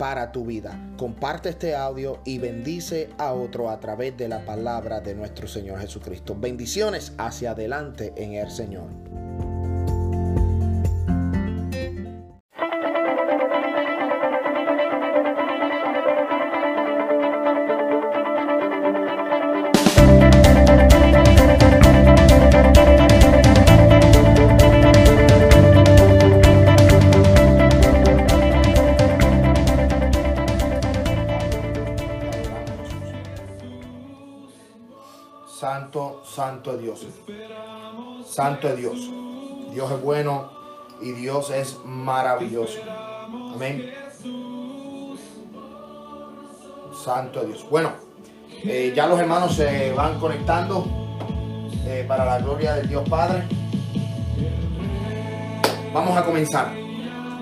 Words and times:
para 0.00 0.32
tu 0.32 0.46
vida. 0.46 0.80
Comparte 0.96 1.50
este 1.50 1.76
audio 1.76 2.22
y 2.24 2.38
bendice 2.38 3.10
a 3.18 3.34
otro 3.34 3.68
a 3.68 3.78
través 3.80 4.16
de 4.16 4.28
la 4.28 4.46
palabra 4.46 5.02
de 5.02 5.14
nuestro 5.14 5.46
Señor 5.46 5.78
Jesucristo. 5.78 6.34
Bendiciones 6.34 7.12
hacia 7.18 7.50
adelante 7.50 8.14
en 8.16 8.32
el 8.32 8.50
Señor. 8.50 9.09
Dios. 36.80 37.06
Santo 38.26 38.68
es 38.68 38.76
Dios. 38.76 39.10
Dios 39.72 39.90
es 39.90 40.02
bueno 40.02 40.50
y 41.00 41.12
Dios 41.12 41.50
es 41.50 41.78
maravilloso. 41.84 42.78
Amén. 43.54 43.92
Santo 47.04 47.44
Dios. 47.44 47.66
Bueno, 47.70 47.92
eh, 48.64 48.92
ya 48.94 49.06
los 49.06 49.18
hermanos 49.18 49.54
se 49.54 49.92
van 49.92 50.18
conectando 50.18 50.86
eh, 51.86 52.04
para 52.06 52.24
la 52.24 52.38
gloria 52.38 52.74
del 52.74 52.88
Dios 52.88 53.08
Padre. 53.08 53.44
Vamos 55.92 56.16
a 56.16 56.24
comenzar. 56.24 56.68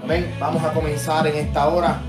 Amén. 0.03 0.35
Vamos 0.39 0.63
a 0.63 0.73
comenzar 0.73 1.27
en 1.27 1.37
esta 1.37 1.69
hora. 1.69 2.01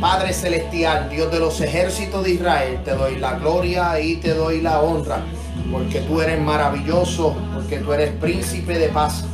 Padre 0.00 0.32
Celestial, 0.32 1.08
Dios 1.10 1.30
de 1.32 1.40
los 1.40 1.60
ejércitos 1.60 2.22
de 2.22 2.30
Israel, 2.30 2.80
te 2.84 2.92
doy 2.92 3.16
la 3.16 3.36
gloria 3.36 3.98
y 3.98 4.16
te 4.16 4.32
doy 4.32 4.60
la 4.60 4.80
honra 4.80 5.24
porque 5.70 6.00
tú 6.00 6.20
eres 6.20 6.40
maravilloso, 6.40 7.34
porque 7.54 7.78
tú 7.78 7.92
eres 7.92 8.10
príncipe 8.12 8.78
de 8.78 8.88
paz, 8.88 9.24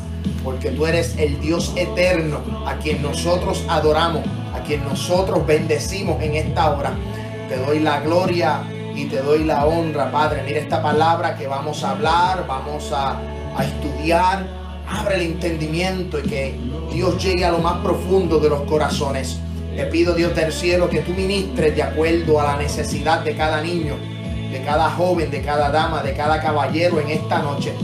porque 0.42 0.70
tú 0.70 0.86
eres 0.86 1.16
el 1.18 1.40
Dios 1.40 1.72
eterno 1.76 2.40
a 2.66 2.76
quien 2.76 3.02
nosotros 3.02 3.64
adoramos, 3.68 4.22
a 4.54 4.62
quien 4.62 4.84
nosotros 4.84 5.46
bendecimos 5.46 6.22
en 6.22 6.34
esta 6.34 6.70
hora. 6.74 6.92
Te 7.48 7.56
doy 7.56 7.80
la 7.80 8.00
gloria 8.00 8.62
y 8.94 9.06
te 9.06 9.20
doy 9.22 9.44
la 9.44 9.66
honra, 9.66 10.10
Padre. 10.10 10.42
Mira 10.44 10.60
esta 10.60 10.82
palabra 10.82 11.36
que 11.36 11.46
vamos 11.46 11.82
a 11.84 11.92
hablar, 11.92 12.46
vamos 12.46 12.92
a, 12.92 13.20
estudiar. 13.62 14.46
Abre 14.86 15.16
el 15.16 15.22
entendimiento 15.22 16.18
y 16.18 16.22
que 16.22 16.54
Dios 16.92 17.22
llegue 17.22 17.44
a 17.44 17.52
lo 17.52 17.58
más 17.58 17.78
profundo 17.78 18.38
de 18.38 18.50
los 18.50 18.62
corazones. 18.62 19.38
Te 19.74 19.86
pido, 19.86 20.14
Dios 20.14 20.34
del 20.36 20.52
cielo, 20.52 20.88
que 20.88 21.00
tú 21.00 21.12
ministres 21.12 21.74
de 21.74 21.82
acuerdo 21.82 22.40
a 22.40 22.44
la 22.44 22.56
necesidad 22.56 23.20
de 23.20 23.34
cada 23.34 23.60
niño 23.62 23.96
de 24.54 24.62
cada 24.62 24.88
joven, 24.88 25.32
de 25.32 25.42
cada 25.42 25.68
dama, 25.68 26.00
de 26.00 26.14
cada 26.14 26.40
caballero 26.40 27.00
en 27.00 27.10
esta 27.10 27.40
noche. 27.40 27.74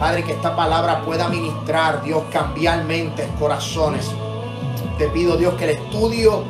Padre, 0.00 0.24
que 0.24 0.32
esta 0.32 0.56
palabra 0.56 1.02
pueda 1.04 1.28
ministrar, 1.28 2.02
Dios, 2.02 2.22
cambiar 2.32 2.82
mentes, 2.84 3.26
corazones. 3.38 4.10
Te 4.96 5.08
pido, 5.08 5.36
Dios, 5.36 5.52
que 5.54 5.64
el 5.64 5.70
estudio 5.70 6.44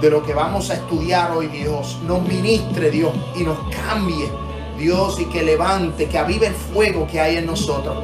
de 0.00 0.10
lo 0.10 0.24
que 0.24 0.34
vamos 0.34 0.70
a 0.70 0.74
estudiar 0.74 1.30
hoy, 1.30 1.46
Dios, 1.46 1.98
nos 2.04 2.20
ministre, 2.22 2.90
Dios, 2.90 3.12
y 3.36 3.44
nos 3.44 3.58
cambie, 3.86 4.28
Dios, 4.76 5.20
y 5.20 5.26
que 5.26 5.44
levante, 5.44 6.08
que 6.08 6.18
avive 6.18 6.48
el 6.48 6.54
fuego 6.54 7.06
que 7.06 7.20
hay 7.20 7.36
en 7.36 7.46
nosotros. 7.46 7.98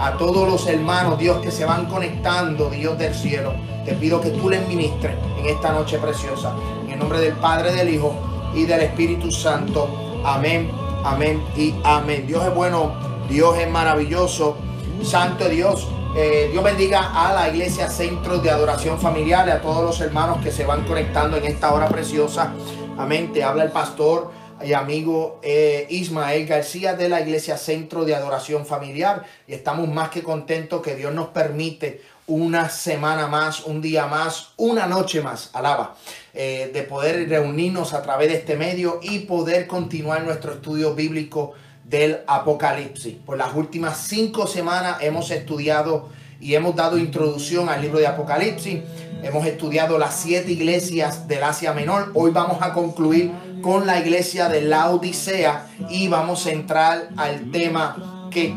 A 0.00 0.12
todos 0.16 0.48
los 0.48 0.66
hermanos, 0.66 1.18
Dios, 1.18 1.42
que 1.42 1.50
se 1.50 1.66
van 1.66 1.84
conectando, 1.86 2.70
Dios 2.70 2.96
del 2.96 3.14
cielo, 3.14 3.52
te 3.84 3.92
pido 3.92 4.18
que 4.18 4.30
tú 4.30 4.48
les 4.48 4.66
ministres 4.66 5.14
en 5.38 5.44
esta 5.44 5.72
noche 5.72 5.98
preciosa. 5.98 6.54
En 6.86 6.92
el 6.92 6.98
nombre 6.98 7.20
del 7.20 7.34
Padre, 7.34 7.70
del 7.72 7.90
Hijo 7.90 8.14
y 8.54 8.64
del 8.64 8.80
Espíritu 8.80 9.30
Santo. 9.30 10.13
Amén, 10.24 10.70
amén 11.04 11.44
y 11.54 11.74
amén. 11.84 12.26
Dios 12.26 12.46
es 12.46 12.54
bueno, 12.54 12.94
Dios 13.28 13.58
es 13.58 13.70
maravilloso. 13.70 14.56
Santo 15.02 15.50
Dios. 15.50 15.86
Eh, 16.16 16.48
Dios 16.50 16.64
bendiga 16.64 17.10
a 17.12 17.34
la 17.34 17.50
iglesia 17.50 17.90
Centro 17.90 18.38
de 18.38 18.48
Adoración 18.48 18.98
Familiar 18.98 19.50
a 19.50 19.60
todos 19.60 19.84
los 19.84 20.00
hermanos 20.00 20.42
que 20.42 20.50
se 20.50 20.64
van 20.64 20.86
conectando 20.86 21.36
en 21.36 21.44
esta 21.44 21.74
hora 21.74 21.88
preciosa. 21.88 22.54
Amén. 22.96 23.34
Te 23.34 23.44
habla 23.44 23.64
el 23.64 23.70
pastor 23.70 24.30
y 24.64 24.72
amigo 24.72 25.40
eh, 25.42 25.86
Ismael 25.90 26.46
García 26.46 26.94
de 26.94 27.10
la 27.10 27.20
iglesia 27.20 27.58
Centro 27.58 28.06
de 28.06 28.14
Adoración 28.14 28.64
Familiar. 28.64 29.24
Y 29.46 29.52
estamos 29.52 29.88
más 29.88 30.08
que 30.08 30.22
contentos 30.22 30.80
que 30.80 30.96
Dios 30.96 31.12
nos 31.12 31.28
permite 31.28 32.00
una 32.26 32.68
semana 32.70 33.26
más, 33.26 33.64
un 33.64 33.82
día 33.82 34.06
más, 34.06 34.52
una 34.56 34.86
noche 34.86 35.20
más, 35.20 35.50
alaba, 35.52 35.96
eh, 36.32 36.70
de 36.72 36.82
poder 36.82 37.28
reunirnos 37.28 37.92
a 37.92 38.02
través 38.02 38.28
de 38.28 38.36
este 38.36 38.56
medio 38.56 38.98
y 39.02 39.20
poder 39.20 39.66
continuar 39.66 40.22
nuestro 40.22 40.52
estudio 40.54 40.94
bíblico 40.94 41.52
del 41.84 42.20
Apocalipsis. 42.26 43.16
Por 43.26 43.36
las 43.36 43.54
últimas 43.54 43.98
cinco 43.98 44.46
semanas 44.46 44.98
hemos 45.02 45.30
estudiado 45.30 46.08
y 46.40 46.54
hemos 46.54 46.74
dado 46.74 46.98
introducción 46.98 47.68
al 47.68 47.82
libro 47.82 47.98
de 47.98 48.06
Apocalipsis. 48.06 48.80
Hemos 49.22 49.46
estudiado 49.46 49.98
las 49.98 50.16
siete 50.16 50.52
iglesias 50.52 51.28
del 51.28 51.42
Asia 51.42 51.72
Menor. 51.72 52.10
Hoy 52.14 52.30
vamos 52.30 52.58
a 52.60 52.72
concluir 52.72 53.32
con 53.62 53.86
la 53.86 53.98
iglesia 53.98 54.48
de 54.48 54.62
la 54.62 54.90
Odisea 54.90 55.66
y 55.88 56.08
vamos 56.08 56.46
a 56.46 56.50
entrar 56.50 57.08
al 57.16 57.50
tema 57.50 58.28
que 58.30 58.54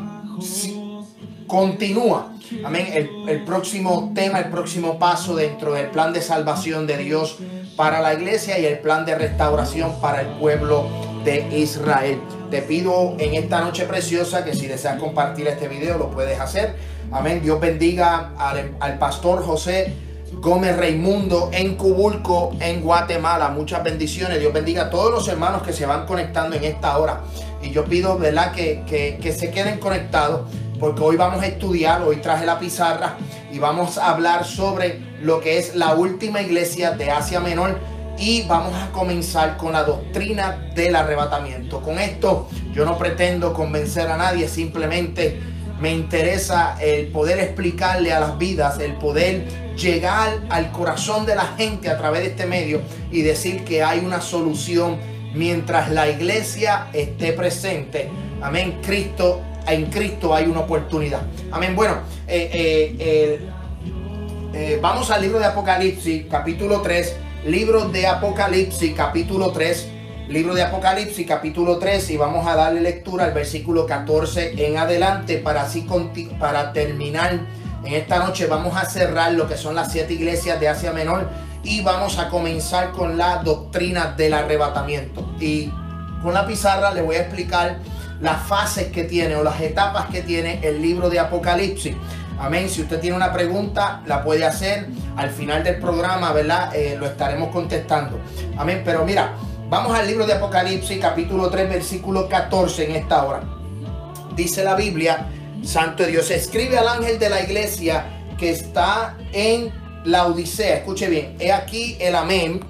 continúa 1.48 2.34
Amén. 2.64 2.88
El, 3.28 3.44
próximo 3.44 4.12
tema, 4.16 4.40
el 4.40 4.50
próximo 4.50 5.00
paso 5.00 5.36
dentro 5.36 5.74
del 5.74 5.88
plan 5.88 6.14
de 6.14 6.22
salvación 6.22 6.88
de 6.88 6.98
Dios 6.98 7.38
para 7.76 8.02
la 8.02 8.14
iglesia 8.14 8.58
y 8.60 8.66
el 8.66 8.80
plan 8.80 9.06
de 9.06 9.16
restauración 9.16 10.00
para 10.00 10.22
el 10.22 10.28
pueblo 10.40 10.88
de 11.24 11.48
Israel. 11.58 12.22
Te 12.50 12.62
pido 12.62 13.16
en 13.20 13.34
esta 13.36 13.62
noche 13.62 13.86
preciosa 13.86 14.46
que 14.46 14.56
si 14.56 14.68
deseas 14.68 15.00
compartir 15.00 15.48
este 15.48 15.68
video 15.68 15.98
lo 15.98 16.10
puedes 16.10 16.40
hacer. 16.40 16.76
Amén. 17.12 17.42
Dios 17.42 17.60
bendiga 17.60 18.34
al, 18.38 18.76
al 18.80 18.98
pastor 18.98 19.44
José 19.44 20.07
Gómez 20.34 20.78
Raimundo 20.78 21.50
en 21.54 21.76
Cubulco, 21.76 22.56
en 22.60 22.82
Guatemala. 22.82 23.50
Muchas 23.50 23.84
bendiciones. 23.84 24.40
Dios 24.40 24.54
bendiga 24.54 24.84
a 24.84 24.90
todos 24.90 25.12
los 25.12 25.28
hermanos 25.28 25.64
que 25.64 25.74
se 25.74 25.86
van 25.86 26.06
conectando 26.06 26.56
en 26.56 26.64
esta 26.64 26.98
hora. 26.98 27.22
Y 27.62 27.72
yo 27.72 27.86
pido, 27.86 28.18
¿verdad?, 28.18 28.52
que, 28.52 28.84
que, 28.88 29.20
que 29.22 29.34
se 29.34 29.52
queden 29.52 29.80
conectados 29.80 30.42
porque 30.80 31.02
hoy 31.02 31.16
vamos 31.16 31.42
a 31.42 31.48
estudiar, 31.48 32.04
hoy 32.04 32.18
traje 32.18 32.46
la 32.46 32.60
pizarra 32.60 33.18
y 33.52 33.58
vamos 33.58 33.98
a 33.98 34.12
hablar 34.12 34.46
sobre 34.46 35.00
lo 35.22 35.40
que 35.40 35.58
es 35.58 35.76
la 35.76 35.96
última 35.96 36.42
iglesia 36.42 36.92
de 36.92 37.10
Asia 37.10 37.40
Menor 37.40 37.80
y 38.20 38.44
vamos 38.44 38.74
a 38.74 38.92
comenzar 38.92 39.58
con 39.58 39.74
la 39.74 39.84
doctrina 39.84 40.70
del 40.76 40.96
arrebatamiento. 40.96 41.82
Con 41.82 42.00
esto 42.00 42.48
yo 42.74 42.86
no 42.86 42.98
pretendo 42.98 43.54
convencer 43.54 44.08
a 44.08 44.18
nadie, 44.18 44.48
simplemente 44.48 45.40
me 45.80 45.92
interesa 45.92 46.78
el 46.82 47.08
poder 47.08 47.40
explicarle 47.40 48.12
a 48.12 48.20
las 48.20 48.38
vidas, 48.38 48.80
el 48.80 48.94
poder 48.94 49.46
llegar 49.76 50.40
al 50.50 50.72
corazón 50.72 51.26
de 51.26 51.36
la 51.36 51.46
gente 51.58 51.90
a 51.90 51.98
través 51.98 52.22
de 52.22 52.28
este 52.30 52.46
medio 52.46 52.82
y 53.12 53.22
decir 53.22 53.64
que 53.64 53.84
hay 53.84 54.00
una 54.00 54.22
solución 54.22 54.98
mientras 55.36 55.92
la 55.92 56.10
iglesia 56.10 56.88
esté 56.94 57.34
presente. 57.34 58.10
Amén. 58.42 58.80
Cristo 58.84 59.42
en 59.68 59.86
Cristo 59.88 60.34
hay 60.34 60.46
una 60.46 60.62
oportunidad. 60.62 61.22
Amén. 61.52 61.76
Bueno, 61.76 61.98
eh, 62.28 62.96
eh, 63.00 63.40
eh, 64.54 64.80
vamos 64.82 65.12
al 65.12 65.22
libro 65.22 65.40
de 65.40 65.46
Apocalipsis, 65.46 66.26
capítulo 66.30 66.82
3. 66.82 67.16
Libro 67.46 67.90
de 67.90 68.08
Apocalipsis, 68.08 68.94
capítulo 68.96 69.52
3. 69.52 69.90
Libro 70.30 70.54
de 70.54 70.62
Apocalipsis, 70.62 71.26
capítulo 71.26 71.78
3. 71.78 72.10
Y 72.10 72.18
vamos 72.18 72.46
a 72.46 72.56
darle 72.58 72.82
lectura 72.82 73.24
al 73.24 73.32
versículo 73.32 73.86
14 73.86 74.66
en 74.68 74.78
adelante 74.78 75.38
para 75.38 75.62
así 75.62 75.88
para 76.38 76.74
terminar. 76.74 77.40
En 77.86 77.94
esta 77.94 78.20
noche 78.20 78.46
vamos 78.46 78.76
a 78.76 78.84
cerrar 78.84 79.32
lo 79.32 79.48
que 79.48 79.56
son 79.56 79.74
las 79.74 79.90
siete 79.90 80.16
iglesias 80.16 80.60
de 80.60 80.68
Asia 80.68 80.92
Menor 80.92 81.30
y 81.64 81.82
vamos 81.82 82.20
a 82.20 82.28
comenzar 82.28 82.92
con 82.92 83.18
la 83.18 83.38
doctrina 83.38 84.16
del 84.18 84.34
arrebatamiento. 84.34 85.34
Y 85.40 85.72
con 86.22 86.34
la 86.34 86.46
pizarra 86.46 86.92
le 86.92 87.04
voy 87.04 87.16
a 87.16 87.22
explicar 87.22 87.78
las 88.20 88.42
fases 88.48 88.88
que 88.88 89.06
tiene 89.06 89.38
o 89.38 89.46
las 89.46 89.62
etapas 89.62 90.08
que 90.08 90.24
tiene 90.24 90.60
el 90.62 90.82
libro 90.82 91.10
de 91.10 91.20
Apocalipsis. 91.20 91.96
Amén. 92.38 92.70
Si 92.70 92.82
usted 92.82 93.00
tiene 93.00 93.16
una 93.16 93.32
pregunta, 93.32 94.02
la 94.06 94.26
puede 94.26 94.44
hacer 94.44 94.88
al 95.16 95.30
final 95.30 95.64
del 95.64 95.80
programa, 95.80 96.34
¿verdad? 96.34 96.76
Eh, 96.76 96.98
lo 97.00 97.06
estaremos 97.06 97.50
contestando. 97.50 98.20
Amén. 98.58 98.82
Pero 98.84 99.06
mira, 99.06 99.32
vamos 99.70 99.98
al 99.98 100.08
libro 100.08 100.26
de 100.26 100.34
Apocalipsis, 100.34 100.98
capítulo 101.00 101.50
3, 101.50 101.70
versículo 101.70 102.30
14 102.30 102.86
en 102.86 102.96
esta 102.96 103.26
hora. 103.26 103.44
Dice 104.36 104.64
la 104.64 104.76
Biblia, 104.76 105.30
Santo 105.64 106.06
Dios, 106.06 106.32
escribe 106.32 106.78
al 106.78 106.88
ángel 106.88 107.20
de 107.20 107.30
la 107.30 107.42
iglesia 107.42 108.06
que 108.38 108.52
está 108.52 109.18
en 109.34 109.72
la 110.06 110.28
Odisea. 110.28 110.78
Escuche 110.78 111.10
bien, 111.10 111.36
he 111.40 111.52
aquí 111.52 111.98
el 112.00 112.16
amén, 112.16 112.62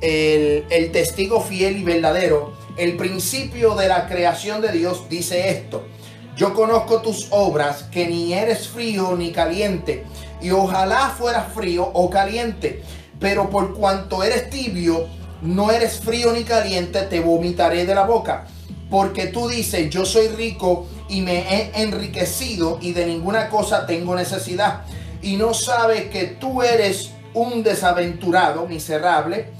el, 0.00 0.64
el 0.70 0.92
testigo 0.92 1.40
fiel 1.40 1.76
y 1.76 1.84
verdadero. 1.84 2.52
El 2.76 2.96
principio 2.96 3.74
de 3.74 3.88
la 3.88 4.08
creación 4.08 4.60
de 4.60 4.72
Dios 4.72 5.08
dice 5.08 5.50
esto. 5.50 5.86
Yo 6.36 6.54
conozco 6.54 7.02
tus 7.02 7.28
obras, 7.30 7.84
que 7.84 8.08
ni 8.08 8.32
eres 8.32 8.68
frío 8.68 9.14
ni 9.16 9.30
caliente, 9.30 10.04
y 10.40 10.50
ojalá 10.50 11.10
fueras 11.10 11.52
frío 11.52 11.90
o 11.92 12.08
caliente, 12.08 12.82
pero 13.18 13.50
por 13.50 13.74
cuanto 13.74 14.24
eres 14.24 14.48
tibio, 14.48 15.06
no 15.42 15.70
eres 15.70 16.00
frío 16.00 16.32
ni 16.32 16.44
caliente, 16.44 17.02
te 17.02 17.20
vomitaré 17.20 17.86
de 17.86 17.94
la 17.94 18.04
boca. 18.04 18.46
Porque 18.90 19.28
tú 19.28 19.48
dices, 19.48 19.88
yo 19.88 20.04
soy 20.04 20.28
rico 20.28 20.86
y 21.08 21.20
me 21.22 21.40
he 21.40 21.82
enriquecido 21.82 22.78
y 22.80 22.92
de 22.92 23.06
ninguna 23.06 23.48
cosa 23.48 23.86
tengo 23.86 24.14
necesidad. 24.14 24.82
Y 25.22 25.36
no 25.36 25.54
sabes 25.54 26.10
que 26.10 26.24
tú 26.24 26.62
eres 26.62 27.12
un 27.34 27.62
desaventurado, 27.62 28.66
miserable, 28.66 29.50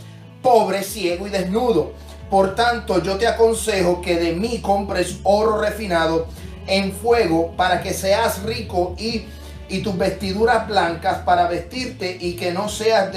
pobre, 0.43 0.83
ciego 0.83 1.27
y 1.27 1.31
desnudo. 1.31 1.93
Por 2.29 2.55
tanto, 2.55 3.03
yo 3.03 3.17
te 3.17 3.27
aconsejo 3.27 4.01
que 4.01 4.17
de 4.17 4.33
mí 4.33 4.61
compres 4.61 5.19
oro 5.23 5.61
refinado 5.61 6.27
en 6.67 6.93
fuego 6.93 7.53
para 7.57 7.83
que 7.83 7.93
seas 7.93 8.43
rico 8.43 8.95
y, 8.99 9.25
y 9.69 9.81
tus 9.81 9.97
vestiduras 9.97 10.67
blancas 10.69 11.19
para 11.19 11.49
vestirte 11.49 12.17
y 12.21 12.35
que 12.35 12.53
no 12.53 12.69
seas 12.69 13.11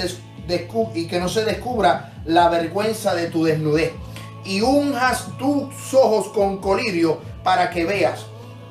y 0.94 1.06
que 1.06 1.20
no 1.20 1.28
se 1.28 1.44
descubra 1.44 2.13
la 2.24 2.48
vergüenza 2.48 3.14
de 3.14 3.26
tu 3.26 3.44
desnudez. 3.44 3.92
Y 4.44 4.60
unjas 4.60 5.28
tus 5.38 5.94
ojos 5.94 6.28
con 6.28 6.58
colirio 6.58 7.18
para 7.42 7.70
que 7.70 7.84
veas. 7.84 8.26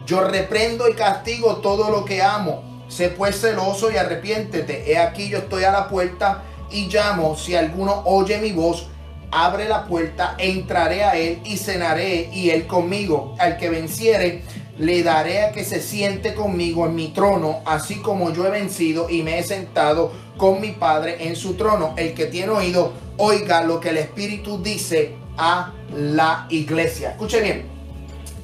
Yo 0.05 0.21
reprendo 0.21 0.87
y 0.89 0.93
castigo 0.93 1.57
todo 1.57 1.89
lo 1.89 2.05
que 2.05 2.21
amo. 2.21 2.83
Sé 2.87 3.09
pues 3.09 3.39
celoso 3.39 3.91
y 3.91 3.97
arrepiéntete. 3.97 4.91
He 4.91 4.97
aquí 4.97 5.29
yo 5.29 5.39
estoy 5.39 5.63
a 5.63 5.71
la 5.71 5.87
puerta 5.87 6.43
y 6.69 6.87
llamo. 6.87 7.35
Si 7.35 7.55
alguno 7.55 8.03
oye 8.05 8.37
mi 8.37 8.51
voz, 8.51 8.87
abre 9.31 9.67
la 9.67 9.85
puerta, 9.85 10.35
entraré 10.37 11.03
a 11.03 11.15
él 11.15 11.41
y 11.43 11.57
cenaré 11.57 12.29
y 12.31 12.51
él 12.51 12.67
conmigo. 12.67 13.35
Al 13.39 13.57
que 13.57 13.69
venciere, 13.69 14.43
le 14.77 15.03
daré 15.03 15.43
a 15.43 15.51
que 15.51 15.63
se 15.63 15.81
siente 15.81 16.33
conmigo 16.33 16.85
en 16.85 16.95
mi 16.95 17.09
trono, 17.09 17.61
así 17.65 18.01
como 18.01 18.31
yo 18.33 18.47
he 18.47 18.51
vencido 18.51 19.09
y 19.09 19.21
me 19.21 19.39
he 19.39 19.43
sentado 19.43 20.11
con 20.37 20.61
mi 20.61 20.71
Padre 20.71 21.27
en 21.27 21.35
su 21.35 21.53
trono. 21.53 21.93
El 21.97 22.13
que 22.13 22.25
tiene 22.25 22.51
oído, 22.51 22.93
oiga 23.17 23.63
lo 23.63 23.79
que 23.79 23.89
el 23.89 23.97
Espíritu 23.97 24.61
dice 24.61 25.15
a 25.37 25.73
la 25.95 26.47
iglesia. 26.49 27.11
Escuche 27.11 27.41
bien. 27.41 27.65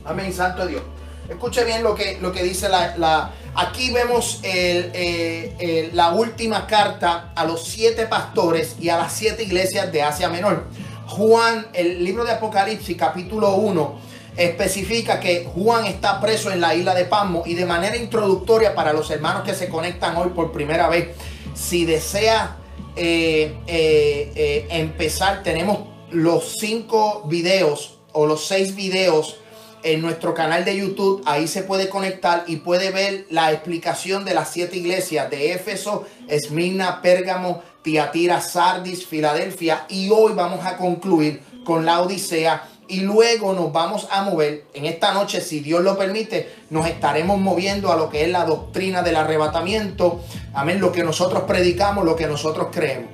Amén, 0.06 0.32
Santo 0.32 0.68
Dios. 0.68 0.84
Escuche 1.28 1.64
bien 1.64 1.84
lo 1.84 1.94
que, 1.94 2.18
lo 2.20 2.32
que 2.32 2.44
dice 2.44 2.70
la, 2.70 3.32
Aquí 3.56 3.92
vemos 3.92 4.40
eh, 4.44 5.90
la 5.94 6.12
última 6.12 6.68
carta 6.68 7.32
a 7.36 7.46
los 7.46 7.66
siete 7.66 8.06
pastores 8.06 8.76
y 8.80 8.90
a 8.90 8.98
las 8.98 9.14
siete 9.14 9.44
iglesias 9.44 9.92
de 9.92 10.04
Asia 10.04 10.30
Menor. 10.30 10.66
Juan, 11.08 11.68
el 11.74 12.04
libro 12.04 12.24
de 12.24 12.32
Apocalipsis, 12.32 12.96
capítulo 12.96 13.56
1 13.56 14.09
especifica 14.38 15.20
que 15.20 15.46
Juan 15.46 15.86
está 15.86 16.22
preso 16.22 16.52
en 16.52 16.62
la 16.62 16.76
isla 16.76 16.96
de 16.96 17.06
Pasmo 17.06 17.44
y 17.46 17.56
de 17.56 17.66
manera 17.66 17.98
introductoria 17.98 18.76
para 18.76 18.94
los 18.94 19.10
hermanos 19.12 19.44
que 19.44 19.54
se 19.54 19.70
conectan 19.70 20.16
hoy 20.18 20.30
por 20.30 20.52
primera 20.52 20.88
vez, 20.88 21.10
si 21.54 21.86
desea 21.86 22.58
eh, 22.96 23.56
eh, 23.68 24.32
eh, 24.36 24.68
empezar, 24.72 25.44
tenemos 25.44 25.80
los 26.12 26.58
cinco 26.60 27.24
videos 27.28 28.00
o 28.12 28.26
los 28.26 28.46
seis 28.46 28.76
videos 28.76 29.38
en 29.84 30.02
nuestro 30.02 30.34
canal 30.34 30.66
de 30.66 30.78
YouTube. 30.78 31.22
Ahí 31.26 31.48
se 31.48 31.64
puede 31.64 31.90
conectar 31.90 32.44
y 32.48 32.58
puede 32.58 32.92
ver 32.92 33.26
la 33.30 33.52
explicación 33.52 34.26
de 34.26 34.34
las 34.34 34.52
siete 34.52 34.78
iglesias 34.78 35.30
de 35.30 35.54
Éfeso, 35.54 36.06
Esmirna, 36.28 37.02
Pérgamo, 37.02 37.62
Tiatira, 37.82 38.42
Sardis, 38.42 39.06
Filadelfia. 39.06 39.86
Y 39.90 40.10
hoy 40.10 40.34
vamos 40.34 40.66
a 40.66 40.78
concluir 40.78 41.42
con 41.64 41.86
la 41.86 42.02
Odisea 42.02 42.68
y 42.90 43.02
luego 43.02 43.54
nos 43.54 43.72
vamos 43.72 44.08
a 44.12 44.24
mover. 44.24 44.66
En 44.74 44.86
esta 44.86 45.14
noche, 45.14 45.42
si 45.42 45.60
Dios 45.60 45.82
lo 45.84 45.98
permite, 45.98 46.50
nos 46.72 46.88
estaremos 46.88 47.40
moviendo 47.40 47.92
a 47.92 47.96
lo 47.96 48.10
que 48.10 48.24
es 48.24 48.30
la 48.30 48.46
doctrina 48.46 49.04
del 49.04 49.16
arrebatamiento. 49.16 50.22
Amén, 50.54 50.82
lo 50.82 50.92
que 50.92 51.04
nosotros 51.04 51.44
predicamos, 51.44 52.04
lo 52.04 52.16
que 52.16 52.28
nosotros 52.28 52.70
creemos. 52.72 53.10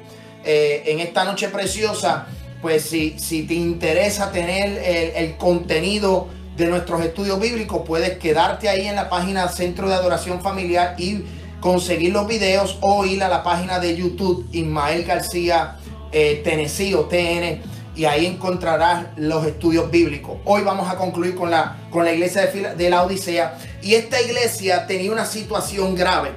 Eh, 0.46 0.84
en 0.88 1.00
esta 1.00 1.26
noche 1.26 1.50
preciosa, 1.50 2.28
pues 2.62 2.84
si, 2.84 3.20
si 3.20 3.44
te 3.44 3.54
interesa 3.54 4.32
tener 4.32 4.82
el, 5.16 5.36
contenido 5.38 6.28
de 6.56 6.68
nuestros 6.68 7.02
estudios 7.04 7.40
bíblicos, 7.40 7.82
puedes 7.86 8.18
quedarte 8.18 8.70
ahí 8.70 8.88
en 8.88 8.96
la 8.96 9.10
página 9.10 9.50
Centro 9.50 9.90
de 9.90 9.96
Adoración 9.96 10.42
Familiar 10.42 10.96
y 10.98 11.24
conseguir 11.60 12.14
los 12.14 12.28
videos 12.28 12.78
o 12.80 13.06
ir 13.06 13.24
a 13.24 13.28
la 13.28 13.44
página 13.44 13.80
de 13.80 13.96
YouTube 13.96 14.48
Ismael 14.54 15.04
García 15.04 15.78
eh, 16.12 16.42
Tennessee 16.46 16.96
TN 17.10 17.75
y 17.96 18.06
ahí 18.06 18.26
encontrarás 18.26 19.06
los 19.16 19.46
estudios 19.46 19.90
bíblicos. 19.90 20.38
Hoy 20.46 20.64
vamos 20.64 20.90
a 20.90 20.98
concluir 20.98 21.36
con 21.36 21.50
la, 21.50 21.78
con 21.90 22.04
la 22.04 22.12
iglesia 22.12 22.48
de, 22.48 22.90
la 22.90 23.04
Odisea 23.04 23.58
y 23.82 23.96
esta 23.96 24.22
iglesia 24.22 24.86
tenía 24.86 25.12
una 25.12 25.26
situación 25.26 25.96
grave. 25.96 26.32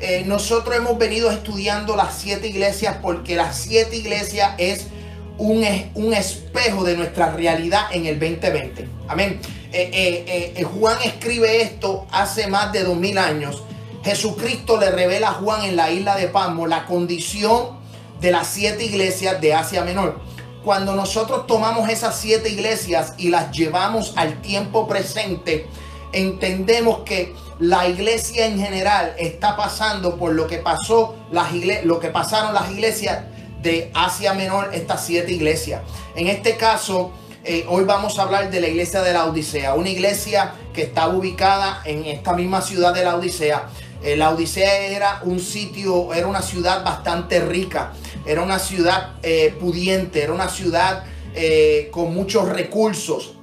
Eh, 0.00 0.24
nosotros 0.26 0.74
hemos 0.74 0.98
venido 0.98 1.30
estudiando 1.30 1.94
las 1.96 2.14
siete 2.14 2.48
iglesias 2.48 2.96
porque 3.02 3.36
las 3.36 3.56
siete 3.56 3.96
iglesias 3.96 4.54
es 4.58 4.86
un, 5.38 5.64
un 5.94 6.14
espejo 6.14 6.82
de 6.82 6.96
nuestra 6.96 7.30
realidad 7.32 7.86
en 7.92 8.06
el 8.06 8.18
2020. 8.18 8.88
Amén. 9.08 9.40
Eh, 9.74 10.52
eh, 10.56 10.64
Juan 10.64 10.98
escribe 11.04 11.62
esto 11.62 12.06
hace 12.10 12.46
más 12.46 12.72
de 12.72 12.84
dos 12.84 12.96
mil 12.96 13.18
años. 13.18 13.62
Jesucristo 14.02 14.78
le 14.78 14.90
revela 14.90 15.28
a 15.28 15.34
Juan 15.34 15.64
en 15.64 15.76
la 15.76 15.90
isla 15.90 16.16
de 16.16 16.26
Pasmo 16.26 16.66
la 16.66 16.86
condición 16.86 17.80
de 18.20 18.32
las 18.32 18.48
siete 18.48 18.84
iglesias 18.84 19.40
de 19.40 19.54
Asia 19.54 19.84
Menor 19.84 20.31
cuando 20.64 20.94
nosotros 20.94 21.46
tomamos 21.46 21.88
esas 21.88 22.16
siete 22.18 22.48
iglesias 22.48 23.14
y 23.18 23.28
las 23.28 23.50
llevamos 23.50 24.12
al 24.16 24.40
tiempo 24.40 24.86
presente, 24.86 25.66
entendemos 26.12 27.00
que 27.00 27.34
la 27.58 27.88
iglesia 27.88 28.46
en 28.46 28.58
general 28.58 29.14
está 29.18 29.56
pasando 29.56 30.16
por 30.16 30.32
lo 30.32 30.46
que 30.46 30.58
pasó 30.58 31.16
las 31.30 31.52
lo 31.84 32.00
que 32.00 32.08
pasaron 32.08 32.54
las 32.54 32.70
iglesias 32.70 33.24
de 33.60 33.90
Asia 33.94 34.34
Menor, 34.34 34.70
estas 34.72 35.04
siete 35.04 35.32
iglesias. 35.32 35.82
En 36.16 36.28
este 36.28 36.56
caso, 36.56 37.12
eh, 37.44 37.64
hoy 37.68 37.84
vamos 37.84 38.18
a 38.18 38.22
hablar 38.22 38.50
de 38.50 38.60
la 38.60 38.68
iglesia 38.68 39.02
de 39.02 39.12
la 39.12 39.26
Odisea, 39.26 39.74
una 39.74 39.88
iglesia 39.88 40.54
que 40.72 40.82
está 40.82 41.08
ubicada 41.08 41.82
en 41.84 42.04
esta 42.04 42.34
misma 42.34 42.60
ciudad 42.60 42.94
de 42.94 43.04
la 43.04 43.16
Odisea. 43.16 43.68
Eh, 44.02 44.16
la 44.16 44.30
Odisea 44.30 44.86
era 44.86 45.20
un 45.24 45.38
sitio, 45.38 46.12
era 46.12 46.26
una 46.26 46.42
ciudad 46.42 46.84
bastante 46.84 47.40
rica 47.40 47.92
era 48.26 48.42
una 48.42 48.58
ciudad 48.58 49.14
eh, 49.22 49.54
pudiente, 49.58 50.22
era 50.22 50.32
una 50.32 50.48
ciudad 50.48 51.04
eh, 51.34 51.88
con 51.90 52.14
muchos 52.14 52.48
recursos. 52.48 53.34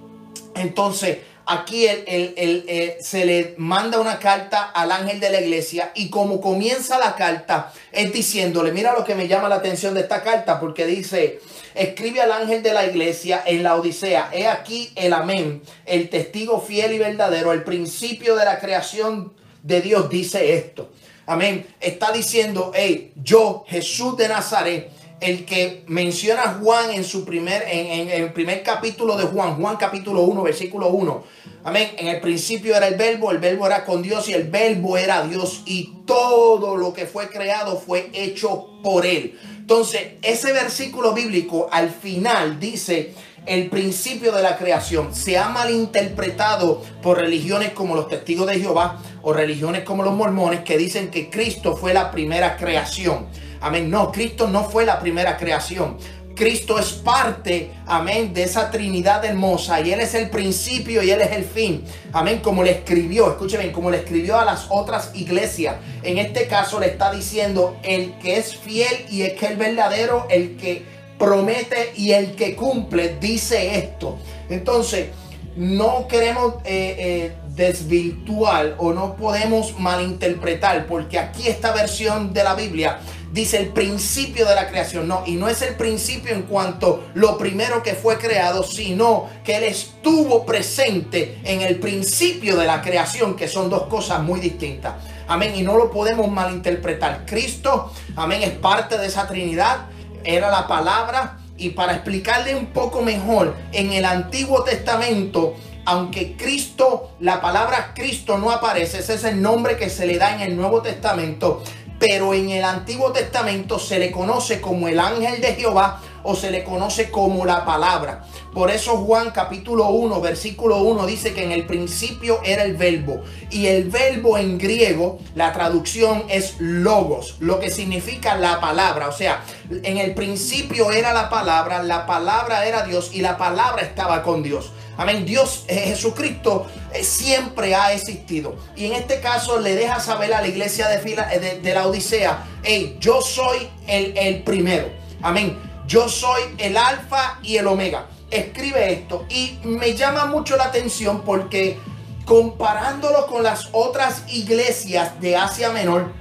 Entonces, 0.55 1.19
aquí 1.45 1.85
eh, 1.87 2.97
se 3.01 3.25
le 3.25 3.55
manda 3.57 3.99
una 3.99 4.19
carta 4.19 4.63
al 4.65 4.91
ángel 4.91 5.19
de 5.19 5.29
la 5.29 5.41
iglesia 5.41 5.91
y 5.95 6.09
como 6.09 6.39
comienza 6.39 6.99
la 6.99 7.15
carta 7.15 7.73
es 7.91 8.13
diciéndole, 8.13 8.71
mira 8.71 8.93
lo 8.93 9.03
que 9.03 9.15
me 9.15 9.27
llama 9.27 9.49
la 9.49 9.55
atención 9.55 9.93
de 9.93 10.01
esta 10.01 10.21
carta, 10.21 10.59
porque 10.59 10.85
dice, 10.85 11.39
escribe 11.73 12.21
al 12.21 12.31
ángel 12.31 12.61
de 12.61 12.73
la 12.73 12.85
iglesia 12.85 13.41
en 13.45 13.63
la 13.63 13.75
Odisea, 13.75 14.29
he 14.33 14.47
aquí 14.47 14.91
el 14.95 15.13
amén, 15.13 15.61
el 15.85 16.09
testigo 16.09 16.61
fiel 16.61 16.93
y 16.93 16.99
verdadero, 16.99 17.51
el 17.51 17.63
principio 17.63 18.35
de 18.35 18.45
la 18.45 18.59
creación 18.59 19.33
de 19.63 19.81
Dios 19.81 20.09
dice 20.09 20.55
esto. 20.55 20.89
Amén. 21.29 21.63
Está 21.79 22.11
diciendo, 22.11 22.71
hey, 22.73 23.13
yo, 23.23 23.63
Jesús 23.67 24.17
de 24.17 24.27
Nazaret, 24.27 24.89
el 25.21 25.45
que 25.45 25.83
menciona 25.85 26.57
Juan 26.59 26.89
en 26.89 27.03
su 27.03 27.23
primer, 27.23 27.65
en, 27.67 28.09
el 28.09 28.33
primer 28.33 28.63
capítulo 28.63 29.15
de 29.15 29.25
Juan, 29.25 29.61
Juan 29.61 29.77
capítulo 29.77 30.23
1, 30.23 30.41
versículo 30.41 30.87
1. 30.87 31.23
Amén. 31.65 31.91
En 31.99 32.07
el 32.07 32.19
principio 32.19 32.75
era 32.75 32.87
el 32.87 32.95
verbo, 32.95 33.29
el 33.29 33.37
verbo 33.37 33.67
era 33.67 33.85
con 33.85 34.01
Dios 34.01 34.27
y 34.27 34.33
el 34.33 34.49
verbo 34.49 34.97
era 34.97 35.21
Dios 35.21 35.61
y 35.67 35.97
todo 36.07 36.75
lo 36.75 36.93
que 36.93 37.05
fue 37.05 37.29
creado 37.29 37.77
fue 37.77 38.09
hecho 38.11 38.81
por 38.81 39.05
él. 39.05 39.37
Entonces, 39.59 40.13
ese 40.23 40.51
versículo 40.51 41.13
bíblico 41.13 41.69
al 41.71 41.91
final 41.91 42.59
dice 42.59 43.13
el 43.45 43.69
principio 43.69 44.31
de 44.31 44.41
la 44.41 44.57
creación. 44.57 45.13
Se 45.13 45.37
ha 45.37 45.49
malinterpretado 45.49 46.81
por 47.01 47.17
religiones 47.17 47.71
como 47.71 47.95
los 47.95 48.07
testigos 48.07 48.47
de 48.47 48.59
Jehová 48.59 48.99
o 49.21 49.33
religiones 49.33 49.83
como 49.83 50.03
los 50.03 50.13
mormones 50.13 50.61
que 50.61 50.77
dicen 50.77 51.09
que 51.09 51.29
Cristo 51.29 51.75
fue 51.75 51.93
la 51.93 52.11
primera 52.11 52.57
creación. 52.57 53.27
Amén. 53.61 53.89
No, 53.89 54.11
Cristo 54.11 54.47
no 54.47 54.63
fue 54.63 54.85
la 54.85 54.99
primera 54.99 55.37
creación. 55.37 55.97
Cristo 56.39 56.79
es 56.79 56.93
parte, 56.93 57.69
amén, 57.85 58.33
de 58.33 58.43
esa 58.43 58.71
Trinidad 58.71 59.25
hermosa 59.25 59.81
y 59.81 59.91
Él 59.91 59.99
es 59.99 60.13
el 60.13 60.29
principio 60.29 61.03
y 61.03 61.11
Él 61.11 61.19
es 61.19 61.33
el 61.33 61.43
fin. 61.43 61.83
Amén, 62.13 62.39
como 62.39 62.63
le 62.63 62.71
escribió, 62.71 63.29
escúcheme, 63.29 63.73
como 63.73 63.91
le 63.91 63.97
escribió 63.97 64.39
a 64.39 64.45
las 64.45 64.67
otras 64.69 65.11
iglesias. 65.15 65.75
En 66.01 66.17
este 66.17 66.47
caso 66.47 66.79
le 66.79 66.85
está 66.85 67.11
diciendo 67.11 67.77
el 67.83 68.17
que 68.19 68.37
es 68.37 68.55
fiel 68.55 69.05
y 69.09 69.23
es 69.23 69.33
que 69.33 69.47
el 69.47 69.57
verdadero, 69.57 70.27
el 70.29 70.55
que 70.55 70.85
promete 71.19 71.93
y 71.95 72.13
el 72.13 72.35
que 72.35 72.55
cumple, 72.55 73.17
dice 73.19 73.77
esto. 73.77 74.17
Entonces, 74.49 75.09
no 75.55 76.07
queremos 76.07 76.55
eh, 76.63 76.95
eh, 76.97 77.35
desvirtuar 77.53 78.75
o 78.77 78.93
no 78.93 79.15
podemos 79.17 79.77
malinterpretar, 79.77 80.87
porque 80.87 81.19
aquí 81.19 81.47
esta 81.47 81.73
versión 81.73 82.33
de 82.33 82.43
la 82.43 82.55
Biblia 82.55 82.99
dice 83.33 83.57
el 83.57 83.67
principio 83.67 84.45
de 84.47 84.55
la 84.55 84.69
creación. 84.69 85.07
No, 85.07 85.23
y 85.25 85.33
no 85.33 85.49
es 85.49 85.61
el 85.61 85.75
principio 85.75 86.33
en 86.33 86.43
cuanto 86.43 87.03
lo 87.13 87.37
primero 87.37 87.83
que 87.83 87.93
fue 87.93 88.17
creado, 88.17 88.63
sino 88.63 89.29
que 89.43 89.57
Él 89.57 89.63
estuvo 89.65 90.45
presente 90.45 91.39
en 91.43 91.61
el 91.61 91.79
principio 91.79 92.55
de 92.55 92.65
la 92.65 92.81
creación, 92.81 93.35
que 93.35 93.49
son 93.49 93.69
dos 93.69 93.87
cosas 93.87 94.21
muy 94.23 94.39
distintas. 94.39 94.95
Amén, 95.27 95.53
y 95.55 95.61
no 95.61 95.77
lo 95.77 95.91
podemos 95.91 96.31
malinterpretar. 96.31 97.25
Cristo, 97.25 97.91
amén, 98.15 98.41
es 98.41 98.51
parte 98.51 98.97
de 98.97 99.07
esa 99.07 99.27
Trinidad, 99.27 99.87
era 100.23 100.49
la 100.49 100.67
palabra. 100.67 101.39
Y 101.57 101.71
para 101.71 101.93
explicarle 101.93 102.55
un 102.55 102.67
poco 102.67 103.01
mejor, 103.01 103.55
en 103.73 103.91
el 103.91 104.05
Antiguo 104.05 104.63
Testamento, 104.63 105.55
aunque 105.85 106.37
Cristo, 106.37 107.11
la 107.19 107.41
palabra 107.41 107.93
Cristo 107.93 108.37
no 108.37 108.51
aparece, 108.51 108.99
ese 108.99 109.15
es 109.15 109.23
el 109.23 109.41
nombre 109.41 109.75
que 109.75 109.89
se 109.89 110.05
le 110.05 110.17
da 110.17 110.35
en 110.35 110.41
el 110.41 110.55
Nuevo 110.55 110.81
Testamento, 110.81 111.63
pero 111.99 112.33
en 112.33 112.49
el 112.49 112.63
Antiguo 112.63 113.11
Testamento 113.11 113.77
se 113.77 113.99
le 113.99 114.11
conoce 114.11 114.61
como 114.61 114.87
el 114.87 114.99
ángel 114.99 115.41
de 115.41 115.55
Jehová 115.55 115.99
o 116.23 116.35
se 116.35 116.51
le 116.51 116.63
conoce 116.63 117.09
como 117.09 117.45
la 117.45 117.65
palabra. 117.65 118.23
Por 118.53 118.71
eso 118.71 118.97
Juan 118.97 119.29
capítulo 119.29 119.89
1, 119.89 120.21
versículo 120.21 120.77
1 120.81 121.05
dice 121.05 121.33
que 121.33 121.43
en 121.43 121.51
el 121.51 121.67
principio 121.67 122.39
era 122.43 122.63
el 122.63 122.75
verbo. 122.75 123.21
Y 123.51 123.67
el 123.67 123.89
verbo 123.89 124.37
en 124.37 124.57
griego, 124.57 125.19
la 125.35 125.53
traducción 125.53 126.23
es 126.29 126.55
logos, 126.59 127.35
lo 127.39 127.59
que 127.59 127.69
significa 127.69 128.35
la 128.37 128.59
palabra. 128.59 129.07
O 129.07 129.11
sea, 129.11 129.43
en 129.69 129.97
el 129.97 130.15
principio 130.15 130.91
era 130.91 131.13
la 131.13 131.29
palabra, 131.29 131.83
la 131.83 132.07
palabra 132.07 132.65
era 132.65 132.83
Dios 132.83 133.11
y 133.13 133.21
la 133.21 133.37
palabra 133.37 133.83
estaba 133.83 134.23
con 134.23 134.41
Dios. 134.41 134.71
Amén. 134.97 135.25
Dios, 135.25 135.63
eh, 135.67 135.75
Jesucristo 135.85 136.65
eh, 136.93 137.03
siempre 137.03 137.75
ha 137.75 137.93
existido. 137.93 138.57
Y 138.75 138.87
en 138.87 138.93
este 138.93 139.21
caso 139.21 139.59
le 139.59 139.75
deja 139.75 139.99
saber 139.99 140.33
a 140.33 140.41
la 140.41 140.47
iglesia 140.47 140.89
de, 140.89 140.99
fila, 140.99 141.33
eh, 141.33 141.59
de, 141.61 141.73
la 141.73 141.87
Odisea, 141.87 142.45
hey, 142.63 142.97
yo 142.99 143.21
soy 143.21 143.69
el, 143.87 144.17
el 144.17 144.43
primero. 144.43 144.89
Amén. 145.21 145.57
Yo 145.87 146.09
soy 146.09 146.41
el 146.57 146.75
alfa 146.75 147.39
y 147.43 147.55
el 147.55 147.67
omega. 147.67 148.07
Escribe 148.31 148.93
esto. 148.93 149.25
Y 149.29 149.59
me 149.63 149.95
llama 149.95 150.25
mucho 150.25 150.55
la 150.55 150.65
atención 150.65 151.21
porque 151.21 151.77
comparándolo 152.25 153.25
con 153.27 153.41
las 153.41 153.69
otras 153.71 154.23
iglesias 154.27 155.19
de 155.19 155.35
Asia 155.35 155.71
Menor, 155.71 156.13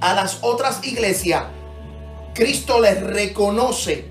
a 0.00 0.14
las 0.14 0.38
otras 0.42 0.84
iglesias, 0.86 1.44
Cristo 2.34 2.80
les 2.80 3.02
reconoce 3.02 4.06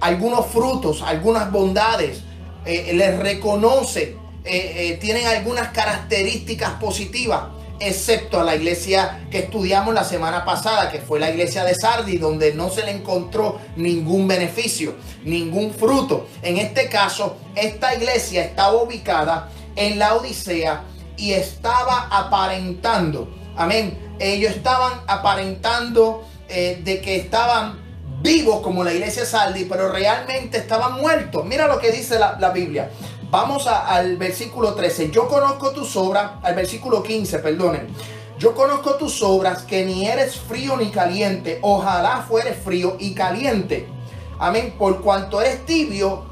algunos 0.00 0.46
frutos, 0.46 1.02
algunas 1.02 1.50
bondades, 1.50 2.20
eh, 2.64 2.92
les 2.94 3.18
reconoce, 3.18 4.16
eh, 4.44 4.74
eh, 4.76 4.98
tienen 5.00 5.26
algunas 5.26 5.68
características 5.68 6.72
positivas, 6.72 7.44
excepto 7.80 8.40
a 8.40 8.44
la 8.44 8.56
iglesia 8.56 9.26
que 9.30 9.38
estudiamos 9.38 9.94
la 9.94 10.04
semana 10.04 10.44
pasada, 10.44 10.90
que 10.90 11.00
fue 11.00 11.20
la 11.20 11.30
iglesia 11.30 11.64
de 11.64 11.74
Sardi, 11.74 12.18
donde 12.18 12.54
no 12.54 12.70
se 12.70 12.84
le 12.84 12.92
encontró 12.92 13.58
ningún 13.76 14.28
beneficio, 14.28 14.94
ningún 15.24 15.72
fruto. 15.72 16.26
En 16.42 16.56
este 16.56 16.88
caso, 16.88 17.36
esta 17.54 17.94
iglesia 17.94 18.44
estaba 18.44 18.82
ubicada 18.82 19.50
en 19.76 19.98
la 19.98 20.14
Odisea 20.14 20.84
y 21.16 21.32
estaba 21.32 22.08
aparentando, 22.10 23.34
amén, 23.56 23.98
ellos 24.18 24.54
estaban 24.54 25.00
aparentando 25.06 26.26
de 26.48 27.00
que 27.02 27.16
estaban 27.16 27.86
vivos 28.22 28.60
como 28.60 28.82
la 28.82 28.92
iglesia 28.92 29.24
Saldi, 29.24 29.64
pero 29.64 29.90
realmente 29.90 30.58
estaban 30.58 30.94
muertos. 31.00 31.44
Mira 31.44 31.66
lo 31.66 31.78
que 31.78 31.92
dice 31.92 32.18
la, 32.18 32.50
Biblia. 32.50 32.90
Vamos 33.30 33.66
al 33.66 34.16
versículo 34.16 34.74
13. 34.74 35.10
Yo 35.10 35.26
conozco 35.28 35.70
tus 35.70 35.96
obras, 35.96 36.32
al 36.42 36.54
versículo 36.54 37.02
15, 37.02 37.40
perdonen. 37.40 37.88
Yo 38.38 38.54
conozco 38.54 38.94
tus 38.94 39.22
obras, 39.22 39.62
que 39.62 39.84
ni 39.84 40.06
eres 40.06 40.36
frío 40.36 40.76
ni 40.76 40.90
caliente. 40.90 41.58
Ojalá 41.62 42.24
fueres 42.28 42.56
frío 42.62 42.96
y 43.00 43.14
caliente. 43.14 43.88
Amén. 44.38 44.74
Por 44.78 45.00
cuanto 45.00 45.40
eres 45.40 45.64
tibio 45.66 46.24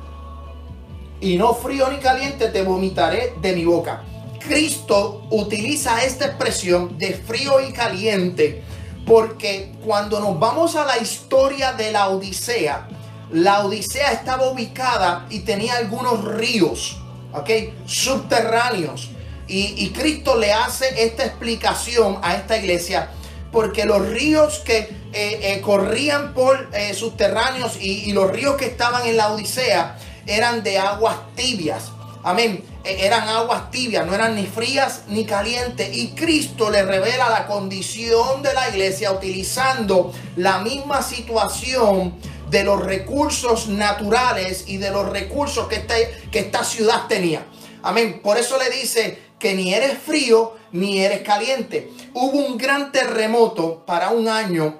y 1.21 1.37
no 1.37 1.55
frío 1.55 1.91
ni 1.91 1.99
caliente, 1.99 2.49
te 2.49 2.63
vomitaré 2.63 3.35
de 3.41 3.55
mi 3.55 3.65
boca. 3.65 4.05
Cristo 4.39 5.23
utiliza 5.31 6.05
esta 6.05 6.27
expresión 6.27 6.99
de 6.99 7.15
frío 7.15 7.61
y 7.67 7.73
caliente 7.73 8.63
porque 9.07 9.73
cuando 9.85 10.21
nos 10.21 10.39
vamos 10.39 10.77
a 10.77 10.85
la 10.85 10.99
historia 10.99 11.73
de 11.73 11.93
la 11.93 12.09
Odisea, 12.09 12.89
la 13.35 13.65
Odisea 13.65 14.13
estaba 14.13 14.49
ubicada 14.49 15.27
y 15.29 15.41
tenía 15.41 15.75
algunos 15.75 16.25
ríos, 16.25 16.99
¿ok? 17.33 17.51
Subterráneos. 17.85 19.11
Y, 19.49 19.91
Cristo 19.91 20.39
le 20.39 20.53
hace 20.53 21.05
esta 21.05 21.27
explicación 21.27 22.19
a 22.23 22.35
esta 22.37 22.57
iglesia 22.57 23.11
porque 23.53 23.85
los 23.85 24.09
ríos 24.09 24.61
que 24.61 24.79
eh, 24.79 24.89
eh, 25.13 25.61
corrían 25.61 26.33
por 26.33 26.71
eh, 26.73 26.95
subterráneos 26.95 27.77
y, 27.79 28.09
y 28.09 28.13
los 28.13 28.31
ríos 28.31 28.57
que 28.57 28.67
estaban 28.67 29.05
en 29.07 29.17
la 29.19 29.33
Odisea 29.33 29.99
eran 30.27 30.63
de 30.63 30.79
aguas 30.79 31.17
tibias. 31.35 31.91
Amén. 32.23 32.65
E, 32.85 33.05
eran 33.05 33.29
aguas 33.29 33.71
tibias, 33.71 34.07
no 34.07 34.15
eran 34.15 34.35
ni 34.35 34.47
frías 34.47 35.03
ni 35.09 35.27
calientes. 35.27 35.95
Y 35.95 36.13
Cristo 36.13 36.71
le 36.71 36.85
revela 36.85 37.29
la 37.29 37.47
condición 37.47 38.43
de 38.43 38.55
la 38.55 38.71
iglesia 38.71 39.13
utilizando 39.13 40.13
la 40.37 40.61
misma 40.61 41.03
situación 41.03 42.15
de 42.55 42.63
los 42.63 42.85
recursos 42.85 43.67
naturales 43.67 44.67
y 44.69 44.77
de 44.77 44.91
los 44.93 45.11
recursos 45.11 45.67
que, 45.67 45.75
este, 45.75 46.15
que 46.31 46.39
esta 46.39 46.63
ciudad 46.63 47.09
tenía. 47.09 47.45
Amén. 47.83 48.21
Por 48.23 48.39
eso 48.39 48.57
le 48.59 48.71
dice 48.71 49.19
que 49.41 49.55
ni 49.55 49.75
eres 49.75 49.99
frío 49.99 50.55
ni 50.71 51.01
eres 51.01 51.23
caliente. 51.23 51.91
Hubo 52.13 52.39
un 52.39 52.57
gran 52.57 52.93
terremoto 52.93 53.85
para 53.85 54.11
un 54.11 54.29
año, 54.29 54.79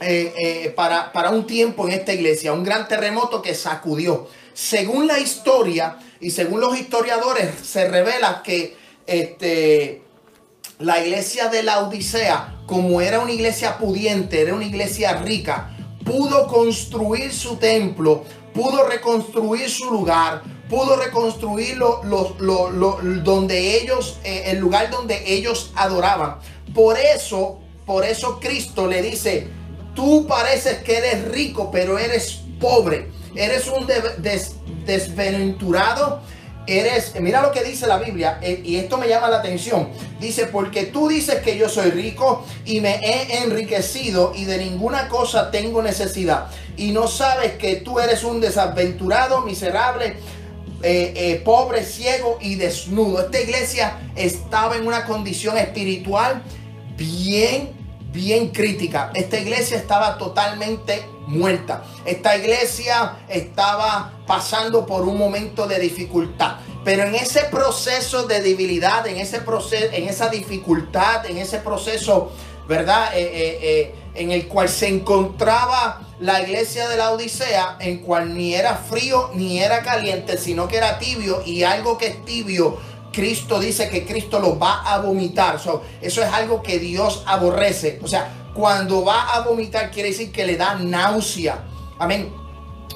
eh, 0.00 0.34
eh, 0.36 0.72
para, 0.74 1.12
para 1.12 1.30
un 1.30 1.46
tiempo 1.46 1.86
en 1.86 1.94
esta 1.94 2.12
iglesia. 2.12 2.52
Un 2.52 2.64
gran 2.64 2.88
terremoto 2.88 3.40
que 3.42 3.54
sacudió. 3.54 4.28
Según 4.52 5.06
la 5.06 5.20
historia, 5.20 5.98
y 6.18 6.32
según 6.32 6.60
los 6.60 6.76
historiadores, 6.76 7.48
se 7.62 7.86
revela 7.88 8.42
que 8.42 8.76
este, 9.06 10.02
la 10.80 10.98
iglesia 10.98 11.46
de 11.46 11.62
la 11.62 11.78
Odisea, 11.78 12.56
como 12.66 13.00
era 13.00 13.20
una 13.20 13.30
iglesia 13.30 13.78
pudiente, 13.78 14.40
era 14.42 14.52
una 14.52 14.64
iglesia 14.64 15.12
rica, 15.22 15.77
pudo 16.08 16.46
construir 16.46 17.32
su 17.32 17.56
templo, 17.56 18.24
pudo 18.52 18.88
reconstruir 18.88 19.70
su 19.70 19.90
lugar, 19.90 20.42
pudo 20.68 20.96
reconstruir 20.96 21.78
donde 21.78 23.80
ellos, 23.80 24.18
eh, 24.24 24.44
el 24.46 24.58
lugar 24.58 24.90
donde 24.90 25.32
ellos 25.32 25.72
adoraban. 25.74 26.38
Por 26.74 26.98
eso, 26.98 27.60
por 27.86 28.04
eso 28.04 28.38
Cristo 28.40 28.86
le 28.86 29.02
dice, 29.02 29.48
tú 29.94 30.26
pareces 30.26 30.82
que 30.82 30.96
eres 30.96 31.28
rico, 31.28 31.70
pero 31.70 31.98
eres 31.98 32.40
pobre 32.60 33.18
eres 33.38 33.68
un 33.68 33.86
desventurado, 34.84 36.20
eres, 36.68 37.14
mira 37.20 37.42
lo 37.42 37.50
que 37.50 37.64
dice 37.64 37.86
la 37.86 37.98
Biblia, 37.98 38.38
eh, 38.42 38.60
y 38.64 38.76
esto 38.76 38.98
me 38.98 39.08
llama 39.08 39.28
la 39.28 39.38
atención. 39.38 39.88
Dice, 40.20 40.46
porque 40.46 40.84
tú 40.84 41.08
dices 41.08 41.36
que 41.36 41.56
yo 41.56 41.68
soy 41.68 41.90
rico 41.90 42.44
y 42.64 42.80
me 42.80 42.96
he 42.96 43.42
enriquecido 43.42 44.32
y 44.34 44.44
de 44.44 44.58
ninguna 44.58 45.08
cosa 45.08 45.50
tengo 45.50 45.82
necesidad. 45.82 46.48
Y 46.76 46.92
no 46.92 47.08
sabes 47.08 47.52
que 47.52 47.76
tú 47.76 47.98
eres 47.98 48.22
un 48.24 48.40
desaventurado, 48.40 49.42
miserable, 49.42 50.16
eh, 50.82 51.12
eh, 51.16 51.42
pobre, 51.44 51.84
ciego 51.84 52.38
y 52.40 52.54
desnudo. 52.54 53.20
Esta 53.22 53.40
iglesia 53.40 53.98
estaba 54.14 54.76
en 54.76 54.86
una 54.86 55.06
condición 55.06 55.56
espiritual 55.56 56.42
bien, 56.96 57.77
bien 58.18 58.48
crítica. 58.48 59.12
Esta 59.14 59.38
iglesia 59.38 59.76
estaba 59.76 60.18
totalmente 60.18 61.08
muerta. 61.28 61.84
Esta 62.04 62.36
iglesia 62.36 63.18
estaba 63.28 64.12
pasando 64.26 64.84
por 64.84 65.06
un 65.06 65.16
momento 65.16 65.68
de 65.68 65.78
dificultad. 65.78 66.56
Pero 66.84 67.04
en 67.04 67.14
ese 67.14 67.44
proceso 67.44 68.26
de 68.26 68.40
debilidad, 68.40 69.06
en 69.06 69.18
ese 69.18 69.40
proceso, 69.40 69.86
en 69.92 70.08
esa 70.08 70.28
dificultad, 70.30 71.26
en 71.26 71.38
ese 71.38 71.58
proceso, 71.58 72.32
¿verdad? 72.66 73.12
Eh, 73.14 73.22
eh, 73.22 73.58
eh, 73.62 73.94
en 74.14 74.32
el 74.32 74.48
cual 74.48 74.68
se 74.68 74.88
encontraba 74.88 76.00
la 76.18 76.42
iglesia 76.42 76.88
de 76.88 76.96
la 76.96 77.12
Odisea, 77.12 77.76
en 77.78 77.98
cual 77.98 78.36
ni 78.36 78.54
era 78.54 78.74
frío 78.74 79.30
ni 79.34 79.60
era 79.60 79.82
caliente, 79.82 80.36
sino 80.38 80.66
que 80.66 80.78
era 80.78 80.98
tibio 80.98 81.40
y 81.46 81.62
algo 81.62 81.96
que 81.98 82.08
es 82.08 82.24
tibio 82.24 82.78
Cristo 83.12 83.58
dice 83.58 83.88
que 83.88 84.04
Cristo 84.06 84.38
lo 84.38 84.58
va 84.58 84.82
a 84.82 84.98
vomitar. 84.98 85.56
eso 85.56 85.82
es 86.22 86.32
algo 86.32 86.62
que 86.62 86.78
Dios 86.78 87.22
aborrece. 87.26 87.98
O 88.02 88.08
sea, 88.08 88.50
cuando 88.54 89.04
va 89.04 89.34
a 89.34 89.40
vomitar 89.40 89.90
quiere 89.90 90.10
decir 90.10 90.32
que 90.32 90.46
le 90.46 90.56
da 90.56 90.74
náusea. 90.74 91.64
Amén. 91.98 92.32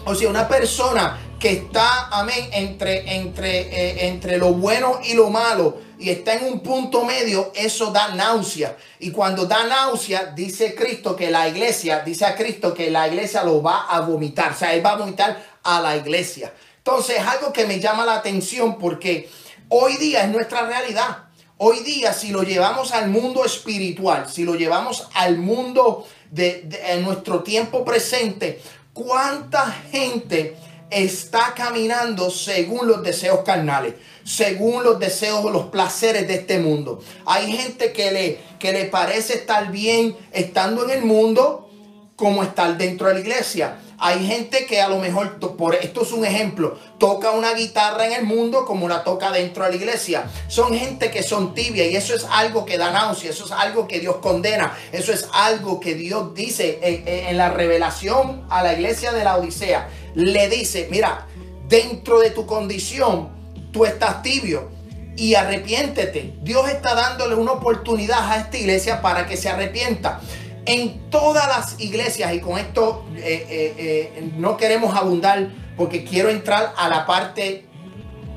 O 0.05 0.15
sea, 0.15 0.29
una 0.29 0.49
persona 0.49 1.19
que 1.39 1.53
está, 1.53 2.09
amén, 2.11 2.51
entre, 2.53 3.17
entre, 3.17 3.61
eh, 3.63 4.07
entre 4.07 4.39
lo 4.39 4.53
bueno 4.55 5.01
y 5.05 5.15
lo 5.15 5.29
malo 5.29 5.79
y 5.99 6.11
está 6.11 6.35
en 6.35 6.45
un 6.45 6.61
punto 6.61 7.05
medio, 7.05 7.53
eso 7.55 7.93
da 7.93 8.09
náusea. 8.09 8.77
Y 8.99 9.13
cuando 9.13 9.47
da 9.47 9.65
náusea, 9.65 10.33
dice 10.35 10.75
Cristo 10.75 11.15
que 11.15 11.31
la 11.31 11.49
iglesia, 11.49 12.01
dice 12.01 12.27
a 12.27 12.35
Cristo 12.35 12.75
que 12.75 12.91
la 12.91 13.07
iglesia 13.07 13.45
lo 13.45 13.63
va 13.63 13.87
a 13.89 14.01
vomitar. 14.01 14.53
O 14.53 14.55
sea, 14.55 14.75
él 14.75 14.85
va 14.85 14.93
a 14.93 14.97
vomitar 14.97 15.61
a 15.63 15.81
la 15.81 15.97
iglesia. 15.97 16.53
Entonces, 16.79 17.19
es 17.19 17.27
algo 17.27 17.53
que 17.53 17.67
me 17.67 17.79
llama 17.79 18.05
la 18.05 18.15
atención 18.15 18.79
porque 18.79 19.31
hoy 19.73 19.97
día 19.97 20.25
es 20.25 20.31
nuestra 20.31 20.67
realidad. 20.67 21.25
Hoy 21.57 21.81
día, 21.81 22.13
si 22.13 22.29
lo 22.29 22.43
llevamos 22.43 22.93
al 22.93 23.09
mundo 23.09 23.45
espiritual, 23.45 24.29
si 24.29 24.45
lo 24.45 24.55
llevamos 24.55 25.09
al 25.15 25.39
mundo 25.39 26.07
de, 26.31 26.69
nuestro 27.03 27.43
tiempo 27.43 27.85
presente, 27.85 28.61
¿cuánta 28.93 29.71
gente 29.91 30.57
está 30.91 31.55
caminando 31.57 32.31
según 32.31 32.87
los 32.87 33.03
deseos 33.03 33.41
carnales? 33.41 33.95
según 34.25 34.85
los 34.85 35.01
deseos 35.01 35.45
o 35.45 35.51
los 35.51 35.65
placeres 35.65 36.29
de 36.29 36.35
este 36.35 36.61
mundo. 36.61 37.03
Hay 37.27 37.51
gente 37.51 37.93
que 37.93 38.13
le, 38.13 38.39
que 38.61 38.73
le 38.73 38.85
parece 38.85 39.35
estar 39.35 39.73
bien 39.73 40.17
estando 40.31 40.85
en 40.85 40.91
el 40.91 41.05
mundo 41.05 41.69
como 42.15 42.45
estar 42.45 42.79
dentro 42.79 43.09
de 43.09 43.15
la 43.15 43.21
iglesia. 43.21 43.79
Hay 44.05 44.27
gente 44.27 44.67
que 44.67 44.83
a 44.83 44.89
lo 44.89 44.99
mejor, 44.99 45.39
por 45.57 45.77
esto 45.77 46.03
es 46.03 46.11
un 46.11 46.25
ejemplo, 46.25 46.77
toca 46.99 47.31
una 47.31 47.55
guitarra 47.55 48.05
en 48.05 48.15
el 48.15 48.25
mundo 48.25 48.65
como 48.65 48.89
la 48.89 49.05
toca 49.05 49.31
dentro 49.31 49.63
de 49.63 49.71
la 49.71 49.77
iglesia. 49.77 50.29
Son 50.49 50.77
gente 50.77 51.13
que 51.13 51.23
son 51.23 51.55
tibia 51.55 51.87
y 51.87 51.95
eso 51.95 52.13
es 52.13 52.27
algo 52.29 52.65
que 52.65 52.79
da 52.79 52.91
náusea, 52.91 53.31
eso 53.31 53.45
es 53.45 53.53
algo 53.53 53.87
que 53.87 54.01
Dios 54.01 54.17
condena, 54.17 54.77
eso 54.91 55.13
es 55.13 55.29
algo 55.33 55.79
que 55.79 55.95
Dios 55.95 56.35
dice 56.35 56.81
en, 56.83 57.29
en 57.29 57.37
la 57.37 57.51
revelación 57.51 58.45
a 58.51 58.65
la 58.65 58.73
iglesia 58.73 59.13
de 59.13 59.23
la 59.23 59.37
Odisea. 59.37 59.89
Le 60.17 60.49
dice, 60.49 60.89
mira, 60.91 61.29
dentro 61.69 62.19
de 62.19 62.31
tu 62.31 62.45
condición, 62.45 63.29
tú 63.73 63.85
estás 63.85 64.21
tibio 64.23 64.69
y 65.17 65.37
arrepiéntete. 65.37 66.35
Dios 66.43 66.69
está 66.69 66.97
dándole 66.97 67.37
una 67.37 67.53
oportunidad 67.53 68.33
a 68.33 68.39
esta 68.39 68.59
iglesia 68.59 69.01
para 69.01 69.27
que 69.29 69.37
se 69.37 69.49
arrepienta 69.49 70.21
en 70.67 71.11
todas 71.11 71.49
las 71.49 71.81
iglesias, 71.81 72.33
y 72.35 72.41
con 72.41 72.59
esto 72.59 73.05
eh, 73.17 73.47
eh, 73.49 73.75
eh, 73.77 74.33
no 74.37 74.57
queremos 74.57 74.95
abundar 74.97 75.51
porque 75.77 76.05
quiero 76.05 76.29
entrar 76.29 76.73
a 76.77 76.89
la 76.89 77.07
parte 77.07 77.67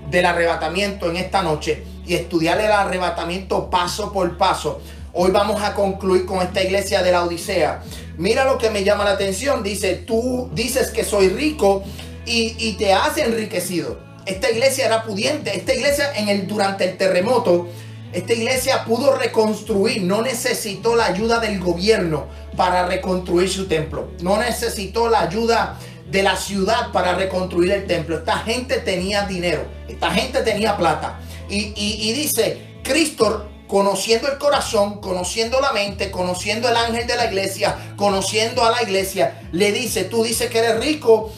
del 0.10 0.26
arrebatamiento 0.26 1.10
en 1.10 1.18
esta 1.18 1.42
noche 1.42 1.84
y 2.06 2.16
estudiar 2.16 2.60
el 2.60 2.72
arrebatamiento 2.72 3.70
paso 3.70 4.12
por 4.12 4.38
paso. 4.38 4.82
Hoy 5.14 5.32
vamos 5.32 5.62
a 5.62 5.74
concluir 5.74 6.26
con 6.26 6.42
esta 6.42 6.64
iglesia 6.64 7.02
de 7.02 7.12
la 7.12 7.24
Odisea. 7.24 7.84
Mira 8.18 8.46
lo 8.46 8.58
que 8.58 8.70
me 8.70 8.84
llama 8.84 9.06
la 9.06 9.12
atención. 9.12 9.64
Dice, 9.64 9.96
tú 9.96 10.50
dices 10.54 10.92
que 10.92 11.04
soy 11.04 11.30
rico 11.30 11.84
y, 12.26 12.56
y 12.58 12.74
te 12.74 12.94
has 12.94 13.18
enriquecido. 13.18 14.00
Esta 14.26 14.50
iglesia 14.50 14.88
era 14.88 15.04
pudiente. 15.04 15.56
Esta 15.56 15.74
iglesia 15.74 16.12
en 16.16 16.30
el, 16.30 16.48
durante 16.48 16.90
el 16.90 16.98
terremoto 16.98 17.68
esta 18.16 18.32
iglesia 18.32 18.86
pudo 18.86 19.14
reconstruir, 19.14 20.02
no 20.02 20.22
necesitó 20.22 20.96
la 20.96 21.08
ayuda 21.08 21.40
del 21.42 21.60
gobierno 21.60 22.28
para 22.56 22.88
reconstruir 22.88 23.50
su 23.50 23.68
templo. 23.68 24.08
No 24.22 24.38
necesitó 24.38 25.10
la 25.10 25.20
ayuda 25.20 25.78
de 26.10 26.24
la 26.24 26.38
ciudad 26.38 26.94
para 26.94 27.16
reconstruir 27.16 27.74
el 27.74 27.86
templo. 27.88 28.18
Esta 28.18 28.38
gente 28.38 28.78
tenía 28.78 29.24
dinero, 29.24 29.66
esta 29.90 30.12
gente 30.12 30.44
tenía 30.44 30.78
plata. 30.78 31.20
Y, 31.50 32.14
dice, 32.14 32.80
Cristo 32.84 33.50
conociendo 33.68 34.32
el 34.32 34.38
corazón, 34.38 35.02
conociendo 35.02 35.60
la 35.60 35.74
mente, 35.74 36.10
conociendo 36.10 36.70
el 36.70 36.78
ángel 36.78 37.08
de 37.08 37.18
la 37.18 37.26
iglesia, 37.26 37.76
conociendo 37.98 38.64
a 38.64 38.72
la 38.72 38.82
iglesia, 38.82 39.42
le 39.52 39.74
dice, 39.74 40.06
tú 40.06 40.24
dices 40.24 40.50
que 40.50 40.60
eres 40.60 40.80
rico 40.80 41.34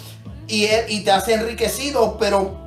y, 0.48 0.68
y 0.90 1.00
te 1.00 1.10
has 1.10 1.28
enriquecido, 1.28 2.18
pero 2.20 2.67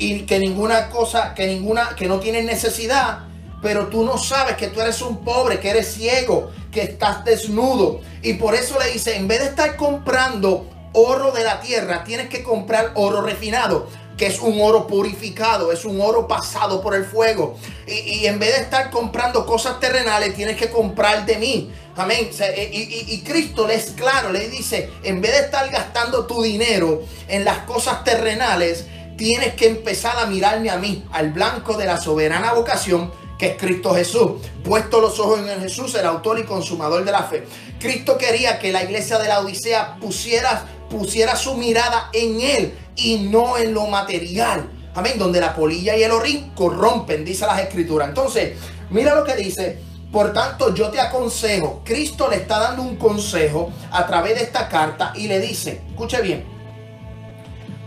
y 0.00 0.22
que 0.22 0.38
ninguna 0.38 0.88
cosa, 0.88 1.34
que 1.34 1.46
ninguna, 1.46 1.94
que 1.94 2.08
no 2.08 2.20
tienes 2.20 2.46
necesidad, 2.46 3.18
pero 3.60 3.88
tú 3.88 4.02
no 4.02 4.16
sabes 4.16 4.56
que 4.56 4.68
tú 4.68 4.80
eres 4.80 5.02
un 5.02 5.22
pobre, 5.22 5.60
que 5.60 5.68
eres 5.68 5.92
ciego, 5.92 6.50
que 6.72 6.80
estás 6.80 7.22
desnudo. 7.22 8.00
Y 8.22 8.34
por 8.34 8.54
eso 8.54 8.78
le 8.78 8.90
dice, 8.92 9.16
en 9.16 9.28
vez 9.28 9.40
de 9.40 9.46
estar 9.46 9.76
comprando 9.76 10.66
oro 10.94 11.32
de 11.32 11.44
la 11.44 11.60
tierra, 11.60 12.02
tienes 12.02 12.30
que 12.30 12.42
comprar 12.42 12.92
oro 12.94 13.20
refinado, 13.20 13.88
que 14.16 14.26
es 14.26 14.40
un 14.40 14.58
oro 14.62 14.86
purificado, 14.86 15.70
es 15.70 15.84
un 15.84 16.00
oro 16.00 16.26
pasado 16.26 16.80
por 16.80 16.94
el 16.94 17.04
fuego. 17.04 17.58
Y, 17.86 18.24
en 18.24 18.38
vez 18.38 18.56
de 18.56 18.62
estar 18.62 18.90
comprando 18.90 19.44
cosas 19.44 19.80
terrenales, 19.80 20.34
tienes 20.34 20.56
que 20.56 20.70
comprar 20.70 21.26
de 21.26 21.36
mí. 21.36 21.70
Amén. 21.96 22.30
Y, 22.72 23.14
y, 23.14 23.20
Cristo 23.20 23.66
le 23.66 23.74
es 23.74 23.90
claro, 23.90 24.32
le 24.32 24.48
dice, 24.48 24.88
en 25.02 25.20
vez 25.20 25.32
de 25.32 25.40
estar 25.40 25.68
gastando 25.70 26.24
tu 26.24 26.42
dinero 26.42 27.02
en 27.28 27.44
las 27.44 27.58
cosas 27.64 28.02
terrenales, 28.02 28.86
tienes 29.20 29.52
que 29.52 29.66
empezar 29.66 30.16
a 30.16 30.24
mirarme 30.24 30.70
a 30.70 30.78
mí, 30.78 31.04
al 31.12 31.30
blanco 31.30 31.76
de 31.76 31.84
la 31.84 31.98
soberana 31.98 32.54
vocación 32.54 33.12
que 33.38 33.48
es 33.48 33.56
Cristo 33.58 33.94
Jesús. 33.94 34.40
Puesto 34.64 34.98
los 35.02 35.20
ojos 35.20 35.40
en 35.40 35.60
Jesús, 35.60 35.94
el 35.94 36.06
autor 36.06 36.38
y 36.38 36.44
consumador 36.44 37.04
de 37.04 37.12
la 37.12 37.24
fe. 37.24 37.44
Cristo 37.78 38.16
quería 38.16 38.58
que 38.58 38.72
la 38.72 38.82
iglesia 38.82 39.18
de 39.18 39.28
la 39.28 39.40
Odisea 39.40 39.96
pusiera, 40.00 40.64
pusiera 40.88 41.36
su 41.36 41.54
mirada 41.54 42.08
en 42.14 42.40
Él 42.40 42.74
y 42.96 43.18
no 43.18 43.58
en 43.58 43.74
lo 43.74 43.88
material. 43.88 44.70
Amén. 44.94 45.18
Donde 45.18 45.38
la 45.38 45.54
polilla 45.54 45.94
y 45.98 46.02
el 46.02 46.12
orín 46.12 46.52
corrompen, 46.54 47.22
dice 47.22 47.44
las 47.44 47.60
escrituras. 47.60 48.08
Entonces, 48.08 48.56
mira 48.88 49.14
lo 49.14 49.22
que 49.24 49.36
dice. 49.36 49.80
Por 50.10 50.32
tanto, 50.32 50.74
yo 50.74 50.88
te 50.88 50.98
aconsejo, 50.98 51.82
Cristo 51.84 52.28
le 52.28 52.36
está 52.36 52.58
dando 52.58 52.82
un 52.82 52.96
consejo 52.96 53.70
a 53.92 54.06
través 54.06 54.36
de 54.36 54.44
esta 54.44 54.66
carta 54.66 55.12
y 55.14 55.28
le 55.28 55.38
dice, 55.38 55.82
escuche 55.90 56.20
bien, 56.20 56.59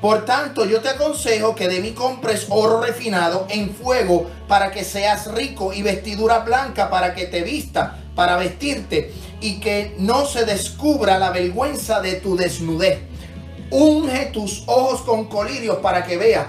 por 0.03 0.25
tanto, 0.25 0.65
yo 0.65 0.81
te 0.81 0.89
aconsejo 0.89 1.55
que 1.55 1.69
de 1.69 1.79
mí 1.79 1.91
compres 1.91 2.47
oro 2.49 2.81
refinado 2.81 3.47
en 3.49 3.73
fuego 3.73 4.29
para 4.49 4.69
que 4.69 4.83
seas 4.83 5.33
rico 5.33 5.71
y 5.71 5.81
vestidura 5.81 6.39
blanca 6.39 6.89
para 6.89 7.15
que 7.15 7.25
te 7.27 7.41
vista, 7.41 8.03
para 8.13 8.35
vestirte 8.35 9.13
y 9.39 9.61
que 9.61 9.95
no 9.99 10.25
se 10.25 10.43
descubra 10.43 11.17
la 11.17 11.29
vergüenza 11.29 12.01
de 12.01 12.15
tu 12.15 12.35
desnudez. 12.35 12.99
Unge 13.71 14.25
tus 14.33 14.65
ojos 14.65 15.03
con 15.03 15.29
colirios 15.29 15.77
para 15.77 16.03
que 16.03 16.17
veas. 16.17 16.47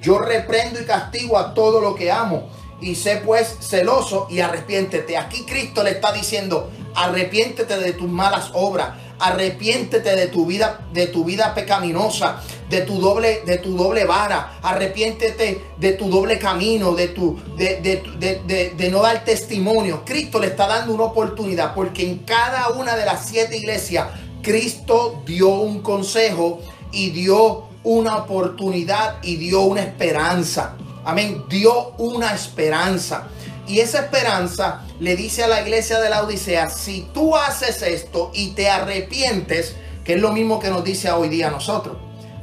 Yo 0.00 0.20
reprendo 0.20 0.80
y 0.80 0.84
castigo 0.84 1.36
a 1.38 1.54
todo 1.54 1.80
lo 1.80 1.96
que 1.96 2.12
amo. 2.12 2.50
Y 2.80 2.94
sé 2.94 3.16
pues 3.16 3.56
celoso 3.62 4.28
y 4.30 4.38
arrepiéntete. 4.38 5.16
Aquí 5.16 5.44
Cristo 5.44 5.82
le 5.82 5.90
está 5.90 6.12
diciendo, 6.12 6.70
arrepiéntete 6.94 7.78
de 7.78 7.94
tus 7.94 8.08
malas 8.08 8.50
obras 8.54 8.90
Arrepiéntete 9.24 10.16
de 10.16 10.26
tu 10.26 10.46
vida, 10.46 10.86
de 10.92 11.06
tu 11.06 11.24
vida 11.24 11.54
pecaminosa, 11.54 12.42
de 12.68 12.80
tu 12.80 13.00
doble, 13.00 13.42
de 13.46 13.58
tu 13.58 13.76
doble 13.76 14.04
vara. 14.04 14.58
Arrepiéntete 14.62 15.62
de 15.78 15.92
tu 15.92 16.08
doble 16.08 16.38
camino, 16.40 16.94
de 16.94 17.08
tu, 17.08 17.38
de, 17.56 17.80
de, 17.80 18.72
de, 18.76 18.90
no 18.90 19.00
dar 19.00 19.24
testimonio. 19.24 20.04
Cristo 20.04 20.40
le 20.40 20.48
está 20.48 20.66
dando 20.66 20.92
una 20.92 21.04
oportunidad 21.04 21.72
porque 21.72 22.02
en 22.02 22.18
cada 22.18 22.70
una 22.70 22.96
de 22.96 23.04
las 23.04 23.26
siete 23.26 23.56
iglesias 23.56 24.08
Cristo 24.42 25.22
dio 25.24 25.50
un 25.50 25.82
consejo 25.82 26.60
y 26.90 27.10
dio 27.10 27.68
una 27.84 28.16
oportunidad 28.16 29.18
y 29.22 29.36
dio 29.36 29.60
una 29.60 29.82
esperanza. 29.82 30.74
Amén. 31.04 31.44
Dio 31.48 31.90
una 31.98 32.34
esperanza. 32.34 33.28
Y 33.66 33.80
esa 33.80 34.00
esperanza 34.00 34.82
le 34.98 35.16
dice 35.16 35.44
a 35.44 35.48
la 35.48 35.62
iglesia 35.62 36.00
de 36.00 36.10
la 36.10 36.22
Odisea, 36.22 36.68
si 36.68 37.08
tú 37.14 37.36
haces 37.36 37.82
esto 37.82 38.30
y 38.34 38.48
te 38.50 38.68
arrepientes, 38.68 39.76
que 40.04 40.14
es 40.14 40.20
lo 40.20 40.32
mismo 40.32 40.58
que 40.58 40.70
nos 40.70 40.82
dice 40.82 41.10
hoy 41.12 41.28
día 41.28 41.48
a 41.48 41.50
nosotros. 41.50 41.96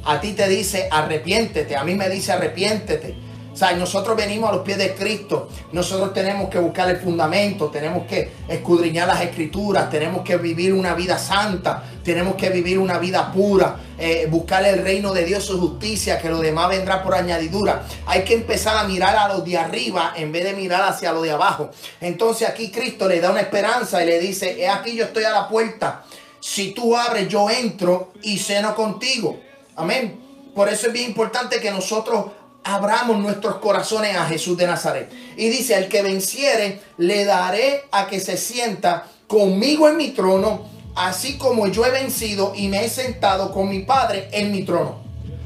A 0.04 0.20
ti 0.20 0.32
te 0.32 0.48
dice 0.48 0.88
arrepiéntete, 0.90 1.76
a 1.76 1.84
mí 1.84 1.94
me 1.94 2.08
dice 2.08 2.32
arrepiéntete. 2.32 3.29
O 3.52 3.56
sea, 3.56 3.72
nosotros 3.72 4.16
venimos 4.16 4.48
a 4.48 4.52
los 4.52 4.62
pies 4.62 4.78
de 4.78 4.94
Cristo. 4.94 5.48
Nosotros 5.72 6.14
tenemos 6.14 6.48
que 6.48 6.58
buscar 6.58 6.88
el 6.88 6.98
fundamento, 6.98 7.68
tenemos 7.68 8.06
que 8.06 8.30
escudriñar 8.48 9.08
las 9.08 9.20
escrituras, 9.22 9.90
tenemos 9.90 10.22
que 10.22 10.36
vivir 10.36 10.72
una 10.72 10.94
vida 10.94 11.18
santa, 11.18 11.82
tenemos 12.04 12.36
que 12.36 12.50
vivir 12.50 12.78
una 12.78 12.98
vida 12.98 13.32
pura, 13.32 13.76
eh, 13.98 14.26
buscar 14.30 14.64
el 14.64 14.82
reino 14.82 15.12
de 15.12 15.24
Dios, 15.24 15.44
su 15.44 15.60
justicia, 15.60 16.18
que 16.18 16.28
lo 16.28 16.38
demás 16.38 16.68
vendrá 16.68 17.02
por 17.02 17.14
añadidura. 17.14 17.82
Hay 18.06 18.22
que 18.22 18.34
empezar 18.34 18.76
a 18.76 18.84
mirar 18.84 19.16
a 19.16 19.28
los 19.28 19.44
de 19.44 19.58
arriba 19.58 20.14
en 20.16 20.30
vez 20.30 20.44
de 20.44 20.52
mirar 20.54 20.82
hacia 20.82 21.12
lo 21.12 21.22
de 21.22 21.32
abajo. 21.32 21.70
Entonces 22.00 22.48
aquí 22.48 22.70
Cristo 22.70 23.08
le 23.08 23.20
da 23.20 23.30
una 23.30 23.40
esperanza 23.40 24.02
y 24.02 24.06
le 24.06 24.20
dice, 24.20 24.60
he 24.60 24.68
aquí 24.68 24.94
yo 24.94 25.04
estoy 25.06 25.24
a 25.24 25.30
la 25.30 25.48
puerta. 25.48 26.04
Si 26.40 26.72
tú 26.72 26.96
abres, 26.96 27.28
yo 27.28 27.50
entro 27.50 28.12
y 28.22 28.38
ceno 28.38 28.74
contigo. 28.74 29.38
Amén. 29.76 30.18
Por 30.54 30.68
eso 30.68 30.88
es 30.88 30.92
bien 30.92 31.10
importante 31.10 31.60
que 31.60 31.70
nosotros 31.70 32.26
abramos 32.64 33.18
nuestros 33.18 33.56
corazones 33.56 34.16
a 34.16 34.26
Jesús 34.26 34.56
de 34.56 34.66
Nazaret. 34.66 35.10
Y 35.36 35.48
dice, 35.48 35.74
al 35.74 35.88
que 35.88 36.02
venciere, 36.02 36.80
le 36.98 37.24
daré 37.24 37.84
a 37.90 38.06
que 38.06 38.20
se 38.20 38.36
sienta 38.36 39.06
conmigo 39.26 39.88
en 39.88 39.96
mi 39.96 40.08
trono, 40.08 40.68
así 40.94 41.38
como 41.38 41.68
yo 41.68 41.86
he 41.86 41.90
vencido 41.90 42.52
y 42.54 42.68
me 42.68 42.84
he 42.84 42.88
sentado 42.88 43.52
con 43.52 43.68
mi 43.68 43.80
Padre 43.80 44.28
en 44.32 44.52
mi 44.52 44.64
trono. 44.64 45.02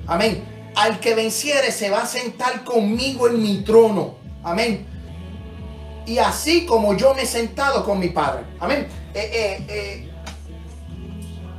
Amén. 0.06 0.42
Al 0.74 1.00
que 1.00 1.14
venciere 1.14 1.70
se 1.70 1.90
va 1.90 2.02
a 2.02 2.06
sentar 2.06 2.64
conmigo 2.64 3.28
en 3.28 3.40
mi 3.40 3.58
trono. 3.62 4.16
Amén. 4.42 4.86
Y 6.06 6.18
así 6.18 6.66
como 6.66 6.96
yo 6.96 7.14
me 7.14 7.22
he 7.22 7.26
sentado 7.26 7.84
con 7.84 7.98
mi 7.98 8.08
Padre. 8.08 8.44
Amén. 8.60 8.88
Eh, 9.14 9.30
eh, 9.32 9.66
eh, 9.68 10.10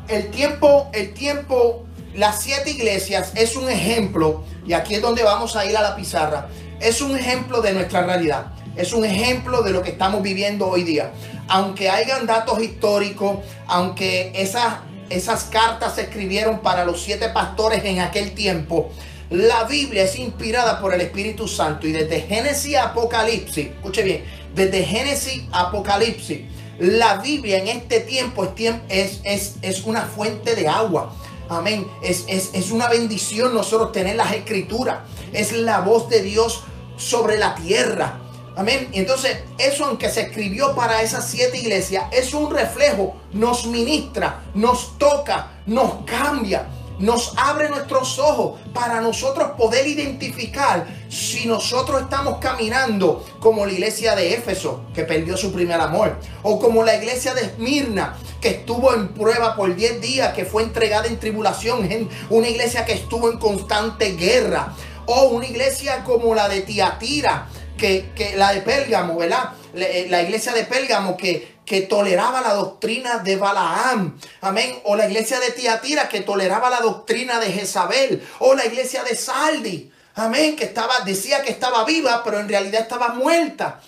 el 0.07 0.29
tiempo, 0.29 0.89
el 0.93 1.13
tiempo 1.13 1.85
las 2.15 2.41
siete 2.41 2.71
iglesias 2.71 3.31
es 3.35 3.55
un 3.55 3.69
ejemplo, 3.69 4.43
y 4.65 4.73
aquí 4.73 4.95
es 4.95 5.01
donde 5.01 5.23
vamos 5.23 5.55
a 5.55 5.65
ir 5.65 5.75
a 5.75 5.81
la 5.81 5.95
pizarra, 5.95 6.47
es 6.79 7.01
un 7.01 7.17
ejemplo 7.17 7.61
de 7.61 7.73
nuestra 7.73 8.03
realidad. 8.03 8.47
Es 8.75 8.91
un 8.91 9.05
ejemplo 9.05 9.61
de 9.61 9.71
lo 9.71 9.81
que 9.81 9.91
estamos 9.91 10.21
viviendo 10.21 10.67
hoy 10.67 10.83
día. 10.83 11.11
Aunque 11.47 11.89
hayan 11.89 12.25
datos 12.25 12.61
históricos, 12.61 13.37
aunque 13.67 14.31
esas, 14.35 14.79
esas 15.09 15.45
cartas 15.45 15.95
se 15.95 16.01
escribieron 16.01 16.59
para 16.59 16.83
los 16.83 17.01
siete 17.01 17.29
pastores 17.29 17.85
en 17.85 17.99
aquel 17.99 18.31
tiempo, 18.31 18.91
la 19.29 19.63
Biblia 19.63 20.03
es 20.03 20.17
inspirada 20.17 20.79
por 20.81 20.93
el 20.93 21.01
Espíritu 21.01 21.47
Santo 21.47 21.87
y 21.87 21.93
desde 21.93 22.21
Génesis 22.21 22.75
a 22.75 22.85
Apocalipsis, 22.87 23.67
escuche 23.67 24.03
bien, 24.03 24.23
desde 24.53 24.83
Génesis 24.83 25.43
a 25.51 25.61
Apocalipsis, 25.61 26.41
la 26.79 27.17
Biblia 27.17 27.57
en 27.57 27.69
este 27.69 28.01
tiempo 28.01 28.53
es, 28.89 29.21
es, 29.23 29.55
es 29.61 29.83
una 29.85 30.01
fuente 30.01 30.55
de 30.55 30.67
agua. 30.67 31.15
Amén. 31.49 31.87
Es, 32.01 32.25
es, 32.27 32.51
es, 32.53 32.71
una 32.71 32.87
bendición 32.87 33.53
nosotros 33.53 33.91
tener 33.91 34.15
las 34.15 34.33
escrituras. 34.33 34.99
Es 35.33 35.51
la 35.51 35.79
voz 35.81 36.09
de 36.09 36.21
Dios 36.21 36.63
sobre 36.97 37.37
la 37.37 37.55
tierra. 37.55 38.19
Amén. 38.55 38.89
Y 38.93 38.99
entonces 38.99 39.39
eso 39.57 39.85
aunque 39.85 40.09
se 40.09 40.21
escribió 40.21 40.75
para 40.75 41.01
esas 41.01 41.27
siete 41.29 41.57
iglesias, 41.57 42.05
es 42.11 42.33
un 42.33 42.53
reflejo. 42.53 43.15
Nos 43.33 43.67
ministra, 43.67 44.43
nos 44.53 44.97
toca, 44.97 45.51
nos 45.65 46.05
cambia 46.05 46.67
nos 46.99 47.33
abre 47.37 47.69
nuestros 47.69 48.19
ojos 48.19 48.59
para 48.73 49.01
nosotros 49.01 49.51
poder 49.57 49.87
identificar 49.87 50.85
si 51.09 51.45
nosotros 51.45 52.01
estamos 52.01 52.39
caminando 52.39 53.25
como 53.39 53.65
la 53.65 53.73
iglesia 53.73 54.15
de 54.15 54.33
Éfeso, 54.33 54.81
que 54.93 55.03
perdió 55.03 55.37
su 55.37 55.51
primer 55.51 55.79
amor, 55.79 56.17
o 56.43 56.59
como 56.59 56.83
la 56.83 56.95
iglesia 56.95 57.33
de 57.33 57.41
Esmirna, 57.41 58.17
que 58.41 58.49
estuvo 58.49 58.93
en 58.93 59.09
prueba 59.09 59.55
por 59.55 59.75
10 59.75 60.01
días, 60.01 60.33
que 60.33 60.45
fue 60.45 60.63
entregada 60.63 61.07
en 61.07 61.19
tribulación, 61.19 62.09
una 62.29 62.47
iglesia 62.47 62.85
que 62.85 62.93
estuvo 62.93 63.31
en 63.31 63.39
constante 63.39 64.15
guerra, 64.15 64.73
o 65.05 65.29
una 65.29 65.45
iglesia 65.45 66.03
como 66.03 66.33
la 66.33 66.49
de 66.49 66.61
Tiatira, 66.61 67.47
que, 67.77 68.11
que 68.15 68.35
la 68.35 68.53
de 68.53 68.61
Pérgamo, 68.61 69.17
¿verdad? 69.17 69.51
Eh, 69.75 70.07
la 70.09 70.21
iglesia 70.21 70.53
de 70.53 70.63
Pérgamo 70.63 71.17
que 71.17 71.54
que 71.65 71.81
toleraba 71.81 72.41
la 72.41 72.53
doctrina 72.53 73.19
de 73.19 73.37
Balaam. 73.37 74.17
Amén. 74.41 74.79
O 74.83 74.95
la 74.95 75.07
iglesia 75.07 75.39
de 75.39 75.51
Tiatira 75.51 76.07
que 76.07 76.21
toleraba 76.21 76.69
la 76.69 76.79
doctrina 76.79 77.39
de 77.39 77.51
Jezabel. 77.51 78.25
O 78.39 78.53
la 78.53 78.65
iglesia 78.65 79.03
de 79.03 79.15
Saldi. 79.15 79.91
Amén. 80.15 80.55
Que 80.55 80.65
estaba, 80.65 80.99
decía 81.01 81.41
que 81.43 81.51
estaba 81.51 81.83
viva, 81.85 82.23
pero 82.23 82.39
en 82.39 82.47
realidad 82.47 82.81
estaba 82.81 83.09
muerta. 83.09 83.81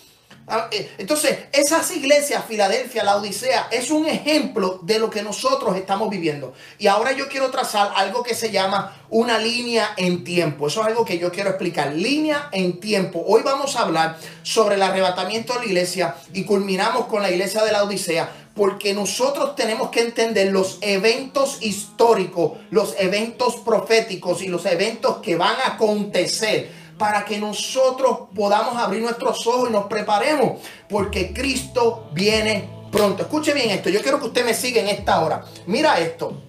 Ah, 0.50 0.70
eh, 0.72 0.90
entonces, 0.98 1.38
esas 1.52 1.92
iglesias, 1.92 2.46
Filadelfia, 2.48 3.04
la 3.04 3.18
Odisea, 3.18 3.68
es 3.70 3.92
un 3.92 4.06
ejemplo 4.06 4.80
de 4.82 4.98
lo 4.98 5.10
que 5.10 5.22
nosotros 5.22 5.76
estamos 5.76 6.10
viviendo. 6.10 6.54
Y 6.80 6.88
ahora 6.88 7.12
yo 7.12 7.28
quiero 7.28 7.52
trazar 7.52 7.92
algo 7.98 8.24
que 8.24 8.34
se 8.34 8.50
llama 8.50 8.96
una 9.10 9.40
línea 9.40 9.90
en 9.98 10.24
tiempo. 10.24 10.68
Eso 10.68 10.80
es 10.80 10.88
algo 10.88 11.04
que 11.04 11.20
yo 11.20 11.34
quiero 11.34 11.50
explicar. 11.50 11.94
Línea 11.94 12.48
en 12.54 12.80
tiempo. 12.80 13.26
Hoy 13.28 13.42
vamos 13.44 13.76
a 13.76 13.82
hablar 13.82 14.18
sobre 14.42 14.76
el 14.76 14.84
arrebatamiento 14.84 15.52
de 15.52 15.60
la 15.60 15.66
iglesia 15.66 16.16
y 16.34 16.46
culminamos 16.46 17.08
con 17.08 17.22
la 17.22 17.30
iglesia 17.30 17.66
de 17.66 17.74
la 17.74 17.84
Odisea. 17.84 18.32
Porque 18.56 18.94
nosotros 18.94 19.54
tenemos 19.54 19.90
que 19.90 20.00
entender 20.00 20.54
los 20.54 20.78
eventos 20.80 21.58
históricos, 21.60 22.54
los 22.72 22.96
eventos 22.98 23.58
proféticos 23.58 24.42
y 24.42 24.48
los 24.48 24.66
eventos 24.66 25.18
que 25.18 25.36
van 25.36 25.58
a 25.66 25.74
acontecer 25.74 26.87
para 26.98 27.26
que 27.26 27.38
nosotros 27.38 28.30
podamos 28.36 28.76
abrir 28.78 29.02
nuestros 29.02 29.46
ojos 29.48 29.70
y 29.70 29.74
nos 29.74 29.86
preparemos, 29.86 30.62
porque 30.90 31.34
Cristo 31.34 32.10
viene 32.14 32.70
pronto. 32.92 33.24
Escuche 33.24 33.54
bien 33.54 33.70
esto, 33.70 33.90
yo 33.90 34.02
quiero 34.02 34.20
que 34.20 34.28
usted 34.28 34.46
me 34.46 34.54
siga 34.54 34.82
en 34.82 34.88
esta 34.88 35.22
hora. 35.22 35.44
Mira 35.66 36.00
esto, 36.00 36.42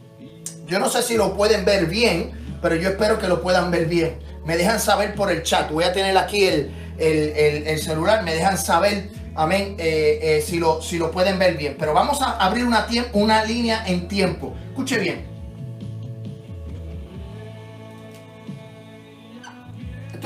yo 0.67 0.79
no 0.79 0.89
sé 0.89 1.03
si 1.03 1.17
lo 1.17 1.35
pueden 1.37 1.65
ver 1.65 1.87
bien, 1.87 2.59
pero 2.63 2.75
yo 2.77 2.91
espero 2.91 3.19
que 3.19 3.29
lo 3.29 3.43
puedan 3.43 3.71
ver 3.71 3.87
bien. 3.87 4.19
Me 4.45 4.57
dejan 4.57 4.81
saber 4.81 5.15
por 5.15 5.31
el 5.31 5.43
chat, 5.43 5.71
voy 5.71 5.85
a 5.85 5.93
tener 5.93 6.17
aquí 6.17 6.47
el, 6.47 7.79
celular, 7.81 8.23
me 8.23 8.35
dejan 8.35 8.57
saber, 8.57 9.11
amén, 9.35 9.77
eh, 9.79 10.19
eh, 10.23 10.43
si, 10.43 10.59
lo, 10.59 10.81
si 10.81 10.97
lo 10.97 11.11
pueden 11.11 11.39
ver 11.39 11.57
bien. 11.57 11.77
Pero 11.79 11.93
vamos 11.93 12.23
a 12.23 12.39
abrir 12.39 12.65
una, 12.65 12.87
una 13.13 13.45
línea 13.45 13.85
en 13.87 14.09
tiempo. 14.09 14.55
Escuche 14.71 14.99
bien. 14.99 15.28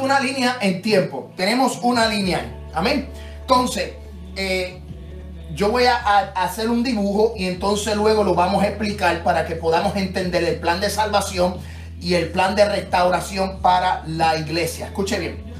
Una 0.00 0.20
línea 0.20 0.56
en 0.60 0.82
tiempo. 0.82 1.30
Tenemos 1.36 1.78
una 1.82 2.06
línea. 2.06 2.40
Amén. 2.74 3.08
Entonces, 3.40 3.92
eh, 4.36 4.80
yo 5.54 5.70
voy 5.70 5.84
a, 5.84 5.96
hacer 6.34 6.70
un 6.70 6.82
dibujo 6.82 7.34
y 7.36 7.46
entonces 7.46 7.94
luego 7.96 8.24
lo 8.24 8.34
vamos 8.34 8.62
a 8.62 8.68
explicar 8.68 9.22
para 9.22 9.44
que 9.44 9.56
podamos 9.56 9.96
entender 9.96 10.44
el 10.44 10.56
plan 10.56 10.80
de 10.80 10.88
salvación 10.88 11.56
y 12.00 12.14
el 12.14 12.30
plan 12.30 12.54
de 12.54 12.64
restauración 12.64 13.60
para 13.60 14.02
la 14.06 14.36
iglesia. 14.36 14.86
Escuche 14.86 15.18
bien. 15.18 15.51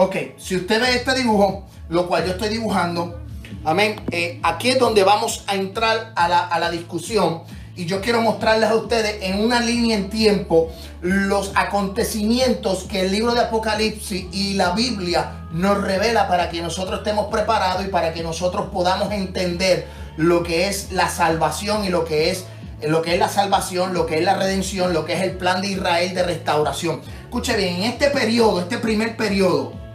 Ok, 0.00 0.14
si 0.36 0.54
usted 0.54 0.80
ve 0.80 0.94
este 0.94 1.12
dibujo, 1.12 1.66
lo 1.88 2.06
cual 2.06 2.24
yo 2.24 2.30
estoy 2.30 2.50
dibujando, 2.50 3.20
amén, 3.64 4.00
eh, 4.12 4.38
aquí 4.44 4.68
es 4.68 4.78
donde 4.78 5.02
vamos 5.02 5.42
a 5.48 5.56
entrar 5.56 6.12
a 6.14 6.28
la, 6.28 6.38
a 6.38 6.60
la 6.60 6.70
discusión 6.70 7.42
y 7.74 7.84
yo 7.84 8.00
quiero 8.00 8.20
mostrarles 8.20 8.70
a 8.70 8.76
ustedes 8.76 9.16
en 9.22 9.40
una 9.40 9.58
línea 9.58 9.96
en 9.96 10.08
tiempo 10.08 10.70
los 11.00 11.50
acontecimientos 11.56 12.84
que 12.84 13.00
el 13.00 13.10
libro 13.10 13.34
de 13.34 13.40
Apocalipsis 13.40 14.26
y 14.30 14.54
la 14.54 14.70
Biblia 14.70 15.48
nos 15.50 15.82
revela 15.82 16.28
para 16.28 16.48
que 16.48 16.62
nosotros 16.62 16.98
estemos 16.98 17.26
preparados 17.26 17.84
y 17.84 17.88
para 17.88 18.14
que 18.14 18.22
nosotros 18.22 18.68
podamos 18.72 19.10
entender 19.10 19.88
lo 20.16 20.44
que 20.44 20.68
es 20.68 20.92
la 20.92 21.08
salvación 21.08 21.84
y 21.84 21.88
lo 21.88 22.04
que 22.04 22.30
es 22.30 22.44
lo 22.82 23.02
que 23.02 23.14
es 23.14 23.18
la 23.18 23.28
salvación, 23.28 23.94
lo 23.94 24.06
que 24.06 24.18
es 24.18 24.24
la 24.24 24.36
redención, 24.36 24.94
lo 24.94 25.04
que 25.04 25.14
es 25.14 25.22
el 25.22 25.32
plan 25.32 25.60
de 25.60 25.72
Israel 25.72 26.14
de 26.14 26.22
restauración. 26.22 27.00
Escuche 27.24 27.56
bien, 27.56 27.78
en 27.78 27.82
este 27.82 28.10
periodo, 28.10 28.60
este 28.60 28.78
primer 28.78 29.16
periodo, 29.16 29.87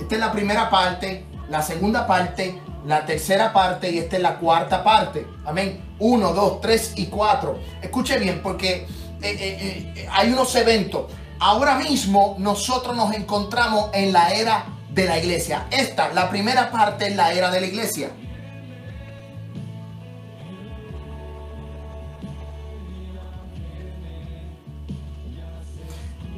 esta 0.00 0.14
es 0.14 0.20
la 0.20 0.32
primera 0.32 0.70
parte, 0.70 1.24
la 1.48 1.62
segunda 1.62 2.06
parte, 2.06 2.60
la 2.86 3.04
tercera 3.04 3.52
parte 3.52 3.90
y 3.90 3.98
esta 3.98 4.16
es 4.16 4.22
la 4.22 4.36
cuarta 4.36 4.84
parte. 4.84 5.26
Amén. 5.44 5.94
Uno, 5.98 6.32
dos, 6.32 6.60
tres 6.60 6.92
y 6.96 7.06
cuatro. 7.06 7.58
Escuche 7.82 8.18
bien, 8.18 8.40
porque 8.42 8.74
eh, 8.74 8.86
eh, 9.22 9.92
eh, 9.96 10.08
hay 10.12 10.32
unos 10.32 10.54
eventos. 10.54 11.06
Ahora 11.38 11.76
mismo 11.76 12.36
nosotros 12.38 12.96
nos 12.96 13.14
encontramos 13.14 13.90
en 13.92 14.12
la 14.12 14.30
era 14.30 14.66
de 14.90 15.04
la 15.06 15.18
iglesia. 15.18 15.66
Esta, 15.70 16.12
la 16.12 16.30
primera 16.30 16.70
parte 16.70 17.08
es 17.08 17.16
la 17.16 17.32
era 17.32 17.50
de 17.50 17.60
la 17.60 17.66
iglesia. 17.66 18.10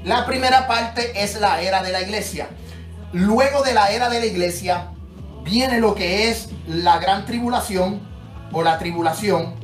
La 0.04 0.24
primera 0.24 0.66
parte 0.66 1.22
es 1.22 1.38
la 1.38 1.60
era 1.60 1.82
de 1.82 1.92
la 1.92 2.00
iglesia. 2.00 2.48
Luego 3.12 3.62
de 3.62 3.72
la 3.72 3.90
era 3.90 4.10
de 4.10 4.20
la 4.20 4.26
iglesia 4.26 4.90
viene 5.42 5.80
lo 5.80 5.94
que 5.94 6.28
es 6.30 6.50
la 6.66 6.98
gran 6.98 7.24
tribulación 7.24 8.00
o 8.52 8.62
la 8.62 8.78
tribulación. 8.78 9.54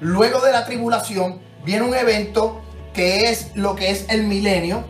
Luego 0.00 0.40
de 0.40 0.52
la 0.52 0.64
tribulación 0.64 1.40
viene 1.64 1.84
un 1.84 1.94
evento 1.94 2.62
que 2.92 3.30
es 3.30 3.54
lo 3.54 3.76
que 3.76 3.90
es 3.90 4.06
el 4.08 4.24
milenio. 4.24 4.84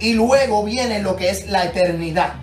Y 0.00 0.14
luego 0.14 0.64
viene 0.64 1.00
lo 1.00 1.14
que 1.14 1.30
es 1.30 1.48
la 1.48 1.64
eternidad. 1.64 2.34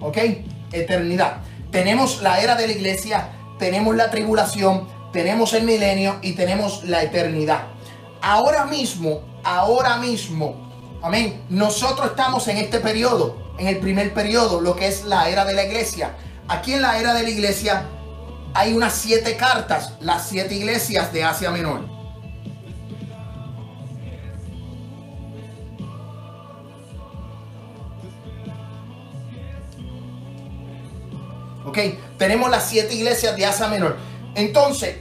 ¿Ok? 0.00 0.18
Eternidad. 0.72 1.38
Tenemos 1.70 2.22
la 2.22 2.40
era 2.40 2.56
de 2.56 2.66
la 2.66 2.72
iglesia, 2.72 3.28
tenemos 3.58 3.96
la 3.96 4.10
tribulación, 4.10 4.86
tenemos 5.12 5.52
el 5.52 5.64
milenio 5.64 6.18
y 6.22 6.32
tenemos 6.32 6.84
la 6.84 7.02
eternidad. 7.02 7.68
Ahora 8.20 8.64
mismo, 8.66 9.22
ahora 9.44 9.96
mismo, 9.96 10.98
amén, 11.02 11.44
nosotros 11.48 12.10
estamos 12.10 12.48
en 12.48 12.58
este 12.58 12.80
periodo, 12.80 13.36
en 13.58 13.68
el 13.68 13.78
primer 13.78 14.12
periodo, 14.12 14.60
lo 14.60 14.76
que 14.76 14.88
es 14.88 15.04
la 15.04 15.28
era 15.28 15.44
de 15.44 15.54
la 15.54 15.64
iglesia. 15.64 16.16
Aquí 16.48 16.74
en 16.74 16.82
la 16.82 16.98
era 16.98 17.14
de 17.14 17.22
la 17.22 17.30
iglesia 17.30 17.86
hay 18.54 18.72
unas 18.72 18.94
siete 18.94 19.36
cartas, 19.36 19.94
las 20.00 20.28
siete 20.28 20.54
iglesias 20.54 21.12
de 21.12 21.24
Asia 21.24 21.50
Menor. 21.50 21.95
Tenemos 32.18 32.50
las 32.50 32.68
siete 32.68 32.94
iglesias 32.94 33.36
de 33.36 33.46
Asia 33.46 33.68
Menor. 33.68 33.96
Entonces, 34.34 34.96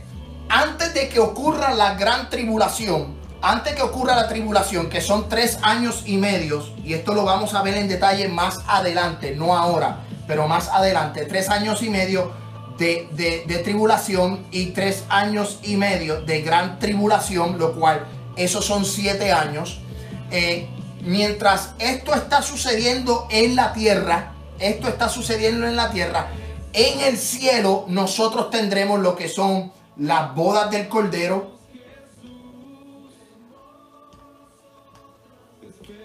antes 0.50 0.94
de 0.94 1.10
que 1.10 1.20
ocurra 1.20 1.74
la 1.74 1.96
gran 1.96 2.30
tribulación, 2.30 3.16
antes 3.42 3.76
que 3.76 3.82
ocurra 3.82 4.16
la 4.16 4.28
tribulación, 4.28 4.90
que 4.90 5.02
son 5.02 5.30
tres 5.30 5.60
años 5.62 6.04
y 6.06 6.18
medio, 6.18 6.66
y 6.84 6.94
esto 6.94 7.14
lo 7.14 7.24
vamos 7.24 7.54
a 7.54 7.62
ver 7.62 7.76
en 7.78 7.88
detalle 7.88 8.28
más 8.28 8.60
adelante, 8.68 9.36
no 9.36 9.56
ahora, 9.56 10.00
pero 10.28 10.48
más 10.48 10.70
adelante, 10.70 11.26
tres 11.26 11.50
años 11.50 11.84
y 11.84 11.90
medio 11.90 12.32
de, 12.78 13.62
tribulación 13.64 14.46
y 14.52 14.68
tres 14.68 15.04
años 15.10 15.60
y 15.64 15.78
medio 15.78 16.22
de 16.22 16.42
gran 16.42 16.80
tribulación, 16.80 17.58
lo 17.58 17.74
cual 17.74 18.06
esos 18.36 18.66
son 18.66 18.86
siete 18.86 19.32
años. 19.32 19.80
Eh, 20.32 20.68
mientras 21.02 21.74
esto 21.80 22.14
está 22.14 22.42
sucediendo 22.42 23.28
en 23.30 23.56
la 23.56 23.74
tierra, 23.74 24.34
esto 24.60 24.88
está 24.88 25.10
sucediendo 25.10 25.68
en 25.68 25.76
la 25.76 25.92
tierra, 25.92 26.28
en 26.76 27.00
el 27.00 27.18
cielo 27.18 27.86
nosotros 27.88 28.50
tendremos 28.50 29.00
lo 29.00 29.16
que 29.16 29.30
son 29.30 29.72
las 29.98 30.36
bodas 30.36 30.70
del 30.70 30.90
Cordero 30.90 31.56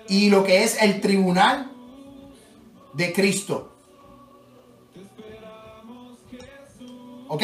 y 0.09 0.31
lo 0.31 0.45
que 0.45 0.63
es 0.63 0.81
el 0.81 1.01
tribunal 1.01 1.71
de 2.93 3.13
Cristo. 3.13 3.73
Ok, 7.29 7.43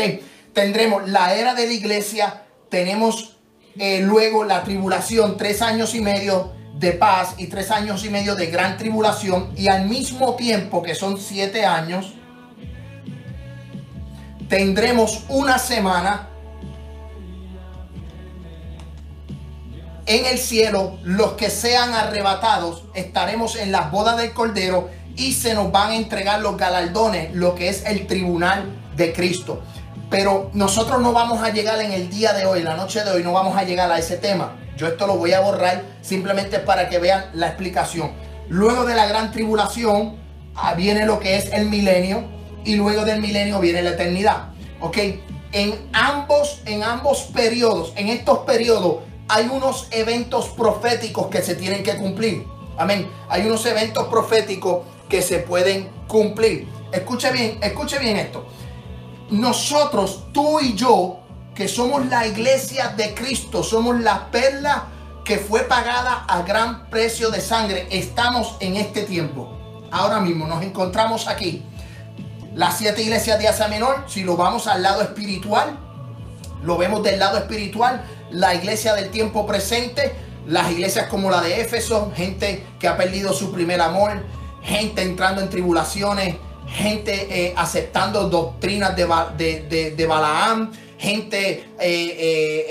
tendremos 0.53 1.09
la 1.09 1.35
era 1.35 1.55
de 1.55 1.67
la 1.67 1.73
iglesia, 1.73 2.45
tenemos 2.69 3.37
eh, 3.77 4.01
luego 4.03 4.45
la 4.45 4.63
tribulación, 4.65 5.37
tres 5.37 5.63
años 5.63 5.95
y 5.95 6.01
medio 6.01 6.53
de 6.79 6.93
paz 6.93 7.35
y 7.39 7.47
tres 7.47 7.71
años 7.71 8.05
y 8.05 8.11
medio 8.11 8.35
de 8.35 8.47
gran 8.47 8.77
tribulación 8.77 9.53
y 9.57 9.69
al 9.69 9.87
mismo 9.89 10.35
tiempo 10.35 10.83
que 10.83 10.95
son 10.95 11.19
siete 11.19 11.65
años, 11.65 12.15
tendremos 14.49 15.25
una 15.29 15.59
semana 15.59 16.29
en 20.07 20.25
el 20.27 20.39
cielo, 20.39 20.99
los 21.03 21.33
que 21.33 21.51
sean 21.51 21.93
arrebatados, 21.93 22.85
estaremos 22.95 23.57
en 23.57 23.73
las 23.73 23.91
bodas 23.91 24.17
del 24.17 24.33
Cordero 24.33 24.89
y 25.17 25.33
se 25.33 25.55
nos 25.55 25.73
van 25.73 25.91
a 25.91 25.97
entregar 25.97 26.41
los 26.41 26.57
galardones, 26.57 27.35
lo 27.35 27.57
que 27.57 27.69
es 27.69 27.85
el 27.87 28.07
tribunal 28.07 28.67
de 28.97 29.13
Cristo. 29.13 29.63
Pero 30.09 30.51
nosotros 30.53 31.01
no 31.01 31.13
vamos 31.13 31.43
a 31.43 31.51
llegar 31.51 31.81
en 31.81 31.91
el 31.91 32.09
día 32.09 32.33
de 32.35 32.47
hoy, 32.47 32.63
la 32.63 32.77
noche 32.77 33.03
de 33.03 33.11
hoy, 33.11 33.25
no 33.25 33.33
vamos 33.33 33.57
a 33.57 33.65
llegar 33.65 33.91
a 33.91 33.99
ese 33.99 34.17
tema. 34.17 34.57
Yo 34.77 34.87
esto 34.87 35.09
lo 35.09 35.17
voy 35.17 35.33
a 35.33 35.41
borrar 35.41 35.83
simplemente 36.03 36.61
para 36.61 36.89
que 36.89 36.99
vean 36.99 37.25
la 37.35 37.49
explicación. 37.49 38.13
Luego 38.49 38.85
de 38.85 38.95
la 38.95 39.07
gran 39.07 39.33
tribulación 39.33 40.17
ah, 40.55 40.75
viene 40.75 41.05
lo 41.05 41.19
que 41.19 41.37
es 41.37 41.53
el 41.53 41.69
milenio 41.69 42.36
y 42.67 42.77
luego 42.77 43.05
del 43.05 43.23
milenio 43.23 43.59
viene 43.61 43.83
la 43.83 43.91
eternidad. 43.91 44.51
¿Ok? 44.81 44.99
En 45.53 45.89
ambos, 45.95 46.61
en 46.67 46.83
ambos 46.83 47.23
periodos, 47.33 47.95
en 47.97 48.09
estos 48.09 48.41
periodos, 48.41 48.99
hay 49.29 49.49
unos 49.51 49.89
eventos 49.91 50.49
proféticos 50.51 51.29
que 51.29 51.41
se 51.41 51.55
tienen 51.55 51.83
que 51.83 51.97
cumplir. 51.97 52.45
Amén. 52.77 53.09
Hay 53.31 53.47
unos 53.47 53.65
eventos 53.65 54.07
proféticos 54.09 54.85
que 55.09 55.23
se 55.23 55.39
pueden 55.39 55.89
cumplir. 56.07 56.69
Escuche 56.93 57.33
bien, 57.33 57.59
escuche 57.63 57.99
bien 57.99 58.19
esto 58.19 58.47
nosotros, 59.31 60.25
tú 60.33 60.61
y 60.61 60.75
yo, 60.75 61.21
que 61.55 61.69
somos 61.69 62.07
la 62.07 62.27
iglesia 62.27 62.89
de 62.97 63.15
Cristo, 63.15 63.63
somos 63.63 64.01
la 64.01 64.31
perla 64.31 64.89
que 65.25 65.39
fue 65.39 65.63
pagada 65.63 66.25
a 66.29 66.43
gran 66.43 66.89
precio 66.91 67.31
de 67.31 67.41
sangre, 67.41 67.89
estamos 67.91 68.57
en 68.61 68.77
este 68.77 69.03
tiempo. 69.03 69.49
Ahora 69.91 70.21
mismo 70.21 70.47
nos 70.47 70.63
encontramos 70.63 71.27
aquí. 71.27 71.65
Las 72.57 72.79
siete 72.79 73.03
iglesias 73.03 73.39
de 73.39 73.49
Asia 73.49 73.69
Menor, 73.69 74.05
si 74.07 74.25
lo 74.25 74.35
vamos 74.35 74.67
al 74.67 74.83
lado 74.83 75.03
espiritual, 75.03 75.79
lo 76.65 76.79
vemos 76.79 77.03
del 77.03 77.19
lado 77.19 77.37
espiritual, 77.37 78.03
la 78.31 78.55
iglesia 78.55 78.95
del 78.95 79.11
tiempo 79.11 79.47
presente, 79.47 80.15
las 80.47 80.71
iglesias 80.71 81.09
como 81.09 81.31
la 81.31 81.43
de 81.43 81.61
Éfeso, 81.61 82.11
gente 82.17 82.65
que 82.81 82.89
ha 82.89 82.97
perdido 82.97 83.35
su 83.35 83.53
primer 83.53 83.83
amor, 83.83 84.25
gente 84.63 85.03
entrando 85.03 85.43
en 85.43 85.51
tribulaciones, 85.51 86.37
gente 86.67 87.29
eh, 87.31 87.53
aceptando 87.59 88.31
doctrinas 88.31 88.97
de, 88.97 89.07
de, 89.69 89.91
de, 89.95 90.07
Balaam, 90.07 90.73
gente 90.97 91.73
eh, 91.79 92.67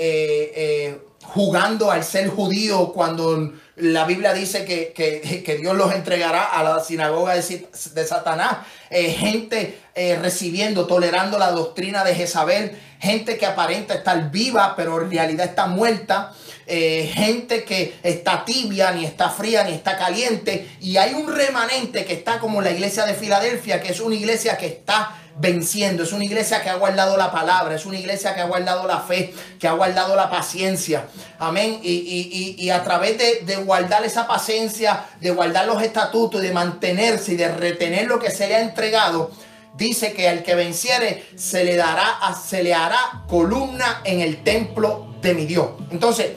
eh, 0.68 1.00
jugando 1.22 1.92
al 1.92 2.02
ser 2.02 2.28
judío 2.28 2.92
cuando 2.92 3.52
la 3.76 4.04
Biblia 4.04 4.32
dice 4.32 4.64
que, 4.64 5.58
Dios 5.60 5.76
los 5.76 5.92
entregará 5.94 6.44
a 6.44 6.62
la 6.62 6.80
sinagoga 6.80 7.34
de, 7.34 7.68
de 7.94 8.06
Satanás, 8.06 8.58
gente 8.90 9.78
recibiendo, 9.94 10.86
tolerando 10.86 11.38
la 11.38 11.50
doctrina 11.50 12.02
de 12.02 12.14
Jezabel, 12.14 12.78
gente 13.00 13.36
que 13.36 13.46
aparenta 13.46 13.94
estar 13.94 14.30
viva 14.30 14.74
pero 14.76 15.02
en 15.02 15.10
realidad 15.10 15.46
está 15.46 15.66
muerta. 15.66 16.32
Eh, 16.68 17.12
gente 17.14 17.62
que 17.62 17.94
está 18.02 18.44
tibia, 18.44 18.90
ni 18.90 19.04
está 19.04 19.30
fría, 19.30 19.62
ni 19.62 19.72
está 19.72 19.96
caliente. 19.96 20.68
Y 20.80 20.96
hay 20.96 21.14
un 21.14 21.32
remanente 21.32 22.04
que 22.04 22.14
está 22.14 22.38
como 22.40 22.60
la 22.60 22.70
iglesia 22.70 23.06
de 23.06 23.14
Filadelfia, 23.14 23.80
que 23.80 23.92
es 23.92 24.00
una 24.00 24.16
iglesia 24.16 24.56
que 24.56 24.66
está 24.66 25.16
venciendo. 25.38 26.02
Es 26.02 26.12
una 26.12 26.24
iglesia 26.24 26.62
que 26.62 26.70
ha 26.70 26.74
guardado 26.74 27.16
la 27.16 27.30
palabra, 27.30 27.76
es 27.76 27.86
una 27.86 27.98
iglesia 27.98 28.34
que 28.34 28.40
ha 28.40 28.46
guardado 28.46 28.86
la 28.86 29.00
fe, 29.00 29.32
que 29.60 29.68
ha 29.68 29.72
guardado 29.72 30.16
la 30.16 30.28
paciencia. 30.28 31.06
Amén. 31.38 31.78
Y, 31.82 32.68
a 32.70 32.82
través 32.82 33.16
de, 33.18 33.42
de, 33.44 33.56
guardar 33.56 34.04
esa 34.04 34.26
paciencia, 34.26 35.04
de 35.20 35.30
guardar 35.30 35.66
los 35.66 35.80
estatutos, 35.82 36.42
de 36.42 36.52
mantenerse 36.52 37.32
y 37.32 37.36
de 37.36 37.48
retener 37.48 38.06
lo 38.06 38.18
que 38.18 38.30
se 38.30 38.48
le 38.48 38.56
ha 38.56 38.60
entregado, 38.60 39.30
dice 39.76 40.12
que 40.12 40.28
al 40.28 40.42
que 40.42 40.54
venciere 40.54 41.26
se 41.36 41.64
le 41.64 41.76
dará, 41.76 42.18
se 42.34 42.62
le 42.62 42.74
hará 42.74 43.24
columna 43.28 44.00
en 44.04 44.20
el 44.20 44.42
templo 44.42 45.14
de 45.20 45.34
mi 45.34 45.46
Dios. 45.46 45.68
Entonces, 45.90 46.32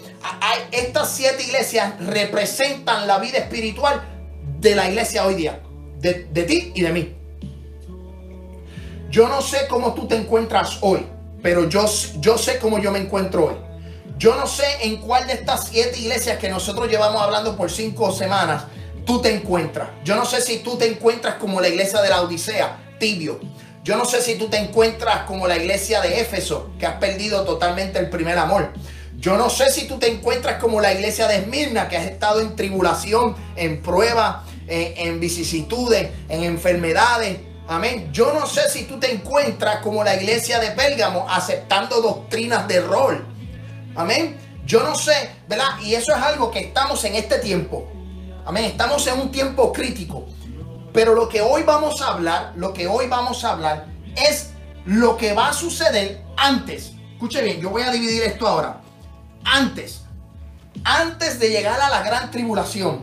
estas 0.71 1.11
siete 1.11 1.43
iglesias 1.43 1.93
representan 1.99 3.07
la 3.07 3.19
vida 3.19 3.37
espiritual 3.37 4.01
de 4.59 4.75
la 4.75 4.89
iglesia 4.89 5.25
hoy 5.25 5.35
día, 5.35 5.61
de, 5.99 6.13
ti 6.43 6.71
y 6.75 6.81
de 6.81 6.91
mí. 6.91 7.15
Yo 9.09 9.27
no 9.27 9.41
sé 9.41 9.67
cómo 9.67 9.93
tú 9.93 10.07
te 10.07 10.15
encuentras 10.15 10.77
hoy, 10.81 11.05
pero 11.41 11.67
yo, 11.67 11.85
yo 12.19 12.37
sé 12.37 12.59
cómo 12.59 12.79
yo 12.79 12.91
me 12.91 12.99
encuentro 12.99 13.45
hoy. 13.45 13.55
Yo 14.17 14.35
no 14.35 14.45
sé 14.47 14.65
en 14.81 14.97
cuál 14.97 15.27
de 15.27 15.33
estas 15.33 15.67
siete 15.69 15.97
iglesias 15.97 16.37
que 16.37 16.49
nosotros 16.49 16.89
llevamos 16.89 17.21
hablando 17.21 17.55
por 17.55 17.71
cinco 17.71 18.11
semanas 18.11 18.65
tú 19.09 19.19
te 19.21 19.33
encuentras. 19.33 19.89
Yo 20.03 20.15
no 20.15 20.23
sé 20.23 20.39
si 20.39 20.59
tú 20.59 20.77
te 20.77 20.85
encuentras 20.85 21.35
como 21.35 21.59
la 21.59 21.67
iglesia 21.67 21.99
de 21.99 22.09
la 22.09 22.21
Odisea, 22.21 22.77
tibio. 22.99 23.39
Yo 23.83 23.97
no 23.97 24.05
sé 24.05 24.21
si 24.21 24.35
tú 24.35 24.49
te 24.49 24.57
encuentras 24.57 25.23
como 25.23 25.47
la 25.47 25.57
iglesia 25.57 25.99
de 25.99 26.19
Éfeso, 26.21 26.69
que 26.77 26.85
has 26.85 26.97
perdido 26.97 27.43
totalmente 27.43 27.97
el 27.97 28.11
primer 28.11 28.37
amor. 28.37 28.71
Yo 29.19 29.35
no 29.35 29.49
sé 29.49 29.69
si 29.69 29.85
tú 29.85 29.99
te 29.99 30.09
encuentras 30.09 30.61
como 30.61 30.79
la 30.79 30.93
iglesia 30.93 31.27
de 31.27 31.39
Esmirna, 31.39 31.89
que 31.89 31.97
has 31.97 32.05
estado 32.05 32.39
en 32.39 32.55
tribulación, 32.55 33.35
en 33.57 33.81
prueba, 33.81 34.45
en, 34.65 35.19
vicisitudes, 35.19 36.09
en 36.29 36.43
enfermedades. 36.45 37.37
Amén. 37.67 38.09
Yo 38.13 38.31
no 38.33 38.47
sé 38.47 38.69
si 38.69 38.85
tú 38.85 38.97
te 38.97 39.11
encuentras 39.11 39.81
como 39.81 40.05
la 40.05 40.15
iglesia 40.15 40.59
de 40.59 40.71
Pérgamo, 40.71 41.27
aceptando 41.29 42.01
doctrinas 42.01 42.65
de 42.69 42.79
rol. 42.79 43.27
Amén. 43.93 44.37
Yo 44.65 44.83
no 44.83 44.95
sé, 44.95 45.31
¿verdad? 45.49 45.77
Y 45.81 45.95
eso 45.95 46.15
es 46.15 46.21
algo 46.21 46.49
que 46.49 46.59
estamos 46.59 47.03
en 47.03 47.15
este 47.15 47.39
tiempo. 47.39 47.91
Amén. 48.45 48.63
Estamos 48.63 49.05
en 49.07 49.19
un 49.19 49.31
tiempo 49.31 49.73
crítico. 49.73 50.27
Pero 50.93 51.13
lo 51.13 51.27
que 51.27 51.41
hoy 51.41 51.63
vamos 51.63 52.01
a 52.01 52.13
hablar, 52.13 52.53
lo 52.55 52.71
que 52.71 52.87
hoy 52.87 53.07
vamos 53.07 53.43
a 53.43 53.51
hablar 53.51 53.87
es 54.15 54.51
lo 54.85 55.17
que 55.17 55.33
va 55.33 55.49
a 55.49 55.53
suceder 55.53 56.21
antes. 56.37 56.93
Escuche 57.11 57.41
bien, 57.41 57.59
yo 57.59 57.69
voy 57.69 57.81
a 57.81 57.91
dividir 57.91 58.23
esto 58.23 58.47
ahora. 58.47 58.81
Antes, 59.51 60.01
antes 60.83 61.39
de 61.39 61.49
llegar 61.49 61.81
a 61.81 61.89
la 61.89 62.03
gran 62.03 62.29
tribulación, 62.29 63.01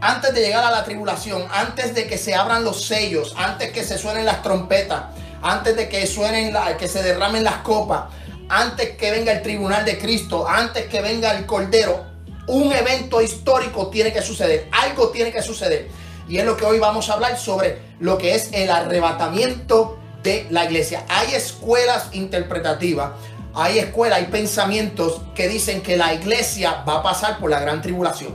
antes 0.00 0.32
de 0.32 0.40
llegar 0.40 0.64
a 0.64 0.70
la 0.70 0.84
tribulación, 0.84 1.46
antes 1.50 1.94
de 1.94 2.06
que 2.06 2.16
se 2.16 2.34
abran 2.34 2.62
los 2.62 2.86
sellos, 2.86 3.34
antes 3.36 3.72
que 3.72 3.82
se 3.82 3.98
suenen 3.98 4.24
las 4.24 4.40
trompetas, 4.42 5.06
antes 5.42 5.74
de 5.74 5.88
que 5.88 6.06
suenen, 6.06 6.54
que 6.78 6.86
se 6.86 7.02
derramen 7.02 7.42
las 7.42 7.56
copas, 7.56 8.04
antes 8.48 8.96
que 8.96 9.10
venga 9.10 9.32
el 9.32 9.42
tribunal 9.42 9.84
de 9.84 9.98
Cristo, 9.98 10.48
antes 10.48 10.86
que 10.86 11.00
venga 11.00 11.32
el 11.36 11.44
Cordero, 11.44 12.06
un 12.46 12.72
evento 12.72 13.20
histórico 13.20 13.88
tiene 13.88 14.12
que 14.12 14.22
suceder, 14.22 14.68
algo 14.72 15.08
tiene 15.10 15.32
que 15.32 15.42
suceder. 15.42 15.88
Y 16.28 16.38
es 16.38 16.44
lo 16.44 16.56
que 16.56 16.64
hoy 16.64 16.78
vamos 16.78 17.10
a 17.10 17.14
hablar 17.14 17.36
sobre 17.36 17.80
lo 17.98 18.16
que 18.16 18.36
es 18.36 18.50
el 18.52 18.70
arrebatamiento 18.70 19.98
de 20.22 20.46
la 20.50 20.64
iglesia. 20.64 21.04
Hay 21.08 21.34
escuelas 21.34 22.08
interpretativas, 22.12 23.12
hay 23.54 23.78
escuelas, 23.78 24.18
hay 24.18 24.26
pensamientos 24.26 25.22
que 25.34 25.48
dicen 25.48 25.82
que 25.82 25.96
la 25.96 26.14
iglesia 26.14 26.84
va 26.88 26.98
a 26.98 27.02
pasar 27.02 27.38
por 27.38 27.50
la 27.50 27.60
gran 27.60 27.82
tribulación. 27.82 28.34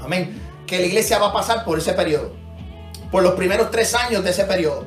Amén. 0.00 0.40
Que 0.66 0.78
la 0.78 0.86
iglesia 0.86 1.18
va 1.18 1.28
a 1.28 1.32
pasar 1.32 1.64
por 1.64 1.78
ese 1.78 1.92
periodo. 1.92 2.32
Por 3.10 3.22
los 3.22 3.34
primeros 3.34 3.70
tres 3.70 3.94
años 3.94 4.24
de 4.24 4.30
ese 4.30 4.44
periodo. 4.44 4.86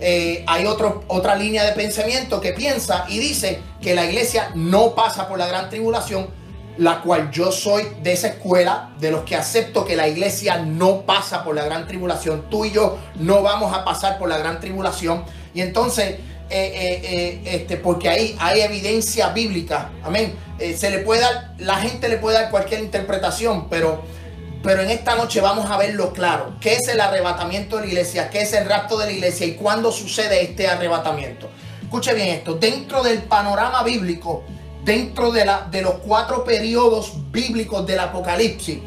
Eh, 0.00 0.44
hay 0.48 0.66
otra 0.66 1.36
línea 1.36 1.64
de 1.64 1.72
pensamiento 1.72 2.40
que 2.40 2.52
piensa 2.52 3.04
y 3.08 3.20
dice 3.20 3.60
que 3.80 3.94
la 3.94 4.04
iglesia 4.04 4.50
no 4.56 4.96
pasa 4.96 5.28
por 5.28 5.38
la 5.38 5.46
gran 5.46 5.70
tribulación, 5.70 6.26
la 6.76 7.02
cual 7.02 7.30
yo 7.30 7.52
soy 7.52 7.86
de 8.02 8.12
esa 8.12 8.26
escuela, 8.28 8.90
de 8.98 9.12
los 9.12 9.22
que 9.22 9.36
acepto 9.36 9.84
que 9.84 9.94
la 9.94 10.08
iglesia 10.08 10.58
no 10.58 11.02
pasa 11.02 11.44
por 11.44 11.54
la 11.54 11.64
gran 11.64 11.86
tribulación. 11.86 12.46
Tú 12.50 12.64
y 12.64 12.72
yo 12.72 12.98
no 13.14 13.42
vamos 13.42 13.72
a 13.72 13.84
pasar 13.84 14.18
por 14.18 14.28
la 14.28 14.38
gran 14.38 14.58
tribulación. 14.58 15.24
Y 15.54 15.60
entonces 15.60 16.16
este, 16.52 17.76
porque 17.76 18.08
ahí 18.08 18.36
hay 18.38 18.60
evidencia 18.60 19.28
bíblica, 19.30 19.90
amén. 20.02 20.34
se 20.76 20.90
le 20.90 20.98
puede 20.98 21.22
dar, 21.22 21.54
la 21.58 21.76
gente 21.76 22.08
le 22.08 22.18
puede 22.18 22.38
dar 22.38 22.50
cualquier 22.50 22.80
interpretación, 22.80 23.68
pero, 23.68 24.02
pero 24.62 24.82
en 24.82 24.90
esta 24.90 25.14
noche 25.16 25.40
vamos 25.40 25.70
a 25.70 25.76
verlo 25.76 26.12
claro. 26.12 26.56
¿Qué 26.60 26.74
es 26.74 26.88
el 26.88 27.00
arrebatamiento 27.00 27.76
de 27.76 27.82
la 27.82 27.88
iglesia? 27.88 28.30
¿Qué 28.30 28.42
es 28.42 28.52
el 28.52 28.68
rapto 28.68 28.98
de 28.98 29.06
la 29.06 29.12
iglesia? 29.12 29.46
¿Y 29.46 29.54
cuándo 29.54 29.90
sucede 29.90 30.42
este 30.42 30.68
arrebatamiento? 30.68 31.48
Escuche 31.82 32.14
bien 32.14 32.28
esto, 32.28 32.54
dentro 32.54 33.02
del 33.02 33.22
panorama 33.22 33.82
bíblico, 33.82 34.44
dentro 34.84 35.30
de, 35.30 35.44
la, 35.44 35.68
de 35.70 35.82
los 35.82 35.94
cuatro 35.94 36.44
periodos 36.44 37.12
bíblicos 37.30 37.86
del 37.86 38.00
Apocalipsis, 38.00 38.78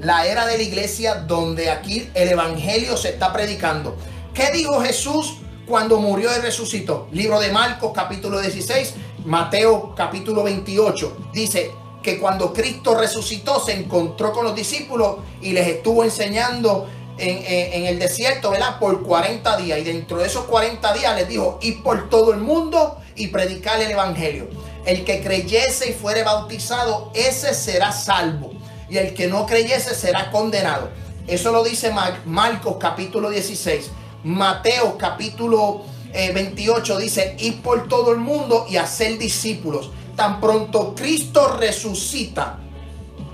la 0.00 0.26
era 0.26 0.46
de 0.46 0.56
la 0.56 0.62
iglesia 0.62 1.14
donde 1.14 1.70
aquí 1.70 2.08
el 2.14 2.28
Evangelio 2.28 2.96
se 2.96 3.10
está 3.10 3.32
predicando. 3.32 3.96
¿Qué 4.34 4.50
dijo 4.52 4.80
Jesús 4.80 5.41
cuando 5.66 5.98
murió 5.98 6.30
y 6.36 6.40
resucitó? 6.40 7.08
Libro 7.12 7.40
de 7.40 7.50
Marcos 7.50 7.92
capítulo 7.94 8.40
16, 8.40 8.94
Mateo 9.24 9.94
capítulo 9.94 10.42
28. 10.42 11.30
Dice 11.32 11.70
que 12.02 12.18
cuando 12.18 12.52
Cristo 12.52 12.94
resucitó 12.94 13.64
se 13.64 13.72
encontró 13.72 14.32
con 14.32 14.44
los 14.44 14.54
discípulos 14.54 15.18
y 15.40 15.52
les 15.52 15.66
estuvo 15.68 16.04
enseñando 16.04 16.88
en, 17.18 17.86
el 17.86 17.98
desierto, 17.98 18.50
¿verdad? 18.50 18.78
Por 18.78 19.02
40 19.02 19.56
días. 19.58 19.78
Y 19.78 19.84
dentro 19.84 20.18
de 20.18 20.26
esos 20.26 20.44
40 20.46 20.92
días 20.94 21.14
les 21.14 21.28
dijo, 21.28 21.58
ir 21.62 21.82
por 21.82 22.08
todo 22.10 22.32
el 22.32 22.40
mundo 22.40 22.98
y 23.14 23.28
predicar 23.28 23.80
el 23.80 23.90
Evangelio. 23.90 24.48
El 24.84 25.04
que 25.04 25.22
creyese 25.22 25.90
y 25.90 25.92
fuere 25.92 26.24
bautizado, 26.24 27.12
ese 27.14 27.54
será 27.54 27.92
salvo 27.92 28.50
y 28.88 28.98
el 28.98 29.14
que 29.14 29.26
no 29.26 29.46
creyese 29.46 29.94
será 29.94 30.30
condenado. 30.30 30.90
Eso 31.26 31.52
lo 31.52 31.62
dice 31.62 31.92
Marcos 32.26 32.76
capítulo 32.78 33.30
16. 33.30 33.90
Mateo 34.24 34.96
capítulo 34.96 35.82
28 36.12 36.98
eh, 36.98 37.02
dice, 37.02 37.36
ir 37.40 37.60
por 37.62 37.88
todo 37.88 38.12
el 38.12 38.18
mundo 38.18 38.66
y 38.68 38.76
hacer 38.76 39.18
discípulos. 39.18 39.90
Tan 40.16 40.40
pronto 40.40 40.94
Cristo 40.94 41.56
resucita, 41.58 42.58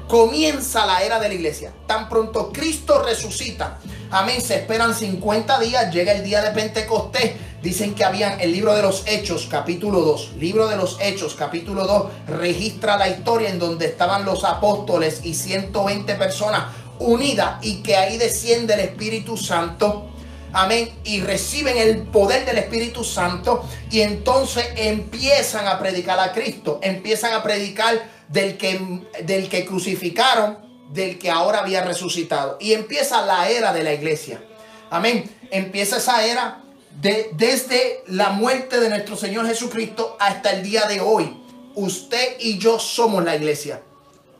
comienza 0.06 0.86
la 0.86 1.02
era 1.02 1.20
de 1.20 1.28
la 1.28 1.34
iglesia. 1.34 1.72
Tan 1.86 2.08
pronto 2.08 2.50
Cristo 2.52 3.02
resucita. 3.02 3.78
Amén. 4.10 4.40
Se 4.40 4.56
esperan 4.56 4.94
50 4.94 5.60
días. 5.60 5.92
Llega 5.92 6.12
el 6.12 6.24
día 6.24 6.40
de 6.40 6.50
Pentecostés. 6.52 7.32
Dicen 7.62 7.94
que 7.94 8.04
habían 8.04 8.40
el 8.40 8.52
libro 8.52 8.74
de 8.74 8.82
los 8.82 9.02
Hechos, 9.06 9.48
capítulo 9.50 10.00
2. 10.00 10.34
Libro 10.38 10.68
de 10.68 10.76
los 10.76 10.96
Hechos, 11.00 11.34
capítulo 11.34 11.86
2, 11.86 12.06
registra 12.38 12.96
la 12.96 13.08
historia 13.08 13.50
en 13.50 13.58
donde 13.58 13.86
estaban 13.86 14.24
los 14.24 14.44
apóstoles 14.44 15.20
y 15.24 15.34
120 15.34 16.14
personas 16.14 16.66
unidas 17.00 17.58
y 17.62 17.82
que 17.82 17.96
ahí 17.96 18.16
desciende 18.16 18.74
el 18.74 18.80
Espíritu 18.80 19.36
Santo. 19.36 20.06
Amén. 20.52 20.90
Y 21.04 21.20
reciben 21.20 21.76
el 21.76 22.02
poder 22.02 22.44
del 22.46 22.58
Espíritu 22.58 23.04
Santo 23.04 23.64
y 23.90 24.00
entonces 24.00 24.66
empiezan 24.76 25.66
a 25.66 25.78
predicar 25.78 26.18
a 26.20 26.32
Cristo. 26.32 26.80
Empiezan 26.82 27.34
a 27.34 27.42
predicar 27.42 28.10
del 28.28 28.56
que, 28.56 29.02
del 29.24 29.48
que 29.48 29.64
crucificaron, 29.64 30.58
del 30.92 31.18
que 31.18 31.30
ahora 31.30 31.60
había 31.60 31.84
resucitado. 31.84 32.56
Y 32.60 32.72
empieza 32.72 33.24
la 33.24 33.48
era 33.48 33.72
de 33.72 33.82
la 33.82 33.92
iglesia. 33.92 34.42
Amén. 34.90 35.30
Empieza 35.50 35.98
esa 35.98 36.24
era 36.24 36.62
desde 37.00 38.02
la 38.08 38.30
muerte 38.30 38.80
de 38.80 38.88
nuestro 38.88 39.16
Señor 39.16 39.46
Jesucristo 39.46 40.16
hasta 40.18 40.50
el 40.50 40.64
día 40.64 40.86
de 40.86 41.00
hoy, 41.00 41.36
usted 41.74 42.36
y 42.40 42.58
yo 42.58 42.78
somos 42.78 43.24
la 43.24 43.36
iglesia. 43.36 43.82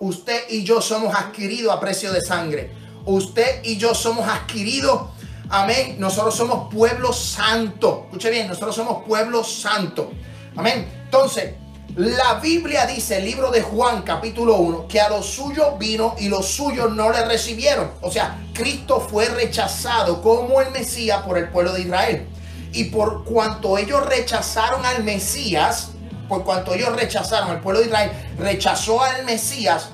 Usted 0.01 0.43
y 0.49 0.65
yo 0.65 0.81
somos 0.81 1.15
adquiridos 1.15 1.75
a 1.75 1.81
precio 1.81 2.13
de 2.13 2.21
sangre. 2.21 2.71
Usted 3.05 3.63
y 3.65 3.77
yo 3.77 3.95
somos 3.95 4.29
adquiridos. 4.29 5.11
Amén. 5.51 5.97
Nosotros 5.99 6.35
somos 6.35 6.73
pueblo 6.73 7.13
santo. 7.13 8.03
Escuche 8.07 8.31
bien, 8.31 8.49
nosotros 8.49 8.75
somos 8.77 9.05
pueblo 9.05 9.43
santo. 9.43 10.11
Amén. 10.57 10.87
Entonces, 11.05 11.55
la 11.97 12.35
Biblia 12.35 12.87
dice, 12.87 13.17
el 13.17 13.25
libro 13.25 13.51
de 13.51 13.63
Juan 13.63 14.03
capítulo 14.03 14.57
1, 14.57 14.87
que 14.89 15.01
a 15.01 15.09
los 15.09 15.27
suyos 15.27 15.79
vino 15.79 16.15
y 16.19 16.29
los 16.29 16.47
suyos 16.47 16.93
no 16.93 17.11
le 17.11 17.25
recibieron. 17.25 17.91
O 18.03 18.11
sea, 18.11 18.39
Cristo 18.53 19.01
fue 19.01 19.25
rechazado 19.27 20.21
como 20.21 20.61
el 20.61 20.71
Mesías 20.71 21.23
por 21.23 21.39
el 21.39 21.49
pueblo 21.49 21.73
de 21.73 21.81
Israel. 21.81 22.29
Y 22.73 22.85
por 22.85 23.25
cuanto 23.25 23.79
ellos 23.79 24.05
rechazaron 24.07 24.85
al 24.85 25.03
Mesías, 25.03 25.93
por 26.29 26.45
cuanto 26.45 26.75
ellos 26.75 26.95
rechazaron, 26.95 27.51
el 27.53 27.61
pueblo 27.61 27.81
de 27.81 27.87
Israel 27.87 28.13
rechazó 28.39 29.03
al 29.03 29.25
Mesías, 29.25 29.89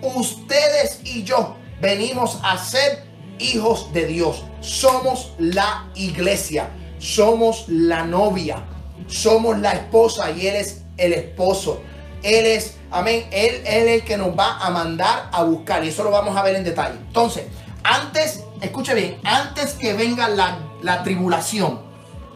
ustedes 0.00 1.00
y 1.04 1.24
yo 1.24 1.56
venimos 1.80 2.38
a 2.42 2.56
ser 2.56 3.13
hijos 3.38 3.92
de 3.92 4.06
Dios. 4.06 4.44
Somos 4.60 5.32
la 5.38 5.88
iglesia, 5.94 6.70
somos 6.98 7.64
la 7.68 8.04
novia, 8.04 8.64
somos 9.06 9.58
la 9.58 9.72
esposa 9.72 10.30
y 10.30 10.46
Él 10.46 10.56
es 10.56 10.82
el 10.96 11.12
esposo. 11.12 11.80
Él 12.22 12.46
es, 12.46 12.76
amén, 12.90 13.26
Él, 13.30 13.62
es 13.66 13.86
el 13.86 14.04
que 14.04 14.16
nos 14.16 14.36
va 14.38 14.58
a 14.58 14.70
mandar 14.70 15.28
a 15.30 15.42
buscar 15.42 15.84
y 15.84 15.88
eso 15.88 16.04
lo 16.04 16.10
vamos 16.10 16.36
a 16.36 16.42
ver 16.42 16.56
en 16.56 16.64
detalle. 16.64 16.96
Entonces, 17.06 17.44
antes, 17.82 18.42
escuche 18.62 18.94
bien, 18.94 19.18
antes 19.24 19.74
que 19.74 19.92
venga 19.92 20.28
la, 20.28 20.58
la 20.82 21.02
tribulación, 21.02 21.80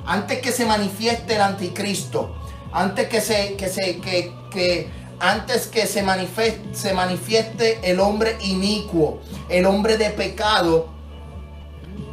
antes 0.05 0.41
que 0.41 0.53
se 0.53 0.67
manifieste 0.67 1.37
el 1.37 1.41
anticristo, 1.41 2.37
antes 2.73 3.09
que 3.09 3.21
se, 3.21 3.55
que 3.57 3.69
se, 3.69 3.99
que, 3.99 4.33
que 4.51 4.91
antes 5.21 5.67
que 5.67 5.87
se 5.87 6.03
manifieste, 6.03 7.79
el 7.83 8.01
hombre 8.01 8.37
inicuo, 8.41 9.21
el 9.49 9.67
hombre 9.67 9.97
de 9.97 10.11
pecado, 10.11 10.89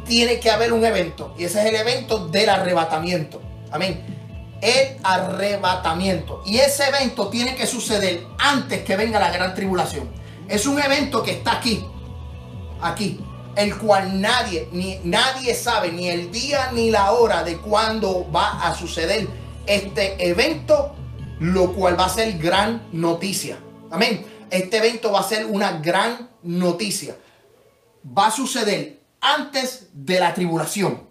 tiene 0.06 0.38
que 0.40 0.50
haber 0.50 0.72
un 0.72 0.84
evento. 0.84 1.34
Y 1.38 1.44
ese 1.44 1.60
es 1.60 1.66
el 1.66 1.76
evento 1.76 2.28
del 2.28 2.48
arrebatamiento. 2.48 3.40
Amén. 3.70 4.04
El 4.60 4.96
arrebatamiento. 5.02 6.42
Y 6.46 6.58
ese 6.58 6.84
evento 6.88 7.28
tiene 7.28 7.54
que 7.54 7.66
suceder 7.66 8.24
antes 8.38 8.82
que 8.82 8.96
venga 8.96 9.18
la 9.18 9.30
gran 9.30 9.54
tribulación. 9.54 10.08
Es 10.48 10.66
un 10.66 10.80
evento 10.80 11.22
que 11.22 11.32
está 11.32 11.58
aquí. 11.58 11.84
Aquí 12.80 13.20
el 13.56 13.76
cual 13.78 14.20
nadie, 14.20 14.68
ni 14.70 15.00
nadie 15.02 15.54
sabe 15.54 15.90
ni 15.90 16.08
el 16.08 16.30
día 16.30 16.70
ni 16.72 16.90
la 16.90 17.12
hora 17.12 17.42
de 17.42 17.56
cuándo 17.56 18.30
va 18.30 18.66
a 18.66 18.74
suceder 18.74 19.26
este 19.66 20.28
evento, 20.28 20.94
lo 21.40 21.72
cual 21.74 21.98
va 21.98 22.06
a 22.06 22.10
ser 22.10 22.38
gran 22.38 22.88
noticia. 22.92 23.58
Amén. 23.90 24.24
Este 24.50 24.78
evento 24.78 25.12
va 25.12 25.20
a 25.20 25.28
ser 25.28 25.46
una 25.46 25.78
gran 25.78 26.30
noticia. 26.42 27.16
Va 28.16 28.28
a 28.28 28.30
suceder 28.30 29.00
antes 29.20 29.88
de 29.92 30.20
la 30.20 30.32
tribulación, 30.34 31.02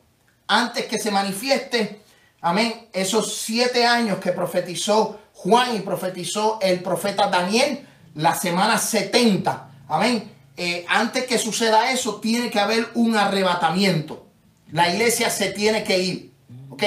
antes 0.47 0.85
que 0.85 0.99
se 0.99 1.11
manifieste, 1.11 2.01
amén, 2.41 2.87
esos 2.93 3.35
siete 3.37 3.85
años 3.85 4.19
que 4.19 4.31
profetizó 4.31 5.19
Juan 5.33 5.75
y 5.75 5.79
profetizó 5.81 6.59
el 6.61 6.81
profeta 6.81 7.27
Daniel, 7.27 7.85
la 8.13 8.33
semana 8.33 8.77
70, 8.77 9.69
amén 9.89 10.35
eh, 10.57 10.85
antes 10.87 11.25
que 11.25 11.37
suceda 11.37 11.91
eso, 11.91 12.15
tiene 12.15 12.49
que 12.49 12.59
haber 12.59 12.89
un 12.93 13.17
arrebatamiento. 13.17 14.25
La 14.71 14.89
iglesia 14.89 15.29
se 15.29 15.51
tiene 15.51 15.83
que 15.83 15.99
ir. 15.99 16.31
¿Ok? 16.69 16.83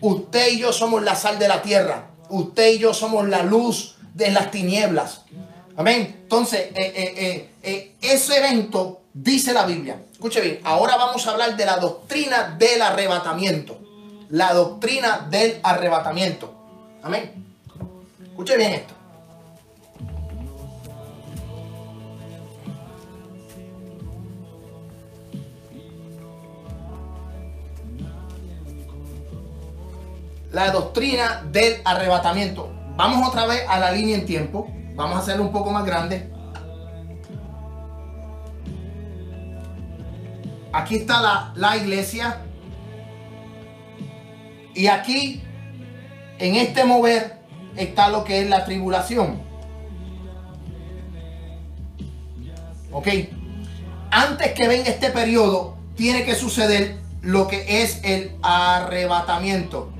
Usted 0.00 0.52
y 0.52 0.58
yo 0.58 0.72
somos 0.72 1.02
la 1.02 1.14
sal 1.14 1.38
de 1.38 1.48
la 1.48 1.62
tierra. 1.62 2.08
Usted 2.32 2.72
y 2.72 2.78
yo 2.78 2.94
somos 2.94 3.28
la 3.28 3.42
luz 3.42 3.96
de 4.14 4.30
las 4.30 4.50
tinieblas. 4.50 5.22
Amén. 5.76 6.20
Entonces, 6.22 6.70
eh, 6.74 7.48
eh, 7.62 7.94
ese 8.00 8.38
evento 8.38 9.02
dice 9.12 9.52
la 9.52 9.66
Biblia. 9.66 10.02
Escuche 10.10 10.40
bien, 10.40 10.60
ahora 10.64 10.96
vamos 10.96 11.26
a 11.26 11.32
hablar 11.32 11.56
de 11.56 11.66
la 11.66 11.76
doctrina 11.76 12.56
del 12.58 12.80
arrebatamiento. 12.80 13.78
La 14.30 14.54
doctrina 14.54 15.26
del 15.30 15.60
arrebatamiento. 15.62 16.54
Amén. 17.02 17.44
Escuche 18.30 18.56
bien 18.56 18.72
esto. 18.72 18.94
La 30.52 30.70
doctrina 30.70 31.42
del 31.50 31.80
arrebatamiento. 31.84 32.70
Vamos 32.96 33.26
otra 33.26 33.46
vez 33.46 33.62
a 33.68 33.78
la 33.78 33.90
línea 33.90 34.16
en 34.16 34.26
tiempo. 34.26 34.68
Vamos 34.94 35.16
a 35.16 35.20
hacerlo 35.20 35.42
un 35.44 35.52
poco 35.52 35.70
más 35.70 35.84
grande. 35.84 36.30
Aquí 40.72 40.96
está 40.96 41.20
la, 41.20 41.52
la 41.56 41.76
iglesia. 41.76 42.38
Y 44.74 44.86
aquí, 44.86 45.42
en 46.38 46.56
este 46.56 46.84
mover, 46.84 47.38
está 47.76 48.08
lo 48.08 48.24
que 48.24 48.40
es 48.40 48.48
la 48.48 48.64
tribulación. 48.64 49.40
Ok. 52.90 53.08
Antes 54.10 54.52
que 54.52 54.68
venga 54.68 54.88
este 54.88 55.10
periodo, 55.10 55.78
tiene 55.96 56.24
que 56.24 56.34
suceder 56.34 56.98
lo 57.22 57.48
que 57.48 57.82
es 57.82 58.00
el 58.04 58.36
arrebatamiento. 58.42 59.90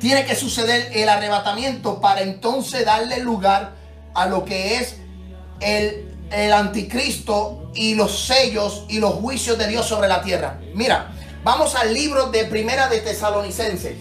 Tiene 0.00 0.24
que 0.24 0.34
suceder 0.34 0.90
el 0.94 1.08
arrebatamiento 1.08 2.00
para 2.00 2.22
entonces 2.22 2.84
darle 2.84 3.20
lugar 3.20 3.74
a 4.14 4.26
lo 4.26 4.44
que 4.44 4.78
es 4.78 4.96
el 5.60 6.10
el 6.30 6.52
anticristo 6.52 7.70
y 7.74 7.94
los 7.94 8.26
sellos 8.26 8.84
y 8.88 8.98
los 8.98 9.14
juicios 9.14 9.58
de 9.58 9.66
Dios 9.66 9.86
sobre 9.86 10.08
la 10.08 10.22
tierra. 10.22 10.60
Mira, 10.74 11.12
vamos 11.42 11.74
al 11.74 11.92
libro 11.92 12.26
de 12.30 12.44
Primera 12.44 12.88
de 12.88 13.00
Tesalonicenses. 13.00 13.96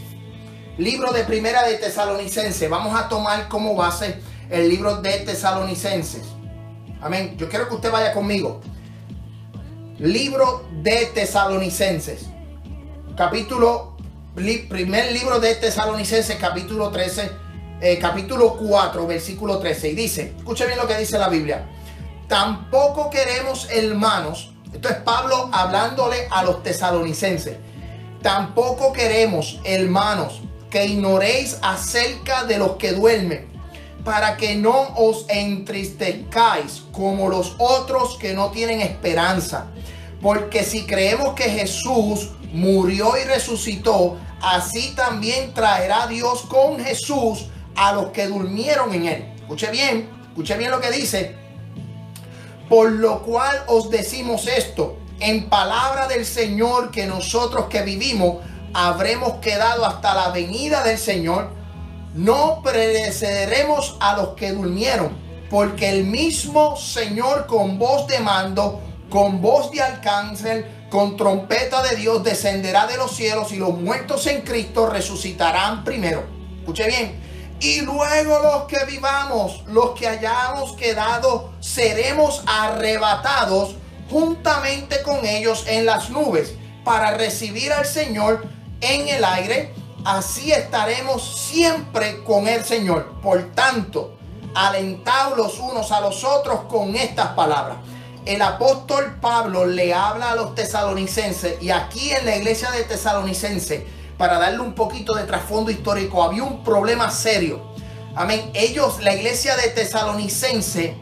Libro 0.78 1.12
de 1.12 1.24
Primera 1.24 1.64
de 1.68 1.76
Tesalonicenses. 1.76 2.70
Vamos 2.70 2.98
a 2.98 3.10
tomar 3.10 3.48
como 3.48 3.76
base 3.76 4.22
el 4.50 4.70
libro 4.70 5.02
de 5.02 5.12
Tesalonicenses. 5.20 6.24
Amén. 7.02 7.36
Yo 7.38 7.50
quiero 7.50 7.68
que 7.68 7.76
usted 7.76 7.92
vaya 7.92 8.14
conmigo. 8.14 8.62
Libro 9.98 10.66
de 10.82 11.08
Tesalonicenses. 11.08 12.28
Capítulo, 13.18 13.98
primer 14.70 15.12
libro 15.12 15.40
de 15.40 15.56
Tesalonicenses, 15.56 16.38
capítulo 16.38 16.90
13, 16.90 17.32
eh, 17.82 18.00
capítulo 18.00 18.56
4, 18.56 19.06
versículo 19.06 19.60
13. 19.60 19.90
Y 19.90 19.96
dice, 19.96 20.34
escuche 20.38 20.66
bien 20.66 20.78
lo 20.78 20.88
que 20.88 20.98
dice 20.98 21.18
la 21.18 21.28
Biblia. 21.28 21.68
Tampoco 22.28 23.10
queremos, 23.10 23.68
hermanos, 23.70 24.54
esto 24.74 24.88
es 24.88 24.96
Pablo 24.98 25.50
hablándole 25.52 26.28
a 26.32 26.44
los 26.44 26.64
tesalonicenses. 26.64 27.58
Tampoco 28.22 28.94
queremos, 28.94 29.60
hermanos, 29.66 30.42
que 30.70 30.86
ignoréis 30.86 31.58
acerca 31.62 32.46
de 32.46 32.60
los 32.60 32.74
que 32.74 32.94
duermen, 32.94 33.50
para 34.06 34.38
que 34.38 34.56
no 34.56 34.94
os 34.96 35.26
entristezcáis 35.28 36.84
como 36.94 37.28
los 37.28 37.56
otros 37.58 38.18
que 38.18 38.34
no 38.34 38.52
tienen 38.52 38.80
esperanza. 38.80 39.68
Porque 40.22 40.64
si 40.64 40.86
creemos 40.86 41.34
que 41.34 41.50
Jesús 41.50 42.30
murió 42.52 43.18
y 43.18 43.24
resucitó, 43.24 44.18
así 44.42 44.94
también 44.96 45.54
traerá 45.54 46.08
Dios 46.08 46.42
con 46.44 46.80
Jesús 46.84 47.48
a 47.76 47.94
los 47.94 48.08
que 48.08 48.28
durmieron 48.28 48.94
en 48.94 49.06
él. 49.06 49.34
Escuche 49.38 49.72
bien, 49.72 50.10
escuche 50.30 50.58
bien 50.58 50.72
lo 50.72 50.82
que 50.82 50.92
dice. 50.92 51.36
Por 52.68 52.92
lo 52.92 53.24
cual 53.24 53.64
os 53.68 53.90
decimos 53.90 54.48
esto, 54.48 54.98
en 55.20 55.50
palabra 55.50 56.08
del 56.08 56.26
Señor, 56.26 56.92
que 56.92 57.06
nosotros 57.06 57.66
que 57.66 57.82
vivimos 57.82 58.38
habremos 58.74 59.40
quedado 59.40 59.86
hasta 59.86 60.14
la 60.14 60.30
venida 60.30 60.84
del 60.84 60.98
Señor, 60.98 61.52
no 62.14 62.62
precederemos 62.64 63.98
a 64.00 64.16
los 64.18 64.30
que 64.30 64.52
durmieron, 64.52 65.18
porque 65.50 65.90
el 65.90 66.06
mismo 66.06 66.76
Señor 66.76 67.48
con 67.48 67.80
voz 67.80 68.08
de 68.08 68.20
mando, 68.20 68.82
con 69.10 69.42
voz 69.42 69.72
de 69.72 69.82
alcance, 69.82 70.66
con 70.90 71.18
trompeta 71.18 71.84
de 71.84 71.96
Dios 71.96 72.24
descenderá 72.24 72.88
de 72.88 72.98
los 72.98 73.16
cielos 73.16 73.52
y 73.52 73.58
los 73.58 73.74
muertos 73.74 74.26
en 74.28 74.42
Cristo 74.42 74.88
resucitarán 74.88 75.84
primero. 75.84 76.24
Escuche 76.60 76.88
bien, 76.88 77.20
y 77.60 77.82
luego 77.82 78.40
los 78.40 78.64
que 78.64 78.86
vivamos, 78.86 79.64
los 79.68 79.92
que 79.92 80.08
hayamos 80.08 80.74
quedado, 80.74 81.52
seremos 81.60 82.42
arrebatados 82.48 83.76
juntamente 84.10 85.02
con 85.02 85.26
ellos 85.26 85.66
en 85.68 85.86
las 85.86 86.10
nubes 86.10 86.54
para 86.86 87.12
recibir 87.18 87.74
al 87.74 87.86
Señor 87.86 88.48
en 88.80 89.10
el 89.10 89.26
aire. 89.26 89.74
Así 90.06 90.54
estaremos 90.54 91.38
siempre 91.50 92.24
con 92.24 92.48
el 92.48 92.64
Señor. 92.64 93.20
Por 93.22 93.54
tanto, 93.54 94.18
alentados 94.56 95.38
los 95.38 95.60
unos 95.60 95.92
a 95.92 96.00
los 96.00 96.24
otros 96.24 96.62
con 96.70 96.96
estas 96.96 97.28
palabras. 97.34 97.78
El 98.30 98.44
apóstol 98.44 99.18
Pablo 99.20 99.66
le 99.66 99.92
habla 99.92 100.30
a 100.30 100.36
los 100.36 100.54
tesalonicenses 100.54 101.60
y 101.64 101.72
aquí 101.72 102.12
en 102.12 102.28
la 102.28 102.36
iglesia 102.36 102.70
de 102.70 102.84
tesalonicenses 102.84 103.82
para 104.20 104.38
darle 104.38 104.60
un 104.60 104.76
poquito 104.76 105.16
de 105.16 105.24
trasfondo 105.24 105.72
histórico, 105.72 106.22
había 106.22 106.44
un 106.44 106.64
problema 106.64 107.10
serio. 107.10 107.74
Amén. 108.16 108.52
Ellos, 108.54 109.02
la 109.02 109.16
iglesia 109.16 109.58
de 109.58 109.70
Tesalonicense, 109.70 110.96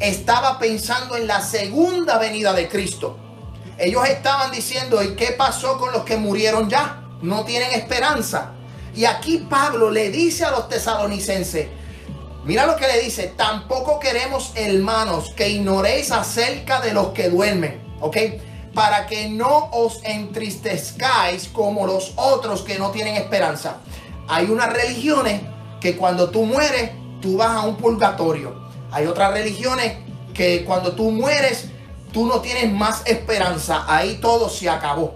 estaba 0.00 0.58
pensando 0.58 1.16
en 1.16 1.26
la 1.26 1.40
segunda 1.40 2.18
venida 2.18 2.52
de 2.52 2.68
Cristo. 2.68 3.16
Ellos 3.78 4.06
estaban 4.06 4.50
diciendo, 4.50 5.02
¿y 5.02 5.16
qué 5.16 5.28
pasó 5.28 5.78
con 5.78 5.92
los 5.92 6.04
que 6.04 6.18
murieron 6.18 6.68
ya? 6.68 7.04
No 7.22 7.46
tienen 7.46 7.72
esperanza. 7.72 8.52
Y 8.94 9.06
aquí 9.06 9.46
Pablo 9.48 9.90
le 9.90 10.10
dice 10.10 10.44
a 10.44 10.50
los 10.50 10.68
tesalonicenses, 10.68 11.68
mira 12.44 12.66
lo 12.66 12.76
que 12.76 12.86
le 12.86 13.00
dice, 13.00 13.32
tampoco 13.36 13.98
queremos 13.98 14.52
hermanos 14.54 15.32
que 15.36 15.48
ignoréis 15.48 16.10
acerca 16.12 16.80
de 16.80 16.92
los 16.92 17.08
que 17.08 17.28
duermen, 17.28 17.80
¿ok? 18.00 18.16
para 18.74 19.06
que 19.06 19.28
no 19.28 19.68
os 19.72 20.00
entristezcáis 20.04 21.48
como 21.48 21.86
los 21.86 22.12
otros 22.16 22.62
que 22.62 22.78
no 22.78 22.90
tienen 22.90 23.16
esperanza. 23.16 23.78
Hay 24.28 24.46
unas 24.46 24.72
religiones 24.72 25.42
que 25.80 25.96
cuando 25.96 26.30
tú 26.30 26.44
mueres, 26.44 26.92
tú 27.20 27.36
vas 27.36 27.50
a 27.50 27.62
un 27.62 27.76
purgatorio. 27.76 28.68
Hay 28.92 29.06
otras 29.06 29.32
religiones 29.32 29.94
que 30.34 30.64
cuando 30.64 30.92
tú 30.92 31.10
mueres, 31.10 31.66
tú 32.12 32.26
no 32.26 32.40
tienes 32.40 32.72
más 32.72 33.02
esperanza. 33.06 33.84
Ahí 33.88 34.18
todo 34.20 34.48
se 34.48 34.68
acabó. 34.68 35.14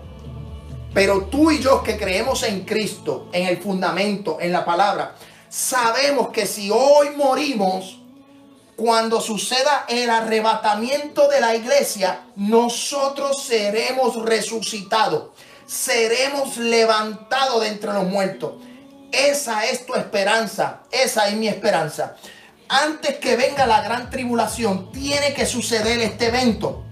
Pero 0.92 1.22
tú 1.24 1.50
y 1.50 1.58
yo 1.58 1.82
que 1.82 1.96
creemos 1.96 2.42
en 2.44 2.64
Cristo, 2.64 3.28
en 3.32 3.46
el 3.46 3.58
fundamento, 3.58 4.38
en 4.40 4.52
la 4.52 4.64
palabra, 4.64 5.14
sabemos 5.54 6.30
que 6.30 6.46
si 6.46 6.68
hoy 6.72 7.10
morimos, 7.10 8.00
cuando 8.74 9.20
suceda 9.20 9.84
el 9.86 10.10
arrebatamiento 10.10 11.28
de 11.28 11.40
la 11.40 11.54
iglesia, 11.54 12.22
nosotros 12.34 13.44
seremos 13.44 14.20
resucitados, 14.24 15.30
seremos 15.64 16.56
levantados 16.56 17.60
de 17.60 17.68
entre 17.68 17.92
los 17.92 18.04
muertos. 18.04 18.54
Esa 19.12 19.64
es 19.66 19.86
tu 19.86 19.94
esperanza, 19.94 20.80
esa 20.90 21.28
es 21.28 21.36
mi 21.36 21.46
esperanza. 21.46 22.16
Antes 22.68 23.18
que 23.18 23.36
venga 23.36 23.64
la 23.64 23.82
gran 23.82 24.10
tribulación, 24.10 24.90
tiene 24.90 25.34
que 25.34 25.46
suceder 25.46 26.00
este 26.00 26.26
evento. 26.26 26.82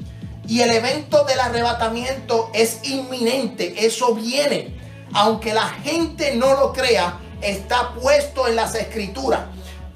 Y 0.46 0.60
el 0.60 0.70
evento 0.70 1.24
del 1.24 1.40
arrebatamiento 1.40 2.48
es 2.54 2.78
inminente, 2.84 3.84
eso 3.84 4.14
viene. 4.14 4.80
Aunque 5.14 5.52
la 5.52 5.68
gente 5.68 6.36
no 6.36 6.54
lo 6.54 6.72
crea, 6.72 7.18
está 7.42 7.92
puesto 7.94 8.46
en 8.46 8.56
las 8.56 8.74
escrituras. 8.74 9.40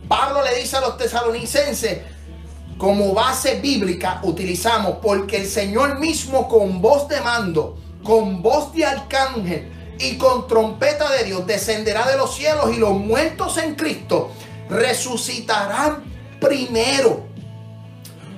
Pablo 0.09 0.43
le 0.43 0.61
dice 0.61 0.77
a 0.77 0.81
los 0.81 0.97
tesalonicenses, 0.97 1.99
como 2.79 3.15
base 3.15 3.61
bíblica 3.61 4.21
utilizamos, 4.23 4.97
porque 5.03 5.39
el 5.39 5.47
Señor 5.47 5.99
mismo 5.99 6.49
con 6.49 6.83
voz 6.83 7.09
de 7.09 7.21
mando, 7.21 7.79
con 8.03 8.43
voz 8.43 8.73
de 8.75 8.85
arcángel 8.85 9.97
y 9.99 10.19
con 10.19 10.47
trompeta 10.47 11.11
de 11.11 11.25
Dios 11.25 11.47
descenderá 11.47 12.07
de 12.07 12.17
los 12.17 12.35
cielos 12.35 12.75
y 12.75 12.79
los 12.79 12.93
muertos 12.93 13.57
en 13.57 13.75
Cristo 13.75 14.31
resucitarán 14.69 16.05
primero. 16.41 17.27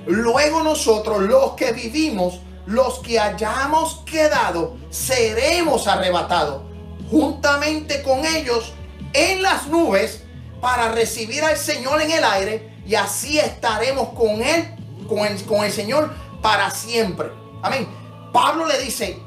Luego 0.05 0.63
nosotros 0.63 1.21
los 1.21 1.51
que 1.53 1.73
vivimos, 1.73 2.39
los 2.65 2.99
que 2.99 3.19
hayamos 3.19 4.01
quedado, 4.05 4.77
seremos 4.89 5.87
arrebatados 5.87 6.63
juntamente 7.11 8.01
con 8.03 8.25
ellos 8.25 8.73
en 9.13 9.41
las 9.41 9.67
nubes 9.67 10.23
para 10.61 10.91
recibir 10.91 11.43
al 11.43 11.57
Señor 11.57 12.01
en 12.01 12.11
el 12.11 12.23
aire 12.23 12.69
y 12.85 12.95
así 12.95 13.39
estaremos 13.39 14.09
con 14.09 14.41
Él, 14.41 14.75
con 15.07 15.63
el, 15.63 15.71
Señor 15.71 16.13
para 16.41 16.69
siempre. 16.71 17.29
Amén. 17.61 17.87
Pablo 18.33 18.67
le 18.67 18.79
dice, 18.79 19.19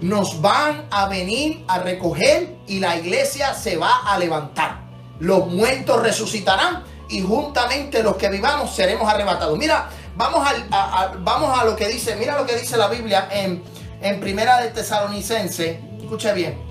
nos 0.00 0.40
van 0.40 0.86
a 0.90 1.08
venir 1.08 1.64
a 1.68 1.78
recoger 1.78 2.56
y 2.66 2.80
la 2.80 2.96
iglesia 2.96 3.54
se 3.54 3.76
va 3.76 4.02
a 4.06 4.18
levantar. 4.18 4.80
Los 5.20 5.46
muertos 5.48 6.02
resucitarán 6.02 6.84
y 7.08 7.22
juntamente 7.22 8.02
los 8.02 8.16
que 8.16 8.28
vivamos 8.28 8.74
seremos 8.74 9.08
arrebatados. 9.08 9.58
Mira, 9.58 9.88
vamos 10.16 10.46
a, 10.70 11.12
vamos 11.18 11.58
a 11.58 11.64
lo 11.64 11.74
que 11.74 11.88
dice, 11.88 12.16
mira 12.16 12.38
lo 12.38 12.46
que 12.46 12.56
dice 12.56 12.76
la 12.76 12.88
Biblia 12.88 13.28
en, 13.30 13.62
en 14.00 14.20
Primera 14.20 14.60
de 14.60 14.70
Tesalonicense. 14.70 15.80
Escucha 16.00 16.32
bien 16.32 16.67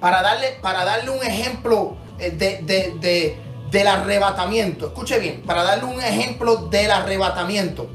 para 0.00 0.22
darle, 0.22 0.58
para 0.62 0.84
darle 0.84 1.10
un 1.10 1.22
ejemplo 1.22 1.96
eh, 2.18 2.30
de, 2.30 3.38
del 3.70 3.86
arrebatamiento. 3.86 4.88
Escuche 4.88 5.18
bien, 5.18 5.42
para 5.42 5.62
darle 5.62 5.84
un 5.84 6.00
ejemplo 6.00 6.56
del 6.56 6.90
arrebatamiento. 6.90 7.88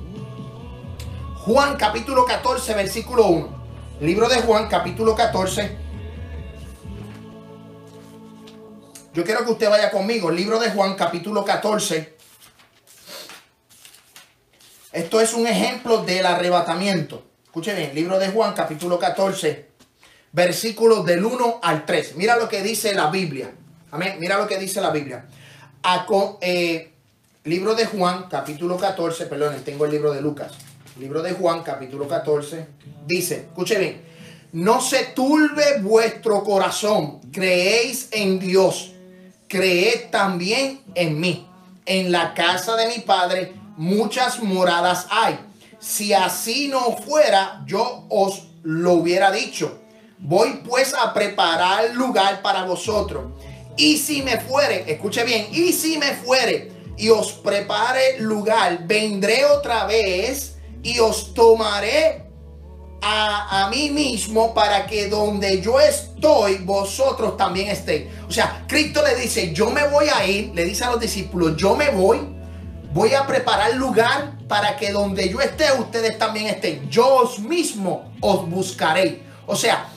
Juan 1.45 1.75
capítulo 1.77 2.25
14, 2.25 2.73
versículo 2.75 3.27
1. 3.27 3.65
Libro 4.01 4.29
de 4.29 4.41
Juan 4.41 4.67
capítulo 4.67 5.15
14. 5.15 5.77
Yo 9.13 9.23
quiero 9.23 9.45
que 9.45 9.51
usted 9.51 9.69
vaya 9.69 9.91
conmigo. 9.91 10.29
Libro 10.29 10.59
de 10.59 10.71
Juan 10.71 10.95
capítulo 10.95 11.43
14. 11.43 12.15
Esto 14.91 15.21
es 15.21 15.33
un 15.33 15.47
ejemplo 15.47 16.03
del 16.03 16.25
arrebatamiento. 16.25 17.23
Escuche 17.43 17.73
bien, 17.73 17.93
libro 17.95 18.19
de 18.19 18.29
Juan 18.29 18.53
capítulo 18.53 18.99
14 18.99 19.74
versículos 20.35 21.05
del 21.05 21.23
1 21.23 21.61
al 21.63 21.85
3. 21.85 22.17
Mira 22.17 22.35
lo 22.35 22.49
que 22.49 22.61
dice 22.61 22.93
la 22.93 23.09
Biblia. 23.09 23.51
Amén. 23.91 24.17
Mira 24.19 24.37
lo 24.37 24.45
que 24.47 24.59
dice 24.59 24.81
la 24.81 24.91
Biblia. 24.91 25.25
Eh, 26.41 26.91
libro 27.45 27.73
de 27.73 27.85
Juan, 27.85 28.25
capítulo 28.29 28.75
14, 28.77 29.27
perdón, 29.27 29.55
tengo 29.63 29.85
el 29.85 29.91
libro 29.91 30.11
de 30.11 30.21
Lucas. 30.21 30.51
Libro 30.99 31.21
de 31.21 31.31
Juan, 31.31 31.63
capítulo 31.63 32.07
14, 32.07 32.67
dice, 33.05 33.35
escuche 33.47 33.77
bien, 33.77 34.01
no 34.53 34.81
se 34.81 35.05
turbe 35.07 35.79
vuestro 35.81 36.43
corazón, 36.43 37.19
creéis 37.31 38.07
en 38.11 38.39
Dios, 38.39 38.93
creed 39.47 40.09
también 40.09 40.81
en 40.95 41.19
mí. 41.19 41.47
En 41.85 42.11
la 42.11 42.33
casa 42.33 42.75
de 42.75 42.87
mi 42.87 42.99
padre 42.99 43.53
muchas 43.77 44.41
moradas 44.41 45.07
hay. 45.09 45.39
Si 45.79 46.13
así 46.13 46.67
no 46.67 46.97
fuera, 46.97 47.63
yo 47.67 48.05
os 48.09 48.47
lo 48.63 48.93
hubiera 48.93 49.31
dicho. 49.31 49.84
Voy 50.27 50.61
pues 50.67 50.95
a 50.95 51.13
preparar 51.13 51.93
lugar 51.93 52.41
para 52.41 52.63
vosotros. 52.63 53.25
Y 53.77 53.97
si 53.97 54.23
me 54.23 54.39
fuere, 54.39 54.91
escuche 54.91 55.23
bien, 55.23 55.49
y 55.51 55.71
si 55.71 55.99
me 55.99 56.13
fuere 56.13 56.71
y 56.97 57.09
os 57.09 57.33
prepare 57.33 58.19
lugar, 58.21 58.87
vendré 58.87 59.45
otra 59.45 59.85
vez 59.85 60.57
y 60.81 60.97
os 60.97 61.31
tomaré 61.35 62.23
a, 63.03 63.69
mí 63.69 63.91
mismo 63.91 64.51
para 64.55 64.87
que 64.87 65.09
donde 65.09 65.61
yo 65.61 65.79
estoy, 65.79 66.55
vosotros 66.55 67.37
también 67.37 67.69
estéis. 67.69 68.07
O 68.27 68.31
sea, 68.31 68.65
Cristo 68.67 69.03
le 69.03 69.15
dice, 69.21 69.53
yo 69.53 69.69
me 69.69 69.87
voy 69.89 70.07
a 70.07 70.25
ir, 70.25 70.53
le 70.55 70.65
dice 70.65 70.85
a 70.85 70.89
los 70.89 70.99
discípulos, 70.99 71.55
yo 71.55 71.75
me 71.75 71.91
voy, 71.91 72.17
voy 72.93 73.13
a 73.13 73.27
preparar 73.27 73.75
lugar 73.75 74.39
para 74.47 74.75
que 74.75 74.91
donde 74.91 75.29
yo 75.29 75.39
esté, 75.39 75.65
ustedes 75.73 76.17
también 76.17 76.47
estén. 76.47 76.89
Yo 76.89 77.17
os 77.17 77.37
mismo 77.37 78.11
os 78.21 78.49
buscaré. 78.49 79.21
O 79.45 79.55
sea, 79.55 79.91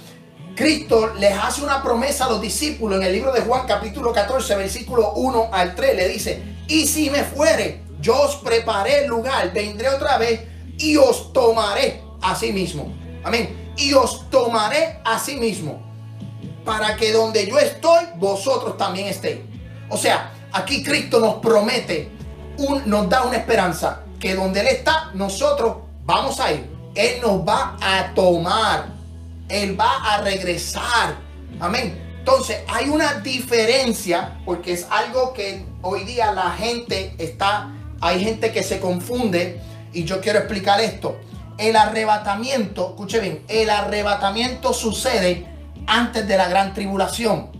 Cristo 0.58 1.14
les 1.16 1.38
hace 1.38 1.62
una 1.62 1.80
promesa 1.84 2.24
a 2.24 2.30
los 2.30 2.40
discípulos 2.40 2.98
en 2.98 3.04
el 3.04 3.12
libro 3.12 3.32
de 3.32 3.42
Juan 3.42 3.64
capítulo 3.64 4.12
14, 4.12 4.56
versículo 4.56 5.12
1 5.12 5.50
al 5.52 5.76
3. 5.76 5.94
Le 5.94 6.08
dice, 6.08 6.42
y 6.66 6.88
si 6.88 7.10
me 7.10 7.22
fuere, 7.22 7.84
yo 8.00 8.22
os 8.22 8.34
preparé 8.34 9.04
el 9.04 9.06
lugar, 9.06 9.52
vendré 9.52 9.88
otra 9.88 10.18
vez 10.18 10.40
y 10.76 10.96
os 10.96 11.32
tomaré 11.32 12.02
a 12.20 12.34
sí 12.34 12.52
mismo. 12.52 12.92
Amén. 13.22 13.72
Y 13.76 13.92
os 13.92 14.28
tomaré 14.30 14.98
a 15.04 15.20
sí 15.20 15.36
mismo. 15.36 15.80
Para 16.64 16.96
que 16.96 17.12
donde 17.12 17.46
yo 17.46 17.56
estoy, 17.60 18.06
vosotros 18.16 18.76
también 18.76 19.06
estéis. 19.06 19.38
O 19.88 19.96
sea, 19.96 20.34
aquí 20.50 20.82
Cristo 20.82 21.20
nos 21.20 21.34
promete, 21.36 22.10
un, 22.56 22.82
nos 22.84 23.08
da 23.08 23.22
una 23.22 23.36
esperanza. 23.36 24.00
Que 24.18 24.34
donde 24.34 24.58
Él 24.62 24.66
está, 24.66 25.12
nosotros 25.14 25.76
vamos 26.04 26.40
a 26.40 26.52
ir. 26.52 26.68
Él 26.96 27.20
nos 27.22 27.46
va 27.46 27.76
a 27.80 28.12
tomar. 28.12 28.97
Él 29.48 29.78
va 29.78 30.14
a 30.14 30.22
regresar. 30.22 31.16
Amén. 31.60 32.08
Entonces 32.18 32.58
hay 32.68 32.90
una 32.90 33.14
diferencia 33.14 34.38
porque 34.44 34.72
es 34.72 34.86
algo 34.90 35.32
que 35.32 35.64
hoy 35.80 36.04
día 36.04 36.30
la 36.32 36.50
gente 36.50 37.14
está, 37.16 37.72
hay 38.02 38.22
gente 38.22 38.52
que 38.52 38.62
se 38.62 38.80
confunde 38.80 39.60
y 39.94 40.04
yo 40.04 40.20
quiero 40.20 40.40
explicar 40.40 40.80
esto. 40.80 41.18
El 41.56 41.74
arrebatamiento, 41.74 42.90
escuche 42.90 43.20
bien, 43.20 43.44
el 43.48 43.70
arrebatamiento 43.70 44.74
sucede 44.74 45.46
antes 45.86 46.28
de 46.28 46.36
la 46.36 46.48
gran 46.48 46.74
tribulación. 46.74 47.50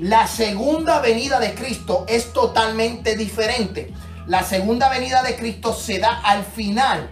La 0.00 0.26
segunda 0.26 1.00
venida 1.00 1.38
de 1.38 1.54
Cristo 1.54 2.04
es 2.08 2.32
totalmente 2.32 3.16
diferente. 3.16 3.92
La 4.26 4.42
segunda 4.42 4.88
venida 4.90 5.22
de 5.22 5.36
Cristo 5.36 5.72
se 5.72 5.98
da 6.00 6.20
al 6.24 6.44
final 6.44 7.08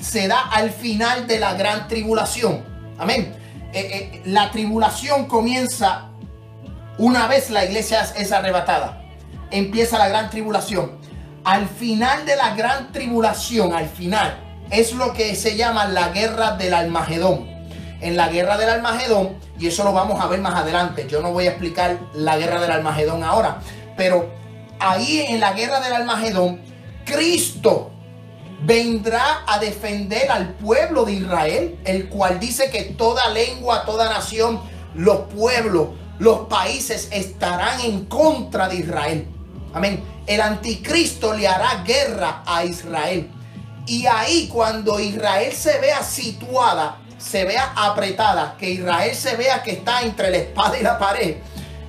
se 0.00 0.28
da 0.28 0.40
al 0.40 0.70
final 0.70 1.26
de 1.26 1.38
la 1.38 1.54
gran 1.54 1.88
tribulación. 1.88 2.64
Amén. 2.98 3.34
Eh, 3.72 3.80
eh, 4.14 4.22
la 4.26 4.50
tribulación 4.50 5.26
comienza 5.26 6.10
una 6.98 7.26
vez 7.26 7.50
la 7.50 7.64
iglesia 7.64 8.02
es 8.16 8.32
arrebatada. 8.32 9.02
Empieza 9.50 9.98
la 9.98 10.08
gran 10.08 10.30
tribulación. 10.30 10.92
Al 11.44 11.68
final 11.68 12.24
de 12.24 12.36
la 12.36 12.54
gran 12.54 12.90
tribulación, 12.90 13.74
al 13.74 13.88
final, 13.88 14.40
es 14.70 14.92
lo 14.92 15.12
que 15.12 15.34
se 15.36 15.56
llama 15.56 15.86
la 15.86 16.08
guerra 16.08 16.56
del 16.56 16.74
Almagedón. 16.74 17.46
En 18.00 18.16
la 18.16 18.28
guerra 18.28 18.56
del 18.56 18.70
Almagedón, 18.70 19.36
y 19.58 19.68
eso 19.68 19.84
lo 19.84 19.92
vamos 19.92 20.20
a 20.20 20.26
ver 20.26 20.40
más 20.40 20.54
adelante, 20.54 21.06
yo 21.08 21.22
no 21.22 21.32
voy 21.32 21.46
a 21.46 21.50
explicar 21.50 21.98
la 22.14 22.36
guerra 22.36 22.60
del 22.60 22.72
Almagedón 22.72 23.22
ahora, 23.22 23.58
pero 23.96 24.30
ahí 24.80 25.26
en 25.28 25.40
la 25.40 25.52
guerra 25.52 25.80
del 25.80 25.92
Almagedón, 25.92 26.60
Cristo 27.04 27.92
vendrá 28.62 29.44
a 29.46 29.58
defender 29.58 30.30
al 30.30 30.54
pueblo 30.54 31.04
de 31.04 31.12
Israel, 31.12 31.78
el 31.84 32.08
cual 32.08 32.40
dice 32.40 32.70
que 32.70 32.82
toda 32.84 33.28
lengua, 33.28 33.84
toda 33.84 34.08
nación, 34.08 34.60
los 34.94 35.32
pueblos, 35.32 35.88
los 36.18 36.40
países 36.48 37.08
estarán 37.12 37.80
en 37.80 38.06
contra 38.06 38.68
de 38.68 38.76
Israel. 38.76 39.28
Amén. 39.74 40.02
El 40.26 40.40
anticristo 40.40 41.34
le 41.34 41.46
hará 41.46 41.82
guerra 41.84 42.42
a 42.46 42.64
Israel. 42.64 43.30
Y 43.86 44.06
ahí 44.06 44.48
cuando 44.48 44.98
Israel 44.98 45.52
se 45.52 45.78
vea 45.78 46.02
situada, 46.02 46.98
se 47.18 47.44
vea 47.44 47.72
apretada, 47.76 48.56
que 48.58 48.70
Israel 48.70 49.14
se 49.14 49.36
vea 49.36 49.62
que 49.62 49.72
está 49.72 50.02
entre 50.02 50.30
la 50.30 50.38
espada 50.38 50.78
y 50.78 50.82
la 50.82 50.98
pared, 50.98 51.36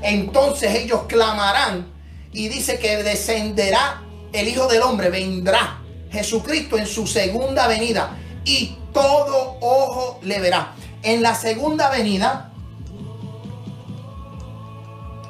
entonces 0.02 0.76
ellos 0.76 1.02
clamarán 1.08 1.88
y 2.32 2.50
dice 2.50 2.78
que 2.78 3.02
descenderá 3.04 4.04
el 4.32 4.48
Hijo 4.48 4.68
del 4.68 4.84
Hombre, 4.84 5.10
vendrá 5.10 5.80
Jesucristo 6.12 6.78
en 6.78 6.88
su 6.88 7.06
segunda 7.08 7.68
venida 7.68 8.18
y 8.46 8.78
todo 8.94 9.58
ojo 9.62 10.20
le 10.24 10.40
verá. 10.40 10.74
En 11.04 11.22
la 11.22 11.36
segunda 11.36 11.90
venida, 11.90 12.52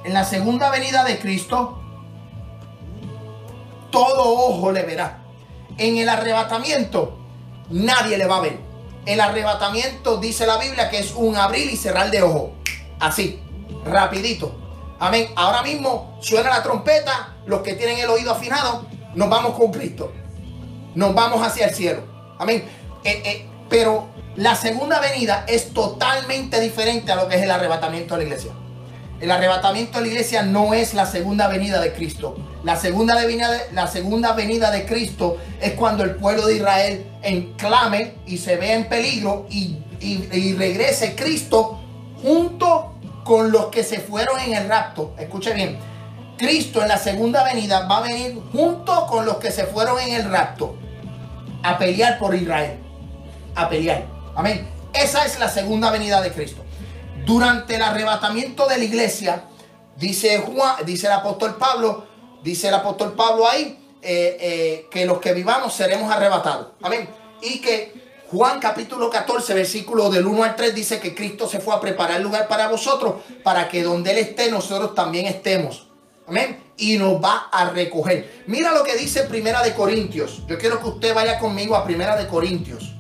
en 0.04 0.14
la 0.14 0.24
segunda 0.24 0.70
venida 0.70 1.04
de 1.04 1.20
Cristo, 1.20 1.82
todo 3.92 4.24
ojo 4.24 4.72
le 4.72 4.84
verá. 4.84 5.24
En 5.78 5.98
el 5.98 6.10
arrebatamiento, 6.10 7.18
nadie 7.70 8.18
le 8.18 8.26
va 8.28 8.38
a 8.38 8.42
ver. 8.42 8.60
El 9.06 9.20
arrebatamiento, 9.22 10.18
dice 10.18 10.46
la 10.46 10.58
Biblia, 10.58 10.90
que 10.90 11.00
es 11.00 11.14
un 11.16 11.36
abrir 11.38 11.70
y 11.72 11.78
cerrar 11.78 12.12
de 12.12 12.22
ojo. 12.22 12.54
Así, 13.00 13.40
rapidito. 13.86 14.56
Amén. 15.00 15.30
Ahora 15.36 15.62
mismo 15.64 16.18
suena 16.22 16.50
la 16.50 16.64
trompeta. 16.64 17.36
Los 17.46 17.62
que 17.62 17.74
tienen 17.76 18.00
el 18.00 18.10
oído 18.10 18.32
afinado, 18.32 18.86
nos 19.16 19.30
vamos 19.30 19.54
con 19.54 19.72
Cristo 19.72 20.12
nos 20.98 21.14
vamos 21.14 21.46
hacia 21.46 21.68
el 21.68 21.76
cielo. 21.76 22.02
Amén. 22.40 22.64
Eh, 23.04 23.22
eh, 23.24 23.46
pero 23.70 24.08
la 24.36 24.56
segunda 24.56 25.00
venida 25.00 25.46
es 25.48 25.72
totalmente 25.72 26.60
diferente 26.60 27.12
a 27.12 27.16
lo 27.16 27.28
que 27.28 27.36
es 27.36 27.44
el 27.44 27.52
arrebatamiento 27.52 28.16
de 28.16 28.22
la 28.22 28.24
iglesia. 28.24 28.52
El 29.22 29.30
arrebatamiento 29.30 30.00
de 30.00 30.06
la 30.06 30.12
iglesia 30.12 30.42
no 30.42 30.74
es 30.74 30.96
la 30.96 31.06
segunda 31.06 31.48
venida 31.50 31.80
de 31.82 31.94
Cristo. 31.94 32.36
La 32.64 32.76
segunda, 32.78 33.14
venida 33.14 33.52
de, 33.52 33.60
la 33.74 33.86
segunda 33.86 34.34
venida 34.34 34.72
de 34.72 34.88
Cristo 34.88 35.38
es 35.62 35.74
cuando 35.74 36.04
el 36.04 36.16
pueblo 36.16 36.48
de 36.48 36.56
Israel 36.56 37.06
enclame 37.22 38.16
y 38.26 38.40
se 38.40 38.56
ve 38.56 38.74
en 38.74 38.90
peligro 38.90 39.46
y, 39.52 39.78
y 40.02 40.56
regrese 40.56 41.16
Cristo 41.16 41.80
junto 42.24 42.94
con 43.24 43.52
los 43.52 43.68
que 43.68 43.84
se 43.84 44.00
fueron 44.00 44.40
en 44.40 44.56
el 44.56 44.68
rapto. 44.68 45.14
Escuche 45.20 45.54
bien. 45.54 45.78
Cristo 46.40 46.82
en 46.82 46.88
la 46.88 46.98
segunda 46.98 47.44
venida 47.44 47.86
va 47.88 48.00
a 48.00 48.02
venir 48.02 48.42
junto 48.52 49.06
con 49.06 49.28
los 49.28 49.38
que 49.38 49.52
se 49.52 49.66
fueron 49.66 50.00
en 50.00 50.16
el 50.16 50.32
rapto 50.32 50.76
a 51.64 51.78
pelear 51.78 52.18
por 52.20 52.36
Israel. 52.36 52.80
A 53.56 53.70
pelear. 53.70 54.06
Amén. 54.36 54.68
Esa 54.94 55.26
es 55.26 55.40
la 55.40 55.50
segunda 55.50 55.92
venida 55.92 56.22
de 56.22 56.32
Cristo. 56.32 56.64
Durante 57.26 57.76
el 57.76 57.82
arrebatamiento 57.82 58.68
de 58.68 58.78
la 58.78 58.84
iglesia, 58.84 59.44
dice 59.96 60.40
Juan, 60.40 60.86
dice 60.86 61.08
el 61.08 61.14
apóstol 61.14 61.56
Pablo, 61.58 62.06
dice 62.44 62.70
el 62.70 62.74
apóstol 62.74 63.14
Pablo 63.14 63.48
ahí, 63.48 63.80
eh, 64.02 64.38
eh, 64.40 64.88
que 64.90 65.06
los 65.06 65.20
que 65.20 65.34
vivamos 65.34 65.74
seremos 65.74 66.12
arrebatados. 66.12 66.68
Amén. 66.82 67.10
Y 67.42 67.60
que 67.60 68.08
Juan 68.32 68.60
capítulo 68.60 69.10
14, 69.10 69.54
versículo 69.54 70.10
del 70.10 70.26
1 70.26 70.44
al 70.44 70.56
3 70.56 70.74
dice 70.74 71.00
que 71.00 71.16
Cristo 71.16 71.48
se 71.48 71.60
fue 71.60 71.76
a 71.76 71.80
preparar 71.80 72.22
lugar 72.22 72.48
para 72.48 72.68
vosotros, 72.68 73.16
para 73.44 73.68
que 73.68 73.84
donde 73.84 74.12
Él 74.12 74.18
esté, 74.20 74.52
nosotros 74.52 74.94
también 74.96 75.26
estemos. 75.26 75.88
Amén 76.28 76.67
y 76.78 76.98
nos 76.98 77.22
va 77.22 77.50
a 77.52 77.70
recoger. 77.70 78.44
Mira 78.48 78.74
lo 78.74 78.84
que 78.84 78.96
dice 78.96 79.24
Primera 79.24 79.64
de 79.64 79.74
Corintios. 79.74 80.44
Yo 80.48 80.58
quiero 80.58 80.80
que 80.80 80.90
usted 80.90 81.14
vaya 81.14 81.40
conmigo 81.40 81.76
a 81.76 81.84
Primera 81.84 82.16
de 82.16 82.28
Corintios. 82.28 82.94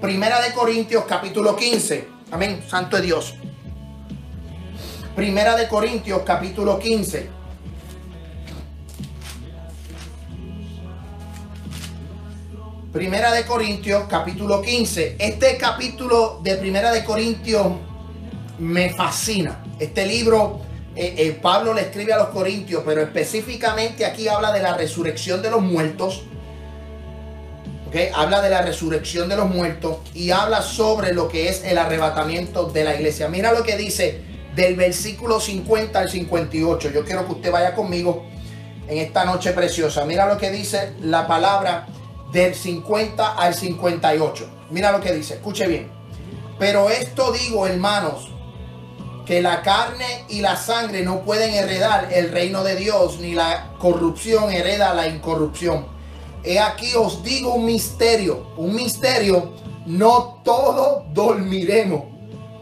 Primera 0.00 0.40
de 0.40 0.52
Corintios 0.52 1.04
capítulo 1.04 1.56
15. 1.56 2.08
Amén, 2.30 2.62
santo 2.68 2.96
de 2.96 3.02
Dios. 3.02 3.34
Primera 5.14 5.56
de 5.56 5.66
Corintios 5.66 6.22
capítulo 6.24 6.78
15. 6.78 7.30
Primera 12.92 13.32
de 13.32 13.44
Corintios 13.44 14.04
capítulo 14.08 14.62
15. 14.62 15.16
Este 15.18 15.56
capítulo 15.56 16.40
de 16.42 16.56
Primera 16.56 16.92
de 16.92 17.04
Corintios 17.04 17.66
me 18.58 18.90
fascina. 18.90 19.62
Este 19.78 20.06
libro 20.06 20.60
eh, 20.96 21.14
eh, 21.18 21.38
Pablo 21.40 21.74
le 21.74 21.82
escribe 21.82 22.14
a 22.14 22.16
los 22.16 22.28
Corintios, 22.28 22.82
pero 22.86 23.02
específicamente 23.02 24.06
aquí 24.06 24.28
habla 24.28 24.50
de 24.50 24.62
la 24.62 24.74
resurrección 24.74 25.42
de 25.42 25.50
los 25.50 25.60
muertos. 25.60 26.22
Okay, 27.88 28.08
habla 28.14 28.40
de 28.40 28.50
la 28.50 28.62
resurrección 28.62 29.28
de 29.28 29.36
los 29.36 29.48
muertos 29.48 29.98
y 30.14 30.30
habla 30.30 30.62
sobre 30.62 31.12
lo 31.12 31.28
que 31.28 31.48
es 31.48 31.62
el 31.64 31.78
arrebatamiento 31.78 32.64
de 32.64 32.82
la 32.82 32.94
iglesia. 32.94 33.28
Mira 33.28 33.52
lo 33.52 33.62
que 33.62 33.76
dice 33.76 34.22
del 34.56 34.74
versículo 34.74 35.38
50 35.38 35.98
al 35.98 36.10
58. 36.10 36.90
Yo 36.90 37.04
quiero 37.04 37.26
que 37.26 37.32
usted 37.32 37.52
vaya 37.52 37.74
conmigo 37.74 38.24
en 38.88 38.98
esta 38.98 39.24
noche 39.24 39.52
preciosa. 39.52 40.04
Mira 40.06 40.26
lo 40.26 40.38
que 40.38 40.50
dice 40.50 40.94
la 41.00 41.26
palabra 41.26 41.86
del 42.32 42.54
50 42.54 43.34
al 43.34 43.54
58. 43.54 44.50
Mira 44.70 44.90
lo 44.92 45.00
que 45.00 45.12
dice, 45.12 45.34
escuche 45.34 45.66
bien. 45.66 45.90
Pero 46.58 46.88
esto 46.88 47.32
digo, 47.32 47.66
hermanos, 47.66 48.35
que 49.26 49.42
la 49.42 49.60
carne 49.62 50.24
y 50.28 50.40
la 50.40 50.56
sangre 50.56 51.02
no 51.02 51.22
pueden 51.22 51.52
heredar 51.52 52.08
el 52.12 52.30
reino 52.30 52.62
de 52.62 52.76
Dios, 52.76 53.18
ni 53.18 53.34
la 53.34 53.72
corrupción 53.78 54.52
hereda 54.52 54.94
la 54.94 55.08
incorrupción. 55.08 55.84
He 56.44 56.60
aquí 56.60 56.94
os 56.94 57.24
digo 57.24 57.54
un 57.54 57.66
misterio, 57.66 58.46
un 58.56 58.72
misterio, 58.74 59.52
no 59.84 60.40
todos 60.44 61.02
dormiremos, 61.12 62.04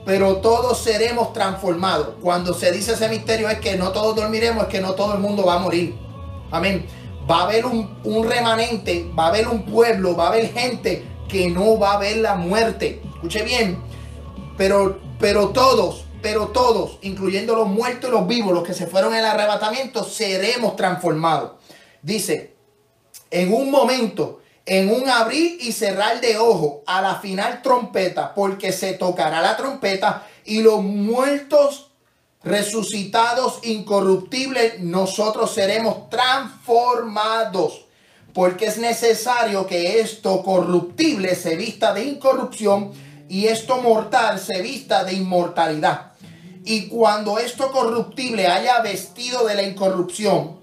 pero 0.06 0.36
todos 0.38 0.78
seremos 0.78 1.34
transformados. 1.34 2.14
Cuando 2.22 2.54
se 2.54 2.72
dice 2.72 2.94
ese 2.94 3.10
misterio 3.10 3.50
es 3.50 3.58
que 3.58 3.76
no 3.76 3.92
todos 3.92 4.16
dormiremos, 4.16 4.64
es 4.64 4.68
que 4.70 4.80
no 4.80 4.94
todo 4.94 5.12
el 5.12 5.20
mundo 5.20 5.44
va 5.44 5.56
a 5.56 5.58
morir. 5.58 5.94
Amén. 6.50 6.86
Va 7.30 7.40
a 7.40 7.44
haber 7.44 7.66
un, 7.66 7.98
un 8.04 8.26
remanente, 8.26 9.10
va 9.18 9.26
a 9.26 9.28
haber 9.28 9.48
un 9.48 9.66
pueblo, 9.66 10.16
va 10.16 10.24
a 10.24 10.28
haber 10.28 10.50
gente 10.50 11.04
que 11.28 11.50
no 11.50 11.78
va 11.78 11.94
a 11.94 11.98
ver 11.98 12.18
la 12.18 12.36
muerte. 12.36 13.02
Escuche 13.14 13.42
bien, 13.42 13.82
pero, 14.56 14.98
pero 15.18 15.48
todos, 15.48 16.03
pero 16.24 16.48
todos, 16.48 16.96
incluyendo 17.02 17.54
los 17.54 17.68
muertos 17.68 18.08
y 18.08 18.12
los 18.14 18.26
vivos, 18.26 18.54
los 18.54 18.64
que 18.64 18.72
se 18.72 18.86
fueron 18.86 19.12
en 19.12 19.18
el 19.18 19.26
arrebatamiento, 19.26 20.02
seremos 20.04 20.74
transformados. 20.74 21.52
Dice, 22.00 22.54
en 23.30 23.52
un 23.52 23.70
momento, 23.70 24.40
en 24.64 24.90
un 24.90 25.06
abrir 25.10 25.58
y 25.60 25.72
cerrar 25.72 26.22
de 26.22 26.38
ojo, 26.38 26.82
a 26.86 27.02
la 27.02 27.16
final 27.16 27.60
trompeta, 27.60 28.32
porque 28.32 28.72
se 28.72 28.94
tocará 28.94 29.42
la 29.42 29.54
trompeta 29.58 30.26
y 30.46 30.62
los 30.62 30.82
muertos 30.82 31.90
resucitados 32.42 33.58
incorruptibles, 33.62 34.80
nosotros 34.80 35.52
seremos 35.52 36.08
transformados. 36.08 37.84
Porque 38.32 38.64
es 38.64 38.78
necesario 38.78 39.66
que 39.66 40.00
esto 40.00 40.42
corruptible 40.42 41.34
se 41.34 41.54
vista 41.56 41.92
de 41.92 42.04
incorrupción 42.04 42.92
y 43.28 43.48
esto 43.48 43.82
mortal 43.82 44.38
se 44.38 44.62
vista 44.62 45.04
de 45.04 45.12
inmortalidad. 45.12 46.13
Y 46.64 46.88
cuando 46.88 47.38
esto 47.38 47.70
corruptible 47.70 48.46
haya 48.46 48.80
vestido 48.80 49.46
de 49.46 49.54
la 49.54 49.62
incorrupción 49.62 50.56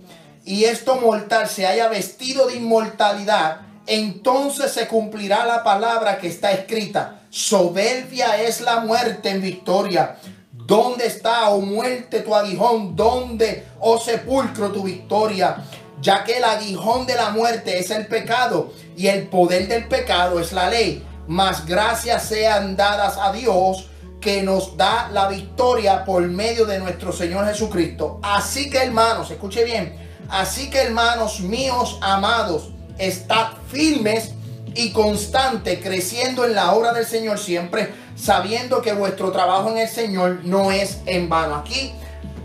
y 0.43 0.64
esto 0.64 0.95
mortal 0.95 1.47
se 1.47 1.68
haya 1.68 1.89
vestido 1.89 2.47
de 2.47 2.56
inmortalidad, 2.56 3.62
entonces 3.86 4.72
se 4.72 4.88
cumplirá 4.88 5.45
la 5.45 5.64
palabra 5.64 6.18
que 6.18 6.28
está 6.28 6.52
escrita. 6.54 7.22
Soberbia 7.30 8.41
es 8.41 8.62
la 8.62 8.80
muerte 8.80 9.30
en 9.30 9.41
victoria. 9.41 10.18
¿Dónde 10.52 11.06
está, 11.06 11.49
oh 11.49 11.62
muerte, 11.62 12.22
tu 12.22 12.34
aguijón? 12.34 12.95
¿Dónde, 12.95 13.68
oh 13.80 13.99
sepulcro, 13.99 14.72
tu 14.72 14.84
victoria? 14.84 15.58
Ya 16.02 16.24
que 16.24 16.38
el 16.38 16.43
aguijón 16.43 17.06
de 17.06 17.14
la 17.14 17.30
muerte 17.30 17.78
es 17.78 17.91
el 17.91 18.08
pecado 18.08 18.74
y 18.97 19.08
el 19.08 19.28
poder 19.28 19.68
del 19.68 19.88
pecado 19.88 20.39
es 20.39 20.52
la 20.52 20.68
ley. 20.68 21.06
Mas 21.28 21.68
gracias 21.68 22.24
sean 22.24 22.76
dadas 22.76 23.18
a 23.18 23.32
Dios 23.32 23.91
que 24.22 24.44
nos 24.44 24.78
da 24.78 25.10
la 25.12 25.28
victoria 25.28 26.06
por 26.06 26.22
medio 26.28 26.66
de 26.66 26.80
nuestro 26.80 27.12
Señor 27.12 27.46
Jesucristo. 27.48 28.20
Así 28.22 28.70
que 28.70 28.78
hermanos, 28.78 29.32
escuche 29.32 29.66
bien, 29.66 29.98
así 30.30 30.70
que 30.70 30.84
hermanos 30.84 31.42
míos 31.42 31.98
amados, 32.02 32.70
estad 32.98 33.54
firmes 33.70 34.34
y 34.76 34.92
constante 34.92 35.82
creciendo 35.82 36.46
en 36.46 36.56
la 36.56 36.72
obra 36.74 36.94
del 36.94 37.06
Señor 37.06 37.40
siempre, 37.40 37.94
sabiendo 38.16 38.82
que 38.82 38.94
vuestro 38.94 39.32
trabajo 39.32 39.72
en 39.72 39.80
el 39.80 39.90
Señor 39.90 40.42
no 40.44 40.72
es 40.72 41.00
en 41.06 41.28
vano. 41.28 41.56
Aquí 41.56 41.92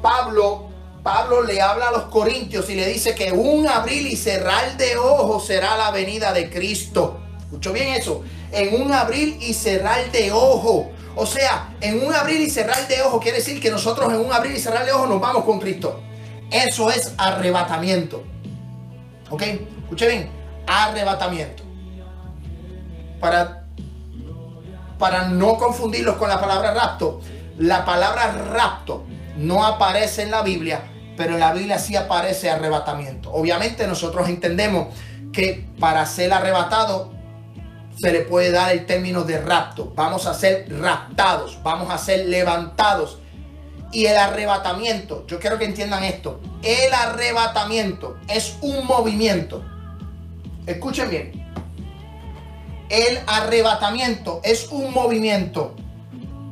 Pablo 0.02 0.66
Pablo 1.06 1.44
le 1.44 1.62
habla 1.62 1.90
a 1.90 1.92
los 1.92 2.02
corintios 2.06 2.68
y 2.68 2.74
le 2.74 2.88
dice 2.88 3.14
que 3.14 3.30
un 3.30 3.68
abrir 3.68 4.08
y 4.08 4.16
cerrar 4.16 4.76
de 4.76 4.96
ojos 4.96 5.46
será 5.46 5.76
la 5.76 5.92
venida 5.92 6.32
de 6.32 6.50
Cristo. 6.50 7.20
¿Escuchó 7.38 7.72
bien 7.72 7.94
eso? 7.94 8.24
En 8.50 8.82
un 8.82 8.92
abrir 8.92 9.38
y 9.40 9.54
cerrar 9.54 10.10
de 10.10 10.32
ojo. 10.32 10.90
O 11.18 11.24
sea, 11.24 11.74
en 11.80 12.06
un 12.06 12.14
abrir 12.14 12.42
y 12.42 12.50
cerrar 12.50 12.86
de 12.86 13.00
ojo 13.00 13.18
quiere 13.18 13.38
decir 13.38 13.58
que 13.58 13.70
nosotros 13.70 14.12
en 14.12 14.20
un 14.20 14.32
abrir 14.32 14.54
y 14.54 14.60
cerrar 14.60 14.84
de 14.84 14.92
ojo 14.92 15.06
nos 15.06 15.18
vamos 15.18 15.44
con 15.44 15.58
Cristo. 15.58 16.00
Eso 16.50 16.90
es 16.90 17.14
arrebatamiento. 17.16 18.22
¿Ok? 19.30 19.42
Escuche 19.82 20.08
bien. 20.08 20.30
Arrebatamiento. 20.66 21.62
Para, 23.18 23.64
para 24.98 25.28
no 25.28 25.56
confundirlos 25.56 26.16
con 26.16 26.28
la 26.28 26.38
palabra 26.38 26.74
rapto. 26.74 27.22
La 27.56 27.86
palabra 27.86 28.32
rapto 28.52 29.04
no 29.38 29.64
aparece 29.64 30.22
en 30.22 30.30
la 30.30 30.42
Biblia, 30.42 30.82
pero 31.16 31.32
en 31.32 31.40
la 31.40 31.54
Biblia 31.54 31.78
sí 31.78 31.96
aparece 31.96 32.50
arrebatamiento. 32.50 33.32
Obviamente 33.32 33.86
nosotros 33.86 34.28
entendemos 34.28 34.88
que 35.32 35.66
para 35.80 36.04
ser 36.04 36.34
arrebatado 36.34 37.15
se 37.96 38.12
le 38.12 38.20
puede 38.20 38.50
dar 38.50 38.72
el 38.72 38.86
término 38.86 39.24
de 39.24 39.38
rapto. 39.40 39.92
Vamos 39.94 40.26
a 40.26 40.34
ser 40.34 40.66
raptados, 40.80 41.58
vamos 41.62 41.90
a 41.90 41.98
ser 41.98 42.26
levantados. 42.26 43.18
Y 43.92 44.06
el 44.06 44.16
arrebatamiento, 44.16 45.26
yo 45.26 45.38
quiero 45.38 45.58
que 45.58 45.64
entiendan 45.64 46.04
esto, 46.04 46.40
el 46.62 46.92
arrebatamiento 46.92 48.18
es 48.28 48.56
un 48.60 48.84
movimiento. 48.86 49.64
Escuchen 50.66 51.08
bien. 51.08 51.46
El 52.88 53.18
arrebatamiento 53.26 54.40
es 54.44 54.68
un 54.70 54.92
movimiento 54.92 55.74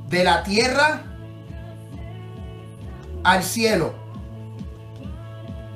de 0.09 0.25
la 0.25 0.43
tierra 0.43 1.03
al 3.23 3.43
cielo. 3.43 3.95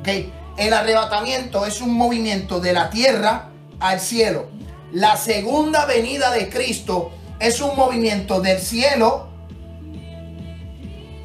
Okay. 0.00 0.32
El 0.56 0.72
arrebatamiento 0.72 1.66
es 1.66 1.80
un 1.80 1.94
movimiento 1.94 2.60
de 2.60 2.72
la 2.72 2.90
tierra 2.90 3.50
al 3.80 4.00
cielo. 4.00 4.48
La 4.92 5.16
segunda 5.16 5.84
venida 5.84 6.30
de 6.30 6.48
Cristo 6.48 7.12
es 7.40 7.60
un 7.60 7.76
movimiento 7.76 8.40
del 8.40 8.58
cielo 8.58 9.28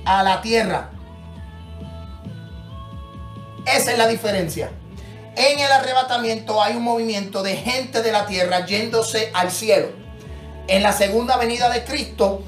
a 0.05 0.21
la 0.23 0.41
tierra. 0.41 0.91
Esa 3.65 3.91
es 3.93 3.97
la 3.97 4.07
diferencia. 4.07 4.69
En 5.37 5.59
el 5.59 5.71
arrebatamiento 5.71 6.61
hay 6.61 6.75
un 6.75 6.83
movimiento 6.83 7.41
de 7.41 7.55
gente 7.55 8.01
de 8.01 8.11
la 8.11 8.25
tierra 8.25 8.65
yéndose 8.65 9.31
al 9.33 9.49
cielo. 9.49 9.87
En 10.67 10.83
la 10.83 10.91
segunda 10.91 11.37
venida 11.37 11.69
de 11.69 11.85
Cristo 11.85 12.43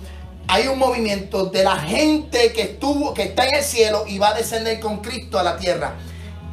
hay 0.47 0.67
un 0.67 0.77
movimiento 0.77 1.45
de 1.45 1.63
la 1.63 1.77
gente 1.77 2.51
que 2.51 2.61
estuvo, 2.63 3.13
que 3.13 3.23
está 3.23 3.47
en 3.47 3.55
el 3.55 3.63
cielo 3.63 4.03
y 4.05 4.19
va 4.19 4.29
a 4.29 4.33
descender 4.33 4.81
con 4.81 5.01
Cristo 5.01 5.39
a 5.39 5.43
la 5.43 5.57
tierra. 5.57 5.95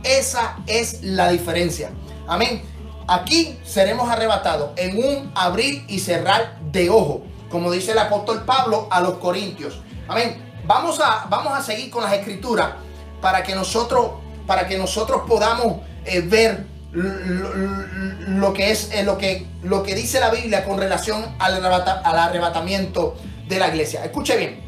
Esa 0.05 0.59
es 0.67 1.03
la 1.03 1.31
diferencia. 1.31 1.91
Amén. 2.29 2.72
Aquí 3.13 3.59
seremos 3.63 4.09
arrebatados 4.09 4.71
en 4.77 4.97
un 4.97 5.33
abrir 5.35 5.85
y 5.87 5.99
cerrar 5.99 6.59
de 6.73 6.89
ojo, 6.89 7.21
como 7.51 7.71
dice 7.71 7.93
el 7.93 7.99
apóstol 7.99 8.45
Pablo 8.47 8.89
a 8.91 9.03
los 9.03 9.19
Corintios. 9.19 9.83
Amén. 10.09 10.55
Vamos 10.65 10.99
a, 10.99 11.27
vamos 11.29 11.53
a 11.53 11.63
seguir 11.63 11.91
con 11.91 12.03
las 12.03 12.15
escrituras 12.15 12.71
para 13.21 13.43
que 13.43 13.55
nosotros, 13.55 14.13
para 14.47 14.67
que 14.67 14.79
nosotros 14.79 15.25
podamos 15.29 15.83
eh, 16.07 16.23
ver 16.23 16.65
lo, 16.93 18.55
que 18.55 18.71
es 18.71 18.91
eh, 18.93 19.03
lo, 19.03 19.19
que, 19.19 19.47
lo 19.63 19.83
que 19.83 19.95
dice 19.95 20.19
la 20.19 20.31
Biblia 20.31 20.65
con 20.65 20.79
relación 20.79 21.37
al, 21.39 21.63
al 21.63 22.19
arrebatamiento 22.19 23.17
de 23.47 23.59
la 23.59 23.69
iglesia. 23.69 24.03
Escuche 24.07 24.39
bien. 24.39 24.59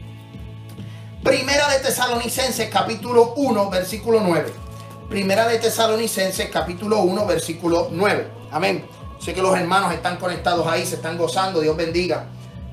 Primera 1.22 1.66
de 1.70 1.78
Tesalonicenses 1.78 2.68
capítulo 2.68 3.32
1 3.36 3.70
versículo 3.70 4.20
9. 4.20 4.64
Primera 5.09 5.47
de 5.47 5.59
Tesalonicenses 5.59 6.49
capítulo 6.51 7.01
1 7.03 7.27
versículo 7.27 7.89
9. 7.91 8.29
Amén. 8.51 8.87
Sé 9.21 9.35
que 9.35 9.43
los 9.43 9.57
hermanos 9.57 9.93
están 9.93 10.17
conectados 10.17 10.67
ahí, 10.67 10.87
se 10.87 10.97
están 10.97 11.19
gozando. 11.19 11.61
Dios 11.61 11.77
bendiga. 11.77 12.27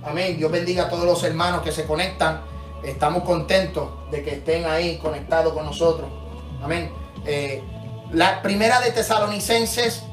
Amén. 0.04 0.38
Dios 0.38 0.52
bendiga 0.52 0.84
a 0.84 0.90
todos 0.90 1.06
los 1.06 1.24
hermanos 1.24 1.62
que 1.62 1.72
se 1.72 1.86
conectan. 1.86 2.42
Estamos 2.84 3.24
contentos 3.24 3.90
de 4.12 4.24
que 4.24 4.36
estén 4.36 4.66
ahí 4.66 4.98
conectados 4.98 5.54
con 5.54 5.66
nosotros. 5.66 6.10
Amén. 6.64 6.92
Eh, 7.26 7.62
la 8.12 8.42
primera 8.42 8.80
de 8.80 8.92
Tesalonicenses 8.92 10.04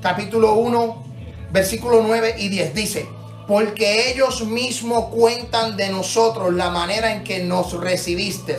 capítulo 0.00 0.54
1 0.54 1.04
versículo 1.50 2.02
9 2.02 2.36
y 2.38 2.48
10 2.48 2.74
dice, 2.74 3.08
porque 3.46 4.10
ellos 4.10 4.46
mismos 4.46 5.06
cuentan 5.06 5.76
de 5.76 5.90
nosotros 5.90 6.54
la 6.54 6.70
manera 6.70 7.12
en 7.12 7.24
que 7.24 7.44
nos 7.44 7.72
recibiste 7.78 8.56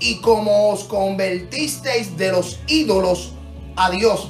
y 0.00 0.16
como 0.16 0.70
os 0.70 0.84
convertisteis 0.84 2.16
de 2.16 2.32
los 2.32 2.58
ídolos 2.66 3.32
a 3.76 3.90
Dios 3.90 4.28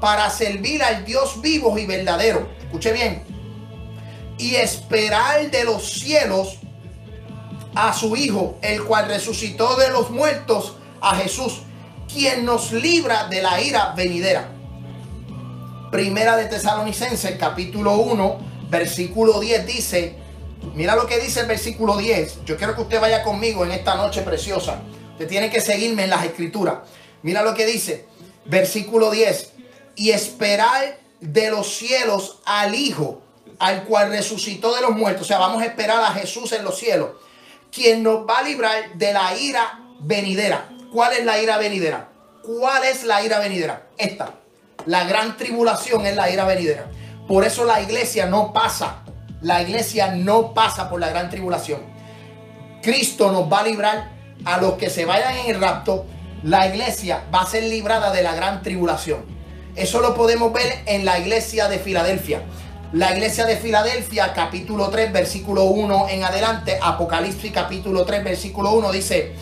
para 0.00 0.30
servir 0.30 0.82
al 0.82 1.04
Dios 1.04 1.40
vivo 1.40 1.76
y 1.78 1.86
verdadero. 1.86 2.48
Escuche 2.60 2.92
bien. 2.92 3.22
Y 4.38 4.54
esperar 4.54 5.50
de 5.50 5.64
los 5.64 5.92
cielos 5.92 6.58
a 7.74 7.92
su 7.92 8.16
Hijo, 8.16 8.58
el 8.62 8.82
cual 8.84 9.08
resucitó 9.08 9.76
de 9.76 9.90
los 9.90 10.10
muertos, 10.10 10.74
a 11.00 11.16
Jesús, 11.16 11.62
quien 12.12 12.44
nos 12.44 12.72
libra 12.72 13.28
de 13.28 13.42
la 13.42 13.60
ira 13.60 13.94
venidera. 13.96 14.50
Primera 15.90 16.36
de 16.36 16.46
Tesalonicenses, 16.46 17.36
capítulo 17.38 17.96
1, 17.96 18.38
versículo 18.68 19.40
10 19.40 19.66
dice, 19.66 20.16
mira 20.74 20.96
lo 20.96 21.06
que 21.06 21.18
dice 21.18 21.40
el 21.40 21.46
versículo 21.46 21.96
10. 21.96 22.44
Yo 22.44 22.56
quiero 22.56 22.74
que 22.74 22.82
usted 22.82 23.00
vaya 23.00 23.22
conmigo 23.22 23.64
en 23.64 23.72
esta 23.72 23.94
noche 23.94 24.22
preciosa. 24.22 24.80
Usted 25.12 25.28
tiene 25.28 25.50
que 25.50 25.60
seguirme 25.60 26.04
en 26.04 26.10
las 26.10 26.24
escrituras. 26.24 26.78
Mira 27.22 27.42
lo 27.42 27.54
que 27.54 27.66
dice, 27.66 28.06
versículo 28.46 29.10
10. 29.10 29.52
Y 29.96 30.10
esperar 30.10 30.98
de 31.20 31.50
los 31.50 31.74
cielos 31.76 32.40
al 32.44 32.74
Hijo, 32.74 33.22
al 33.58 33.84
cual 33.84 34.10
resucitó 34.10 34.74
de 34.74 34.80
los 34.80 34.92
muertos. 34.92 35.22
O 35.22 35.28
sea, 35.28 35.38
vamos 35.38 35.62
a 35.62 35.66
esperar 35.66 36.02
a 36.02 36.12
Jesús 36.12 36.52
en 36.52 36.64
los 36.64 36.78
cielos, 36.78 37.10
quien 37.70 38.02
nos 38.02 38.26
va 38.26 38.38
a 38.38 38.42
librar 38.42 38.94
de 38.94 39.12
la 39.12 39.36
ira 39.36 39.80
venidera. 40.00 40.70
¿Cuál 40.92 41.12
es 41.12 41.24
la 41.24 41.40
ira 41.40 41.58
venidera? 41.58 42.08
¿Cuál 42.42 42.84
es 42.84 43.04
la 43.04 43.22
ira 43.22 43.38
venidera? 43.38 43.88
Esta. 43.98 44.34
La 44.86 45.04
gran 45.04 45.36
tribulación 45.36 46.06
es 46.06 46.16
la 46.16 46.30
ira 46.30 46.46
venidera. 46.46 46.90
Por 47.28 47.44
eso 47.44 47.64
la 47.64 47.80
iglesia 47.80 48.26
no 48.26 48.52
pasa. 48.52 49.04
La 49.42 49.62
iglesia 49.62 50.12
no 50.14 50.52
pasa 50.52 50.90
por 50.90 51.00
la 51.00 51.08
gran 51.08 51.30
tribulación. 51.30 51.80
Cristo 52.82 53.32
nos 53.32 53.50
va 53.50 53.60
a 53.60 53.64
librar 53.64 54.10
a 54.44 54.58
los 54.58 54.74
que 54.74 54.90
se 54.90 55.06
vayan 55.06 55.34
en 55.38 55.54
el 55.54 55.60
rapto. 55.60 56.04
La 56.42 56.66
iglesia 56.66 57.24
va 57.34 57.42
a 57.42 57.46
ser 57.46 57.64
librada 57.64 58.12
de 58.12 58.22
la 58.22 58.34
gran 58.34 58.62
tribulación. 58.62 59.24
Eso 59.76 60.00
lo 60.00 60.14
podemos 60.14 60.52
ver 60.52 60.82
en 60.86 61.06
la 61.06 61.18
iglesia 61.18 61.68
de 61.68 61.78
Filadelfia. 61.78 62.42
La 62.92 63.12
iglesia 63.12 63.46
de 63.46 63.56
Filadelfia, 63.56 64.32
capítulo 64.34 64.88
3, 64.90 65.12
versículo 65.12 65.64
1 65.64 66.08
en 66.10 66.24
adelante, 66.24 66.78
Apocalipsis 66.82 67.52
capítulo 67.52 68.04
3, 68.04 68.24
versículo 68.24 68.72
1 68.72 68.92
dice, 68.92 69.32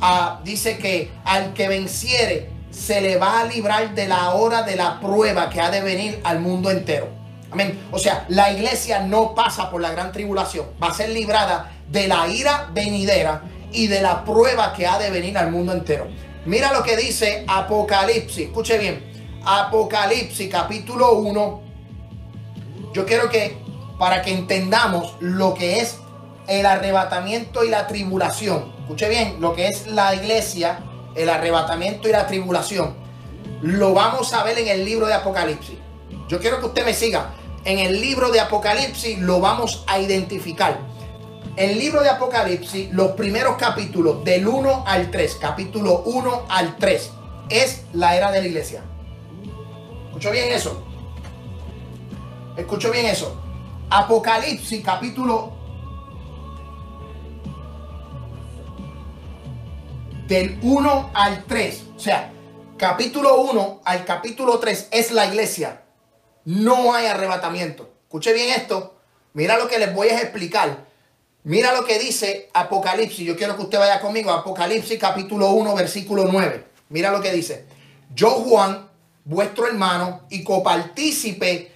ah, 0.00 0.40
dice 0.44 0.76
que 0.76 1.12
al 1.24 1.54
que 1.54 1.68
venciere 1.68 2.50
se 2.70 3.00
le 3.00 3.16
va 3.16 3.40
a 3.40 3.44
librar 3.44 3.94
de 3.94 4.08
la 4.08 4.30
hora 4.30 4.64
de 4.64 4.76
la 4.76 5.00
prueba 5.00 5.48
que 5.48 5.60
ha 5.60 5.70
de 5.70 5.80
venir 5.80 6.20
al 6.24 6.40
mundo 6.40 6.70
entero. 6.70 7.25
O 7.92 7.98
sea, 7.98 8.24
la 8.28 8.52
iglesia 8.52 9.00
no 9.00 9.34
pasa 9.34 9.70
por 9.70 9.80
la 9.80 9.90
gran 9.90 10.12
tribulación, 10.12 10.66
va 10.82 10.88
a 10.88 10.94
ser 10.94 11.10
librada 11.10 11.72
de 11.88 12.08
la 12.08 12.28
ira 12.28 12.68
venidera 12.72 13.42
y 13.72 13.86
de 13.86 14.02
la 14.02 14.24
prueba 14.24 14.72
que 14.72 14.86
ha 14.86 14.98
de 14.98 15.10
venir 15.10 15.36
al 15.38 15.50
mundo 15.50 15.72
entero. 15.72 16.06
Mira 16.44 16.72
lo 16.72 16.82
que 16.82 16.96
dice 16.96 17.44
Apocalipsis, 17.48 18.46
escuche 18.46 18.78
bien, 18.78 19.40
Apocalipsis 19.44 20.48
capítulo 20.50 21.14
1 21.14 21.66
yo 22.96 23.04
quiero 23.04 23.28
que, 23.28 23.58
para 23.98 24.22
que 24.22 24.32
entendamos 24.32 25.16
lo 25.20 25.52
que 25.52 25.80
es 25.80 25.98
el 26.48 26.64
arrebatamiento 26.64 27.62
y 27.62 27.68
la 27.68 27.86
tribulación, 27.86 28.72
escuche 28.80 29.10
bien, 29.10 29.36
lo 29.38 29.54
que 29.54 29.68
es 29.68 29.86
la 29.88 30.14
iglesia, 30.14 30.78
el 31.14 31.28
arrebatamiento 31.28 32.08
y 32.08 32.12
la 32.12 32.26
tribulación, 32.26 32.94
lo 33.60 33.92
vamos 33.92 34.32
a 34.32 34.42
ver 34.44 34.58
en 34.58 34.68
el 34.68 34.86
libro 34.86 35.06
de 35.06 35.12
Apocalipsis. 35.12 35.76
Yo 36.26 36.40
quiero 36.40 36.58
que 36.58 36.66
usted 36.66 36.86
me 36.86 36.94
siga. 36.94 37.34
En 37.66 37.80
el 37.80 38.00
libro 38.00 38.30
de 38.30 38.38
Apocalipsis 38.38 39.18
lo 39.18 39.40
vamos 39.40 39.82
a 39.88 39.98
identificar. 39.98 40.78
El 41.56 41.76
libro 41.80 42.00
de 42.00 42.08
Apocalipsis, 42.08 42.92
los 42.92 43.10
primeros 43.12 43.56
capítulos 43.56 44.22
del 44.22 44.46
1 44.46 44.84
al 44.86 45.10
3, 45.10 45.34
capítulo 45.40 46.04
1 46.06 46.44
al 46.48 46.76
3, 46.76 47.10
es 47.48 47.82
la 47.92 48.14
era 48.14 48.30
de 48.30 48.40
la 48.40 48.46
iglesia. 48.46 48.84
¿Escuchó 50.06 50.30
bien 50.30 50.52
eso? 50.52 50.80
Escucho 52.56 52.92
bien 52.92 53.06
eso. 53.06 53.36
Apocalipsis 53.90 54.84
capítulo 54.84 55.50
del 60.28 60.56
1 60.62 61.10
al 61.14 61.44
3. 61.46 61.84
O 61.96 61.98
sea, 61.98 62.32
capítulo 62.76 63.40
1 63.40 63.80
al 63.84 64.04
capítulo 64.04 64.60
3 64.60 64.88
es 64.92 65.10
la 65.10 65.26
iglesia. 65.26 65.85
No 66.46 66.94
hay 66.94 67.06
arrebatamiento. 67.06 67.90
Escuche 68.04 68.32
bien 68.32 68.50
esto. 68.50 68.94
Mira 69.34 69.58
lo 69.58 69.66
que 69.66 69.80
les 69.80 69.92
voy 69.92 70.08
a 70.08 70.20
explicar. 70.20 70.86
Mira 71.42 71.74
lo 71.74 71.84
que 71.84 71.98
dice 71.98 72.48
Apocalipsis. 72.54 73.26
Yo 73.26 73.36
quiero 73.36 73.56
que 73.56 73.62
usted 73.62 73.78
vaya 73.78 74.00
conmigo. 74.00 74.30
Apocalipsis 74.30 74.96
capítulo 74.98 75.50
1 75.50 75.74
versículo 75.74 76.24
9. 76.30 76.64
Mira 76.90 77.10
lo 77.10 77.20
que 77.20 77.32
dice. 77.32 77.66
Yo 78.14 78.30
Juan, 78.30 78.88
vuestro 79.24 79.66
hermano 79.66 80.22
y 80.30 80.44
copartícipe 80.44 81.72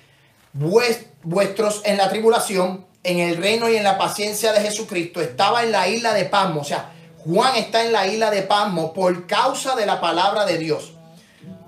vuestros 0.53 1.83
en 1.85 1.97
la 1.97 2.09
tribulación, 2.09 2.87
en 3.03 3.19
el 3.19 3.39
reino 3.39 3.69
y 3.69 3.77
en 3.77 3.83
la 3.83 3.99
paciencia 3.99 4.53
de 4.53 4.61
Jesucristo, 4.61 5.21
estaba 5.21 5.65
en 5.65 5.73
la 5.73 5.89
isla 5.89 6.15
de 6.15 6.27
Pasmo. 6.27 6.61
O 6.61 6.65
sea, 6.65 6.93
Juan 7.19 7.57
está 7.57 7.85
en 7.85 7.91
la 7.91 8.07
isla 8.07 8.31
de 8.31 8.43
Pasmo 8.43 8.93
por 8.93 9.27
causa 9.27 9.75
de 9.75 9.87
la 9.87 10.01
palabra 10.01 10.47
de 10.47 10.59
Dios. 10.59 10.93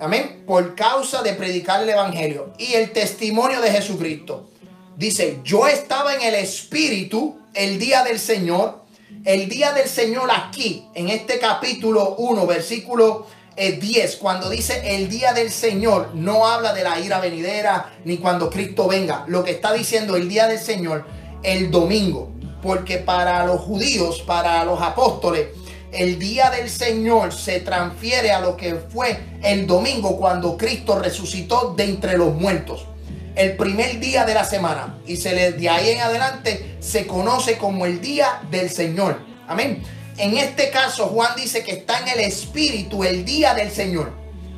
Amén. 0.03 0.43
Por 0.49 0.75
causa 0.75 1.23
de 1.23 1.33
predicar 1.35 1.81
el 1.81 1.89
Evangelio 1.89 2.53
y 2.59 2.73
el 2.73 2.91
testimonio 2.91 3.61
de 3.61 3.71
Jesucristo. 3.71 4.51
Dice, 4.97 5.39
yo 5.45 5.69
estaba 5.69 6.13
en 6.17 6.23
el 6.23 6.35
Espíritu 6.35 7.39
el 7.55 7.79
día 7.79 8.03
del 8.03 8.19
Señor. 8.19 8.83
El 9.25 9.49
día 9.49 9.73
del 9.73 9.89
Señor 9.89 10.29
aquí, 10.33 10.89
en 10.97 11.09
este 11.09 11.39
capítulo 11.39 12.17
1, 12.19 12.47
versículo 12.49 13.29
10, 13.57 14.17
cuando 14.17 14.51
dice 14.51 14.97
el 14.97 15.09
día 15.09 15.35
del 15.35 15.53
Señor, 15.53 16.11
no 16.15 16.49
habla 16.49 16.75
de 16.75 16.83
la 16.83 16.99
ira 16.99 17.21
venidera 17.21 17.95
ni 18.05 18.17
cuando 18.17 18.51
Cristo 18.51 18.89
venga. 18.89 19.25
Lo 19.29 19.45
que 19.45 19.53
está 19.53 19.73
diciendo 19.73 20.17
el 20.17 20.29
día 20.29 20.49
del 20.49 20.59
Señor, 20.59 21.07
el 21.45 21.71
domingo. 21.71 22.33
Porque 22.61 22.99
para 22.99 23.47
los 23.47 23.61
judíos, 23.61 24.21
para 24.27 24.65
los 24.65 24.83
apóstoles, 24.83 25.47
el 25.93 26.19
día 26.19 26.51
del 26.51 26.71
Señor 26.71 27.35
se 27.35 27.61
transfiere 27.61 28.33
a 28.33 28.41
lo 28.41 28.57
que 28.57 28.75
fue 28.75 29.21
el 29.43 29.67
domingo 29.67 30.17
cuando 30.19 30.57
Cristo 30.57 30.99
resucitó 30.99 31.75
de 31.77 31.85
entre 31.85 32.17
los 32.17 32.35
muertos. 32.35 32.87
El 33.35 33.57
primer 33.57 34.01
día 34.01 34.25
de 34.25 34.35
la 34.35 34.45
semana. 34.45 34.99
Y 35.07 35.17
se 35.17 35.35
le, 35.35 35.53
de 35.53 35.69
ahí 35.69 35.91
en 35.91 36.01
adelante 36.01 36.77
se 36.81 37.07
conoce 37.07 37.59
como 37.59 37.85
el 37.85 38.01
día 38.01 38.41
del 38.51 38.71
Señor. 38.71 39.21
Amén. 39.47 39.83
En 40.17 40.37
este 40.37 40.71
caso, 40.71 41.07
Juan 41.09 41.35
dice 41.37 41.63
que 41.63 41.73
está 41.73 42.01
en 42.01 42.09
el 42.09 42.21
Espíritu 42.21 43.05
el 43.05 43.25
día 43.25 43.55
del 43.55 43.71
Señor. 43.71 44.13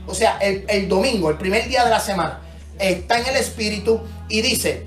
O 0.06 0.14
sea, 0.14 0.38
el, 0.38 0.88
domingo, 0.88 1.30
el 1.30 1.36
primer 1.36 1.68
día 1.68 1.84
de 1.84 1.90
la 1.90 2.00
semana. 2.00 2.40
Está 2.78 3.18
en 3.18 3.26
el 3.26 3.36
Espíritu 3.36 4.00
y 4.28 4.40
dice, 4.40 4.86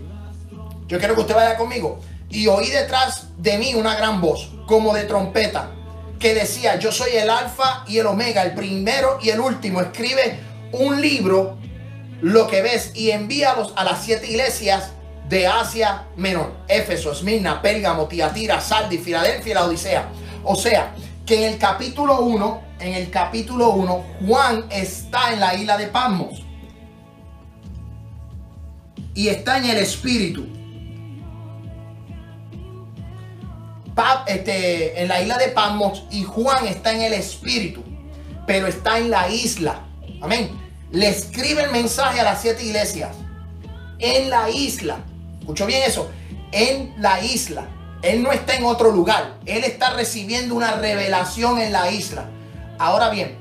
yo 0.88 1.00
quiero 1.00 1.16
que 1.16 1.22
usted 1.22 1.36
vaya 1.36 1.58
conmigo. 1.58 2.00
Y 2.30 2.48
oí 2.48 2.70
detrás 2.70 3.28
de 3.38 3.58
mí 3.58 3.74
una 3.74 3.96
gran 3.96 4.20
voz, 4.20 4.52
como 4.68 4.94
de 4.94 5.04
trompeta, 5.04 5.72
que 6.20 6.34
decía, 6.34 6.80
yo 6.80 6.92
soy 6.92 7.12
el 7.16 7.30
alfa 7.30 7.84
y 7.88 8.00
el 8.00 8.08
omega, 8.08 8.44
el 8.44 8.54
primero 8.54 9.20
y 9.22 9.30
el 9.30 9.40
último. 9.40 9.82
Escribe 9.82 10.40
un 10.72 11.00
libro, 11.02 11.58
lo 12.22 12.48
que 12.48 12.62
ves, 12.62 12.92
y 12.96 13.12
envíalos 13.12 13.74
a 13.76 13.84
las 13.84 14.04
siete 14.04 14.30
iglesias 14.30 14.92
de 15.30 15.48
Asia 15.48 16.08
Menor. 16.16 16.54
Éfeso, 16.68 17.12
Esmirna, 17.12 17.62
Pérgamo, 17.62 18.08
Tiatira, 18.08 18.60
Saldi, 18.62 18.98
Filadelfia 18.98 19.52
y 19.52 19.54
la 19.54 19.66
Odisea. 19.66 20.10
O 20.44 20.56
sea, 20.56 20.94
que 21.26 21.38
en 21.38 21.54
el 21.54 21.60
capítulo 21.60 22.22
1, 22.22 22.62
en 22.80 22.94
el 22.94 23.10
capítulo 23.10 23.72
1, 23.72 24.06
Juan 24.26 24.66
está 24.70 25.34
en 25.34 25.40
la 25.40 25.54
isla 25.56 25.78
de 25.78 25.88
Pasmos. 25.88 26.44
Y 29.14 29.28
está 29.28 29.58
en 29.58 29.66
el 29.66 29.78
espíritu. 29.78 30.57
Este, 34.28 35.02
en 35.02 35.08
la 35.08 35.22
isla 35.22 35.38
de 35.38 35.48
Pasmos 35.50 36.04
y 36.12 36.24
Juan 36.24 36.68
está 36.68 36.94
en 36.94 37.02
el 37.02 37.14
espíritu, 37.14 37.84
pero 38.46 38.68
está 38.68 39.00
en 39.00 39.10
la 39.10 39.30
isla. 39.30 39.82
Amén. 40.22 40.50
Le 40.92 41.10
escribe 41.10 41.64
el 41.64 41.72
mensaje 41.72 42.20
a 42.20 42.24
las 42.24 42.42
siete 42.42 42.64
iglesias. 42.64 43.16
En 44.00 44.30
la 44.30 44.50
isla. 44.50 45.00
¿Escuchó 45.40 45.66
bien 45.66 45.84
eso? 45.84 46.10
En 46.52 46.94
la 47.00 47.22
isla. 47.22 47.68
Él 48.02 48.22
no 48.22 48.32
está 48.32 48.56
en 48.56 48.66
otro 48.66 48.92
lugar. 48.92 49.38
Él 49.46 49.64
está 49.64 49.92
recibiendo 49.92 50.56
una 50.56 50.74
revelación 50.74 51.60
en 51.60 51.74
la 51.74 51.92
isla. 51.92 52.30
Ahora 52.78 53.10
bien, 53.10 53.38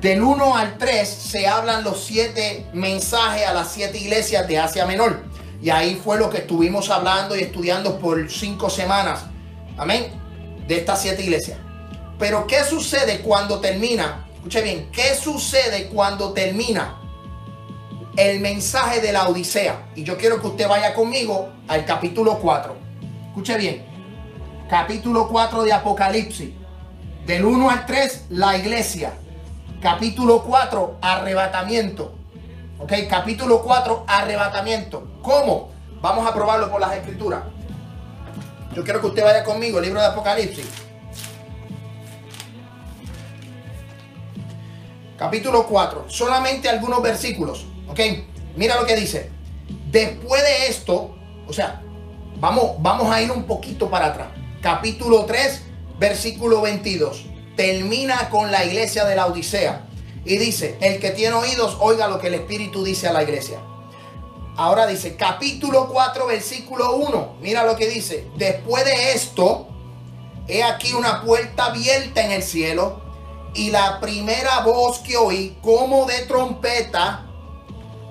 del 0.00 0.22
1 0.22 0.56
al 0.56 0.78
3 0.78 1.08
se 1.08 1.46
hablan 1.46 1.84
los 1.84 2.04
siete 2.04 2.66
mensajes 2.72 3.46
a 3.46 3.54
las 3.54 3.70
siete 3.70 3.98
iglesias 3.98 4.48
de 4.48 4.58
Asia 4.58 4.84
Menor. 4.84 5.22
Y 5.62 5.70
ahí 5.70 5.94
fue 6.02 6.18
lo 6.18 6.28
que 6.28 6.38
estuvimos 6.38 6.90
hablando 6.90 7.36
y 7.36 7.40
estudiando 7.42 8.00
por 8.00 8.28
cinco 8.28 8.68
semanas. 8.68 9.26
Amén. 9.76 10.12
De 10.66 10.78
estas 10.78 11.02
siete 11.02 11.22
iglesias. 11.22 11.58
Pero 12.18 12.46
¿qué 12.46 12.64
sucede 12.64 13.20
cuando 13.20 13.60
termina? 13.60 14.26
Escuche 14.34 14.62
bien, 14.62 14.88
¿qué 14.92 15.14
sucede 15.14 15.88
cuando 15.88 16.32
termina 16.32 16.98
el 18.16 18.40
mensaje 18.40 19.00
de 19.00 19.12
la 19.12 19.28
Odisea? 19.28 19.90
Y 19.94 20.04
yo 20.04 20.16
quiero 20.16 20.40
que 20.40 20.48
usted 20.48 20.68
vaya 20.68 20.94
conmigo 20.94 21.48
al 21.68 21.84
capítulo 21.84 22.38
4. 22.38 22.76
Escuche 23.28 23.56
bien 23.56 23.92
capítulo 24.72 25.28
4 25.28 25.64
de 25.64 25.72
Apocalipsis. 25.74 26.50
Del 27.26 27.44
1 27.44 27.68
al 27.68 27.84
3, 27.84 28.28
la 28.30 28.56
iglesia. 28.56 29.12
Capítulo 29.82 30.44
4, 30.44 30.96
arrebatamiento. 31.02 32.14
Ok, 32.78 32.94
capítulo 33.06 33.60
4, 33.60 34.04
arrebatamiento. 34.08 35.06
¿Cómo? 35.20 35.72
Vamos 36.00 36.26
a 36.26 36.32
probarlo 36.32 36.70
por 36.70 36.80
las 36.80 36.94
escrituras. 36.94 37.42
Yo 38.74 38.84
quiero 38.84 39.00
que 39.00 39.06
usted 39.08 39.22
vaya 39.22 39.44
conmigo, 39.44 39.78
el 39.78 39.84
libro 39.84 40.00
de 40.00 40.06
Apocalipsis. 40.06 40.66
Capítulo 45.18 45.66
4, 45.66 46.06
solamente 46.08 46.68
algunos 46.68 47.00
versículos. 47.02 47.66
Ok, 47.88 48.00
mira 48.56 48.80
lo 48.80 48.86
que 48.86 48.96
dice. 48.96 49.30
Después 49.90 50.42
de 50.42 50.66
esto, 50.68 51.14
o 51.46 51.52
sea, 51.52 51.82
vamos, 52.40 52.76
vamos 52.78 53.12
a 53.12 53.20
ir 53.20 53.30
un 53.30 53.44
poquito 53.44 53.88
para 53.88 54.06
atrás 54.06 54.28
capítulo 54.62 55.26
3, 55.26 55.60
versículo 55.98 56.62
22. 56.62 57.26
Termina 57.56 58.30
con 58.30 58.50
la 58.50 58.64
iglesia 58.64 59.04
de 59.04 59.16
la 59.16 59.26
Odisea. 59.26 59.88
Y 60.24 60.38
dice, 60.38 60.78
el 60.80 61.00
que 61.00 61.10
tiene 61.10 61.34
oídos, 61.34 61.76
oiga 61.80 62.06
lo 62.06 62.20
que 62.20 62.28
el 62.28 62.34
Espíritu 62.34 62.84
dice 62.84 63.08
a 63.08 63.12
la 63.12 63.24
iglesia. 63.24 63.58
Ahora 64.56 64.86
dice, 64.86 65.16
capítulo 65.16 65.88
4, 65.88 66.26
versículo 66.26 66.96
1. 66.96 67.36
Mira 67.40 67.64
lo 67.64 67.76
que 67.76 67.88
dice. 67.88 68.28
Después 68.36 68.84
de 68.84 69.12
esto, 69.12 69.68
he 70.46 70.62
aquí 70.62 70.92
una 70.92 71.22
puerta 71.22 71.66
abierta 71.66 72.24
en 72.24 72.32
el 72.32 72.42
cielo 72.42 73.00
y 73.54 73.70
la 73.70 74.00
primera 74.00 74.60
voz 74.60 74.98
que 74.98 75.16
oí 75.16 75.56
como 75.62 76.06
de 76.06 76.20
trompeta 76.26 77.26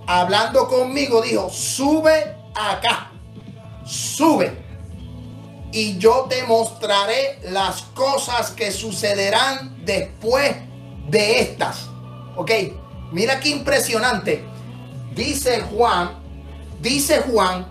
hablando 0.08 0.68
conmigo 0.68 1.22
dijo, 1.22 1.50
sube 1.50 2.36
acá, 2.56 3.12
sube 3.86 4.62
y 5.72 5.98
yo 5.98 6.26
te 6.30 6.44
mostraré 6.44 7.40
las 7.44 7.84
cosas 7.94 8.52
que 8.52 8.72
sucederán 8.72 9.86
después 9.86 10.56
de 11.08 11.40
estas. 11.40 11.88
Ok, 12.36 12.52
mira 13.12 13.40
qué 13.40 13.50
impresionante. 13.50 14.44
Dice 15.16 15.62
Juan, 15.62 16.21
dice 16.82 17.20
Juan 17.20 17.68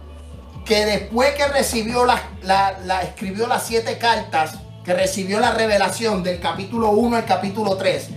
que 0.64 0.84
después 0.84 1.34
que 1.34 1.46
recibió 1.48 2.06
la, 2.06 3.02
escribió 3.02 3.46
las 3.46 3.66
siete 3.66 3.98
cartas, 3.98 4.54
que 4.84 4.94
recibió 4.94 5.40
la 5.40 5.52
revelación 5.52 6.22
del 6.22 6.40
capítulo 6.40 6.90
1 6.90 7.16
al 7.16 7.24
capítulo 7.24 7.76
3, 7.76 8.08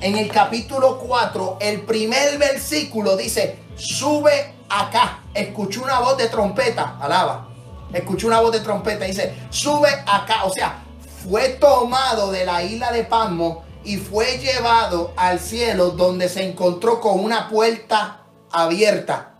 en 0.00 0.16
el 0.16 0.30
capítulo 0.30 0.98
4, 0.98 1.58
el 1.60 1.82
primer 1.82 2.38
versículo 2.38 3.16
dice, 3.16 3.58
sube 3.76 4.54
acá. 4.68 5.22
Escuché 5.34 5.80
una 5.80 6.00
voz 6.00 6.16
de 6.18 6.28
trompeta, 6.28 6.96
alaba. 7.00 7.48
Escuché 7.92 8.26
una 8.26 8.40
voz 8.40 8.52
de 8.52 8.60
trompeta, 8.60 9.04
dice, 9.06 9.34
sube 9.50 9.88
acá. 10.06 10.44
O 10.44 10.52
sea, 10.52 10.82
fue 11.24 11.50
tomado 11.50 12.30
de 12.30 12.44
la 12.44 12.62
isla 12.62 12.92
de 12.92 13.04
Pasmo 13.04 13.64
y 13.84 13.96
fue 13.96 14.38
llevado 14.38 15.12
al 15.16 15.40
cielo 15.40 15.90
donde 15.90 16.28
se 16.28 16.46
encontró 16.46 17.00
con 17.00 17.18
una 17.18 17.48
puerta 17.48 18.24
abierta. 18.52 19.35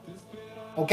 ¿Ok? 0.76 0.92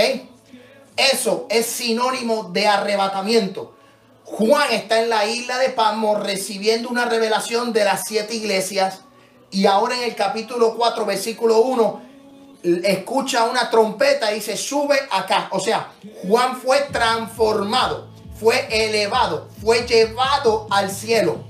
Eso 0.96 1.48
es 1.50 1.66
sinónimo 1.66 2.50
de 2.52 2.68
arrebatamiento. 2.68 3.76
Juan 4.24 4.72
está 4.72 5.02
en 5.02 5.10
la 5.10 5.26
isla 5.26 5.58
de 5.58 5.70
Pasmo 5.70 6.16
recibiendo 6.16 6.90
una 6.90 7.06
revelación 7.06 7.74
de 7.74 7.84
las 7.84 8.04
siete 8.06 8.36
iglesias 8.36 9.02
y 9.52 9.68
ahora 9.68 9.96
en 9.96 10.04
el 10.04 10.16
capítulo 10.16 10.76
4, 10.76 11.06
versículo 11.06 11.62
1, 11.62 12.02
escucha 12.84 13.46
una 13.46 13.70
trompeta 13.70 14.34
y 14.34 14.42
se 14.42 14.58
sube 14.58 14.98
acá. 15.12 15.50
O 15.52 15.60
sea, 15.60 15.92
Juan 16.28 16.58
fue 16.58 16.80
transformado, 16.92 18.08
fue 18.40 18.68
elevado, 18.72 19.50
fue 19.62 19.86
llevado 19.86 20.68
al 20.72 20.90
cielo. 20.90 21.44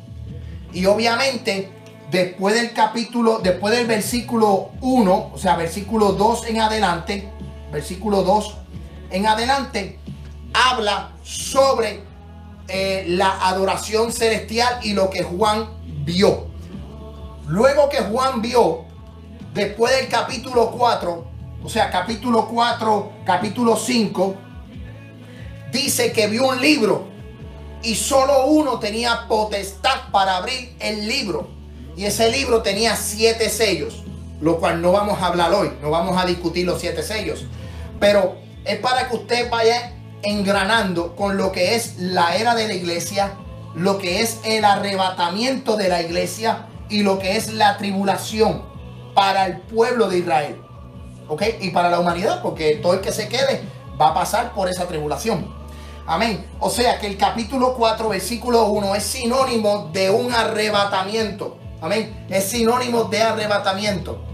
Y 0.73 0.85
obviamente, 0.85 1.71
después 2.11 2.55
del 2.55 2.73
capítulo, 2.73 3.39
después 3.39 3.73
del 3.73 3.87
versículo 3.87 4.71
1, 4.81 5.31
o 5.33 5.37
sea, 5.37 5.55
versículo 5.55 6.11
2 6.13 6.47
en 6.47 6.59
adelante, 6.59 7.31
versículo 7.73 8.23
2 8.23 8.55
en 9.09 9.27
adelante, 9.27 9.99
habla 10.53 11.11
sobre 11.23 12.03
eh, 12.67 13.05
la 13.09 13.47
adoración 13.47 14.11
celestial 14.11 14.79
y 14.83 14.93
lo 14.93 15.09
que 15.09 15.23
Juan 15.23 15.69
vio. 16.05 16.47
Luego 17.47 17.89
que 17.89 17.99
Juan 17.99 18.41
vio, 18.41 18.85
después 19.53 19.95
del 19.95 20.07
capítulo 20.07 20.71
4, 20.71 21.25
o 21.63 21.69
sea, 21.69 21.91
capítulo 21.91 22.47
4, 22.47 23.11
capítulo 23.25 23.75
5, 23.75 24.35
dice 25.71 26.11
que 26.11 26.27
vio 26.27 26.47
un 26.47 26.61
libro 26.61 27.07
y 27.83 27.95
solo 27.95 28.47
uno 28.47 28.79
tenía 28.79 29.27
potestad 29.27 30.09
para 30.11 30.37
abrir 30.37 30.75
el 30.79 31.07
libro. 31.07 31.49
Y 31.95 32.05
ese 32.05 32.31
libro 32.31 32.63
tenía 32.63 32.95
siete 32.95 33.49
sellos, 33.49 34.03
lo 34.41 34.57
cual 34.57 34.81
no 34.81 34.91
vamos 34.91 35.21
a 35.21 35.27
hablar 35.27 35.53
hoy, 35.53 35.71
no 35.81 35.91
vamos 35.91 36.17
a 36.17 36.25
discutir 36.25 36.65
los 36.65 36.81
siete 36.81 37.03
sellos. 37.03 37.45
Pero 38.03 38.35
es 38.65 38.79
para 38.79 39.07
que 39.07 39.15
usted 39.15 39.49
vaya 39.49 39.93
engranando 40.23 41.15
con 41.15 41.37
lo 41.37 41.53
que 41.53 41.75
es 41.75 41.95
la 41.99 42.35
era 42.35 42.53
de 42.53 42.67
la 42.67 42.73
iglesia, 42.73 43.31
lo 43.75 43.97
que 43.97 44.21
es 44.21 44.39
el 44.43 44.65
arrebatamiento 44.65 45.77
de 45.77 45.87
la 45.87 46.01
iglesia 46.01 46.65
y 46.89 47.03
lo 47.03 47.17
que 47.17 47.37
es 47.37 47.53
la 47.53 47.77
tribulación 47.77 48.61
para 49.15 49.45
el 49.45 49.61
pueblo 49.61 50.09
de 50.09 50.17
Israel. 50.17 50.61
¿Ok? 51.29 51.43
Y 51.61 51.69
para 51.69 51.89
la 51.89 52.01
humanidad, 52.01 52.41
porque 52.41 52.75
todo 52.75 52.95
el 52.95 52.99
que 52.99 53.13
se 53.13 53.29
quede 53.29 53.61
va 53.99 54.09
a 54.09 54.13
pasar 54.13 54.51
por 54.51 54.67
esa 54.67 54.85
tribulación. 54.85 55.47
Amén. 56.05 56.45
O 56.59 56.69
sea 56.69 56.99
que 56.99 57.07
el 57.07 57.15
capítulo 57.15 57.73
4, 57.73 58.09
versículo 58.09 58.65
1 58.65 58.95
es 58.95 59.03
sinónimo 59.03 59.91
de 59.93 60.09
un 60.09 60.33
arrebatamiento. 60.33 61.57
Amén. 61.79 62.25
Es 62.29 62.49
sinónimo 62.49 63.05
de 63.05 63.21
arrebatamiento. 63.21 64.32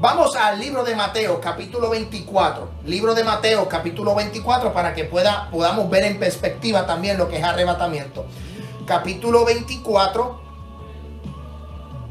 Vamos 0.00 0.34
al 0.34 0.58
libro 0.58 0.82
de 0.82 0.96
Mateo, 0.96 1.40
capítulo 1.40 1.88
24. 1.88 2.68
Libro 2.84 3.14
de 3.14 3.22
Mateo, 3.22 3.68
capítulo 3.68 4.14
24, 4.14 4.72
para 4.74 4.92
que 4.92 5.04
pueda, 5.04 5.48
podamos 5.50 5.88
ver 5.88 6.02
en 6.04 6.18
perspectiva 6.18 6.84
también 6.84 7.16
lo 7.16 7.28
que 7.28 7.38
es 7.38 7.44
arrebatamiento. 7.44 8.26
Capítulo 8.86 9.44
24, 9.44 10.40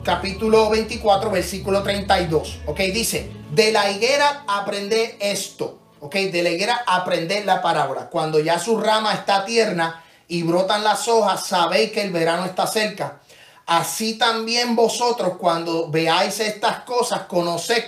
capítulo 0.01 0.69
24, 0.69 1.29
versículo 1.29 1.83
32. 1.83 2.61
Ok, 2.67 2.79
dice, 2.93 3.29
de 3.51 3.73
la 3.73 3.91
higuera 3.91 4.45
aprende 4.47 5.17
esto. 5.19 5.79
Ok, 5.99 6.15
de 6.15 6.41
la 6.41 6.49
higuera 6.51 6.83
aprender 6.87 7.45
la 7.45 7.61
parábola. 7.61 8.09
Cuando 8.09 8.39
ya 8.39 8.59
su 8.59 8.79
rama 8.79 9.13
está 9.13 9.43
tierna 9.43 10.03
y 10.29 10.43
brotan 10.43 10.85
las 10.85 11.09
hojas, 11.09 11.45
sabéis 11.45 11.91
que 11.91 12.01
el 12.01 12.11
verano 12.11 12.45
está 12.45 12.65
cerca. 12.65 13.19
Así 13.65 14.17
también 14.17 14.75
vosotros 14.75 15.37
cuando 15.37 15.89
veáis 15.89 16.39
estas 16.39 16.79
cosas, 16.83 17.21
conoced, 17.23 17.83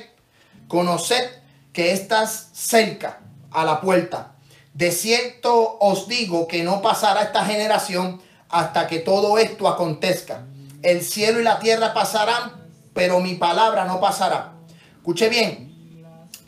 conoced 0.67 1.30
que 1.73 1.91
estás 1.91 2.49
cerca 2.53 3.19
a 3.51 3.65
la 3.65 3.82
puerta. 3.82 4.36
De 4.73 4.91
cierto 4.91 5.78
os 5.80 6.07
digo 6.07 6.47
que 6.47 6.63
no 6.63 6.82
pasará 6.82 7.23
esta 7.23 7.45
generación 7.45 8.21
hasta 8.49 8.88
que 8.88 8.99
todo 8.99 9.38
esto 9.38 9.67
acontezca 9.67 10.45
el 10.86 11.01
cielo 11.01 11.39
y 11.39 11.43
la 11.43 11.57
tierra 11.59 11.93
pasarán, 11.93 12.51
pero 12.93 13.19
mi 13.19 13.34
palabra 13.34 13.86
no 13.86 13.99
pasará. 13.99 14.53
Escuche 14.97 15.30
bien. 15.30 15.73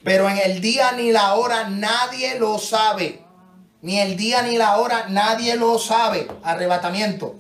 Pero 0.03 0.29
en 0.29 0.37
el 0.37 0.61
día 0.61 0.91
ni 0.91 1.11
la 1.11 1.33
hora 1.33 1.67
nadie 1.69 2.39
lo 2.39 2.59
sabe. 2.59 3.23
Ni 3.81 3.99
el 3.99 4.15
día 4.15 4.43
ni 4.43 4.57
la 4.57 4.77
hora 4.77 5.07
nadie 5.09 5.55
lo 5.55 5.79
sabe. 5.79 6.27
Arrebatamiento. 6.43 7.35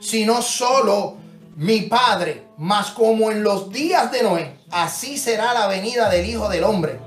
Sino 0.00 0.42
solo 0.42 1.16
mi 1.56 1.82
Padre. 1.82 2.48
Mas 2.56 2.90
como 2.90 3.30
en 3.30 3.42
los 3.42 3.70
días 3.70 4.10
de 4.10 4.22
Noé, 4.22 4.56
así 4.70 5.18
será 5.18 5.54
la 5.54 5.66
venida 5.66 6.08
del 6.08 6.26
Hijo 6.26 6.48
del 6.48 6.64
Hombre. 6.64 6.98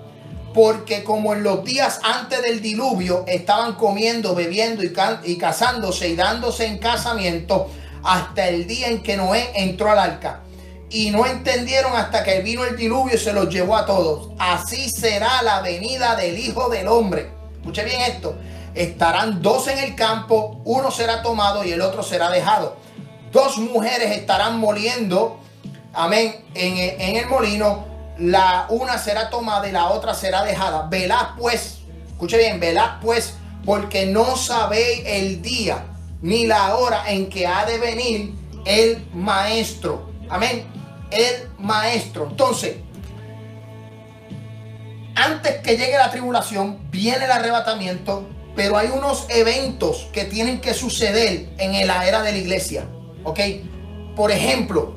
Porque 0.54 1.04
como 1.04 1.34
en 1.34 1.44
los 1.44 1.64
días 1.66 2.00
antes 2.04 2.41
del 2.44 2.62
diluvio 2.62 3.24
estaban 3.28 3.74
comiendo, 3.74 4.36
bebiendo 4.36 4.84
y, 4.84 4.94
y 5.24 5.38
casándose 5.38 6.10
y 6.10 6.16
dándose 6.16 6.68
en 6.68 6.78
casamiento, 6.78 7.70
hasta 8.04 8.48
el 8.50 8.68
día 8.68 8.89
en 8.89 9.02
que 9.02 9.18
Noé 9.18 9.52
entró 9.56 9.89
al 9.89 10.00
arca. 10.00 10.41
Y 10.89 11.10
no 11.10 11.26
entendieron 11.26 11.96
hasta 11.96 12.24
que 12.24 12.41
vino 12.41 12.64
el 12.64 12.78
diluvio 12.78 13.16
y 13.16 13.18
se 13.18 13.34
los 13.34 13.50
llevó 13.50 13.76
a 13.78 13.86
todos. 13.86 14.30
Así 14.38 14.89
será 14.89 15.41
la 15.41 15.62
venida 15.62 16.16
del 16.16 16.38
Hijo 16.38 16.70
del 16.70 16.88
Hombre. 16.88 17.32
Escuche 17.56 17.84
bien 17.84 18.02
esto. 18.02 18.36
Estarán 18.76 19.41
dos 19.41 19.67
en 19.67 19.78
el 19.80 19.95
campo, 19.95 20.61
uno 20.65 20.89
será 20.89 21.21
tomado 21.21 21.63
y 21.63 21.71
el 21.71 21.82
otro 21.82 22.01
será 22.01 22.30
dejado. 22.30 22.76
Dos 23.32 23.57
mujeres 23.57 24.11
estarán 24.11 24.59
moliendo, 24.59 25.39
amén, 25.93 26.45
en, 26.53 27.15
el 27.15 27.28
molino. 27.28 27.86
La 28.17 28.67
una 28.69 28.97
será 28.97 29.30
tomada 29.30 29.67
y 29.67 29.71
la 29.71 29.89
otra 29.89 30.13
será 30.13 30.43
dejada. 30.43 30.88
Velad 30.88 31.36
pues, 31.38 31.80
escuche 32.07 32.38
bien, 32.38 32.59
velad 32.59 32.99
pues, 33.01 33.36
porque 33.65 34.05
no 34.05 34.36
sabéis 34.36 35.03
el 35.05 35.41
día 35.41 35.86
ni 36.21 36.45
la 36.45 36.76
hora 36.76 37.11
en 37.11 37.30
que 37.30 37.45
ha 37.45 37.65
de 37.65 37.78
venir 37.78 38.34
el 38.65 39.05
maestro. 39.13 40.09
Amén. 40.30 40.65
El 41.11 41.49
maestro. 41.59 42.28
Entonces, 42.30 42.78
antes 45.15 45.57
que 45.61 45.78
llegue 45.78 45.97
la 45.97 46.09
tribulación, 46.09 46.89
viene 46.89 47.26
el 47.26 47.32
arrebatamiento, 47.32 48.28
pero 48.56 48.78
hay 48.78 48.89
unos 48.89 49.26
eventos 49.30 50.08
que 50.14 50.26
tienen 50.26 50.62
que 50.62 50.74
suceder 50.74 51.49
en 51.58 51.88
la 51.88 52.08
era 52.08 52.22
de 52.22 52.32
la 52.32 52.38
iglesia. 52.38 52.86
¿Ok? 53.24 53.39
Por 54.16 54.32
ejemplo, 54.32 54.93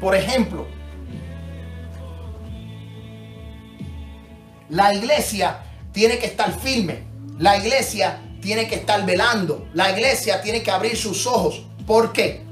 por 0.00 0.16
ejemplo, 0.16 0.66
la 4.68 4.92
iglesia 4.92 5.60
tiene 5.92 6.18
que 6.18 6.26
estar 6.26 6.58
firme. 6.58 7.04
La 7.38 7.56
iglesia 7.56 8.20
tiene 8.40 8.66
que 8.66 8.74
estar 8.74 9.06
velando. 9.06 9.68
La 9.74 9.90
iglesia 9.92 10.42
tiene 10.42 10.62
que 10.62 10.70
abrir 10.72 10.96
sus 10.96 11.26
ojos. 11.26 11.62
¿Por 11.86 12.12
qué? 12.12 12.42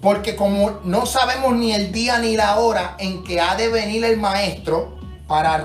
Porque 0.00 0.36
como 0.36 0.80
no 0.84 1.06
sabemos 1.06 1.54
ni 1.54 1.72
el 1.72 1.90
día 1.90 2.18
ni 2.18 2.36
la 2.36 2.58
hora 2.58 2.96
en 2.98 3.24
que 3.24 3.40
ha 3.40 3.56
de 3.56 3.68
venir 3.68 4.04
el 4.04 4.18
maestro 4.18 4.98
para, 5.26 5.64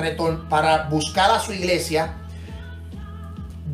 para 0.50 0.84
buscar 0.90 1.32
a 1.32 1.40
su 1.40 1.54
iglesia, 1.54 2.16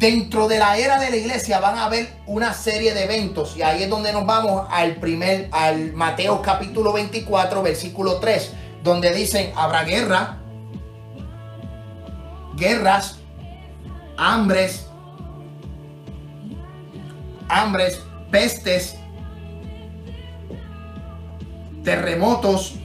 dentro 0.03 0.49
de 0.49 0.59
la 0.59 0.77
era 0.77 0.99
de 0.99 1.09
la 1.09 1.15
iglesia 1.15 1.61
van 1.61 1.77
a 1.77 1.85
haber 1.85 2.09
una 2.25 2.53
serie 2.53 2.93
de 2.93 3.05
eventos. 3.05 3.55
Y 3.55 3.61
ahí 3.61 3.83
es 3.83 3.89
donde 3.89 4.11
nos 4.11 4.25
vamos 4.25 4.67
al 4.69 4.97
primer, 4.97 5.47
al 5.53 5.93
Mateo 5.93 6.41
capítulo 6.41 6.91
24, 6.91 7.63
versículo 7.63 8.17
3, 8.17 8.51
donde 8.83 9.13
dicen, 9.13 9.53
habrá 9.55 9.85
guerra, 9.85 10.39
guerras, 12.57 13.19
hambres, 14.17 14.87
hambres, 17.47 18.01
pestes, 18.29 18.97
terremotos. 21.85 22.75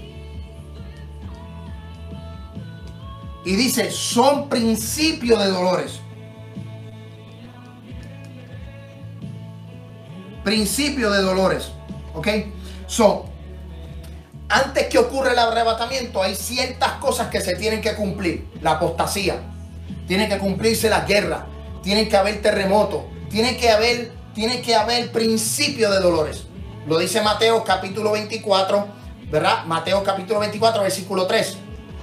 Y 3.45 3.57
dice, 3.57 3.91
son 3.91 4.49
principios 4.49 5.41
de 5.41 5.51
dolores. 5.51 6.01
Principio 10.49 11.11
de 11.11 11.21
dolores. 11.21 11.73
¿Ok? 12.15 12.29
Son. 12.87 13.23
Antes 14.49 14.87
que 14.87 14.99
ocurra 14.99 15.33
el 15.33 15.39
arrebatamiento, 15.39 16.23
hay 16.23 16.35
ciertas 16.35 16.93
cosas 16.93 17.29
que 17.29 17.41
se 17.41 17.55
tienen 17.57 17.81
que 17.83 17.95
cumplir. 17.95 18.49
La 18.63 18.73
apostasía. 18.73 19.41
Tiene 20.07 20.29
que 20.29 20.39
cumplirse 20.39 20.89
la 20.89 21.01
guerra. 21.01 21.47
Tiene 21.83 22.09
que 22.09 22.17
haber 22.17 22.41
terremotos. 22.41 23.03
Tiene 23.31 23.57
que 23.59 23.71
haber, 23.71 24.11
tiene 24.35 24.63
que 24.63 24.75
haber 24.75 25.13
principio 25.13 25.91
de 25.91 26.01
dolores. 26.01 26.45
Lo 26.87 26.99
dice 26.99 27.21
Mateo 27.21 27.63
capítulo 27.63 28.13
24, 28.13 28.87
¿verdad? 29.31 29.65
Mateo 29.67 30.03
capítulo 30.03 30.41
24, 30.41 30.83
versículo 30.83 31.27
3 31.27 31.59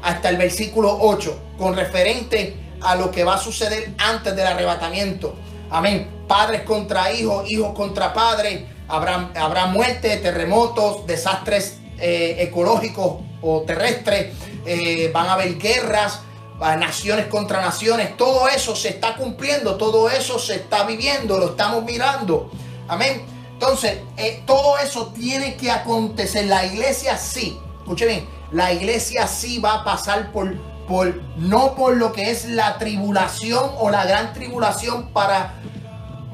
hasta 0.06 0.30
el 0.30 0.38
versículo 0.38 1.00
8, 1.02 1.40
con 1.58 1.76
referente 1.76 2.56
a 2.82 2.96
lo 2.96 3.10
que 3.10 3.24
va 3.24 3.36
a 3.36 3.38
suceder 3.40 3.92
antes 3.98 4.36
del 4.36 4.46
arrebatamiento. 4.46 5.36
Amén. 5.72 6.15
Padres 6.28 6.62
contra 6.62 7.12
hijos, 7.12 7.50
hijos 7.50 7.74
contra 7.74 8.14
padres. 8.14 8.64
Habrá, 8.88 9.32
habrá 9.36 9.68
muerte, 9.68 10.18
terremotos, 10.18 11.06
desastres 11.08 11.80
eh, 11.98 12.38
ecológicos 12.40 13.18
o 13.42 13.62
terrestres. 13.62 14.34
Eh, 14.66 15.12
van 15.14 15.28
a 15.28 15.34
haber 15.34 15.58
guerras, 15.58 16.22
naciones 16.60 17.28
contra 17.28 17.62
naciones. 17.62 18.16
Todo 18.18 18.48
eso 18.48 18.76
se 18.76 18.90
está 18.90 19.16
cumpliendo, 19.16 19.76
todo 19.76 20.10
eso 20.10 20.40
se 20.40 20.56
está 20.56 20.84
viviendo, 20.84 21.38
lo 21.38 21.52
estamos 21.52 21.84
mirando. 21.84 22.50
Amén. 22.88 23.26
Entonces, 23.54 24.00
eh, 24.18 24.44
todo 24.46 24.78
eso 24.80 25.14
tiene 25.16 25.56
que 25.56 25.72
acontecer. 25.72 26.46
La 26.46 26.66
iglesia 26.66 27.18
sí, 27.18 27.58
escuche 27.80 28.06
bien, 28.06 28.28
la 28.52 28.74
iglesia 28.74 29.28
sí 29.28 29.60
va 29.60 29.76
a 29.76 29.84
pasar 29.84 30.32
por, 30.32 30.56
por, 30.88 31.22
no 31.38 31.76
por 31.76 31.96
lo 31.96 32.12
que 32.12 32.32
es 32.32 32.46
la 32.46 32.78
tribulación 32.78 33.72
o 33.80 33.90
la 33.90 34.06
gran 34.06 34.34
tribulación 34.34 35.08
para, 35.14 35.56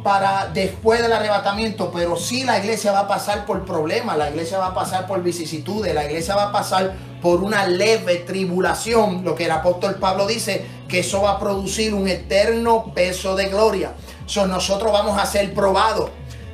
para 0.04 0.47
después 0.47 1.02
del 1.02 1.14
arrebatamiento, 1.14 1.91
pero 1.91 2.16
sí 2.16 2.43
la 2.43 2.60
iglesia 2.60 2.91
va 2.91 3.02
a 3.02 3.08
pasar 3.08 3.45
por 3.45 3.66
problemas, 3.66 4.18
la 4.18 4.30
iglesia 4.30 4.58
va 4.58 4.68
a 4.68 4.74
pasar 4.74 5.08
por 5.08 5.22
vicisitudes, 5.22 5.93
la 5.93 6.06
iglesia 6.06 6.36
va 6.36 6.49
a 6.49 6.52
pasar 6.52 6.93
por 7.22 7.43
una 7.43 7.68
leve 7.68 8.18
tribulación, 8.18 9.24
lo 9.24 9.36
que 9.36 9.45
el 9.45 9.52
apóstol 9.52 9.95
Pablo 9.95 10.28
dice, 10.28 10.66
que 10.88 10.99
eso 10.99 11.22
va 11.22 11.32
a 11.32 11.39
producir 11.39 11.93
un 11.93 12.08
eterno 12.08 12.93
peso 12.93 13.36
de 13.36 13.47
gloria. 13.47 13.93
So, 14.26 14.47
nosotros 14.47 14.91
vamos 14.91 15.18
a 15.20 15.26
ser 15.26 15.54
probados 15.54 16.10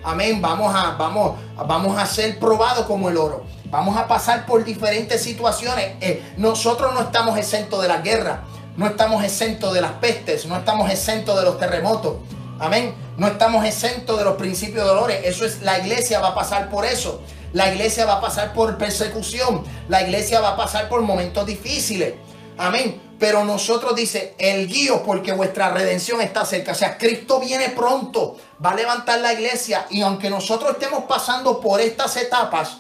Amén. 0.08 0.41
Vamos 0.41 0.74
a, 0.74 0.91
vamos, 0.91 1.38
vamos 1.68 1.98
a 1.98 2.06
ser 2.06 2.39
probados 2.39 2.86
como 2.86 3.10
el 3.10 3.18
oro. 3.18 3.43
Vamos 3.66 3.98
a 3.98 4.08
pasar 4.08 4.45
por 4.45 4.64
diferentes 4.64 5.22
situaciones. 5.22 5.95
Eh, 6.00 6.24
nosotros 6.38 6.93
no 6.93 7.02
estamos 7.02 7.38
exentos 7.38 7.82
de 7.82 7.89
la 7.89 7.98
guerra. 7.98 8.43
No 8.78 8.88
estamos 8.88 9.22
exentos 9.22 9.74
de 9.74 9.82
las 9.82 9.91
pestes. 9.93 10.45
No 10.45 10.56
estamos 10.56 10.89
exentos 10.89 11.38
de 11.38 11.43
los 11.43 11.60
terremotos. 11.60 12.16
Amén. 12.60 12.95
No 13.18 13.28
estamos 13.28 13.66
exentos 13.66 14.18
de 14.18 14.24
los 14.24 14.36
principios 14.36 14.84
de 14.84 14.89
dolores. 14.89 15.22
Eso 15.24 15.45
es, 15.45 15.62
la 15.62 15.80
iglesia 15.80 16.20
va 16.20 16.30
a 16.30 16.36
pasar 16.36 16.70
por 16.70 16.86
eso. 16.86 17.22
La 17.53 17.72
iglesia 17.72 18.05
va 18.05 18.16
a 18.16 18.22
pasar 18.22 18.53
por 18.53 18.78
persecución. 18.78 19.64
La 19.89 20.01
iglesia 20.01 20.39
va 20.39 20.49
a 20.49 20.58
pasar 20.58 20.89
por 20.89 21.01
momentos 21.01 21.45
difíciles. 21.45 22.16
Amén. 22.58 23.01
Pero 23.20 23.43
nosotros 23.43 23.95
dice, 23.95 24.36
el 24.38 24.68
guío 24.68 25.03
porque 25.03 25.32
vuestra 25.32 25.70
redención 25.70 26.22
está 26.22 26.45
cerca. 26.45 26.74
O 26.74 26.76
sea, 26.76 26.97
Cristo 26.97 27.39
viene 27.39 27.70
pronto, 27.70 28.38
va 28.64 28.72
a 28.72 28.76
levantar 28.76 29.20
la 29.20 29.34
iglesia. 29.34 29.88
Y 29.89 30.01
aunque 30.01 30.30
nosotros 30.30 30.74
estemos 30.74 31.03
pasando 31.05 31.60
por 31.60 31.82
estas 31.82 32.16
etapas, 32.18 32.78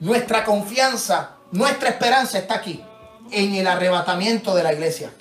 nuestra 0.00 0.44
confianza, 0.44 1.36
nuestra 1.52 1.90
esperanza 1.90 2.38
está 2.38 2.54
aquí, 2.54 2.84
en 3.30 3.54
el 3.54 3.66
arrebatamiento 3.66 4.54
de 4.54 4.62
la 4.64 4.72
iglesia. 4.72 5.12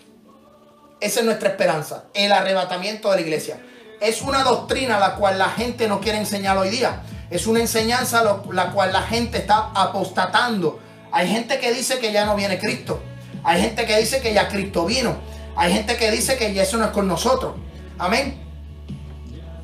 Esa 1.00 1.20
es 1.20 1.26
nuestra 1.26 1.50
esperanza, 1.50 2.06
el 2.14 2.32
arrebatamiento 2.32 3.10
de 3.10 3.16
la 3.16 3.22
iglesia. 3.22 3.60
Es 4.02 4.24
una 4.24 4.44
doctrina 4.44 4.98
la 4.98 5.14
cual 5.14 5.38
la 5.38 5.50
gente 5.50 5.88
no 5.88 6.02
quiere 6.02 6.18
enseñar 6.18 6.58
hoy 6.58 6.70
día. 6.70 7.04
Es 7.30 7.46
una 7.46 7.60
enseñanza 7.60 8.24
la 8.52 8.72
cual 8.72 8.92
la 8.92 9.04
gente 9.04 9.38
está 9.38 9.70
apostatando. 9.76 10.80
Hay 11.12 11.30
gente 11.30 11.60
que 11.60 11.72
dice 11.72 12.00
que 12.00 12.12
ya 12.12 12.26
no 12.26 12.36
viene 12.36 12.58
Cristo. 12.58 13.00
Hay 13.44 13.62
gente 13.62 13.86
que 13.86 14.00
dice 14.00 14.20
que 14.20 14.34
ya 14.34 14.48
Cristo 14.48 14.86
vino. 14.86 15.18
Hay 15.56 15.72
gente 15.72 15.98
que 15.98 16.10
dice 16.10 16.36
que 16.36 16.52
ya 16.52 16.64
eso 16.64 16.78
no 16.78 16.86
es 16.86 16.90
con 16.90 17.08
nosotros. 17.08 17.54
Amén. 18.00 18.42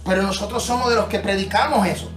Pero 0.05 0.21
nosotros 0.21 0.61
somos 0.61 0.91
de 0.91 0.97
los 0.97 1.05
que 1.05 1.17
predicamos 1.17 1.87
eso. 1.87 2.11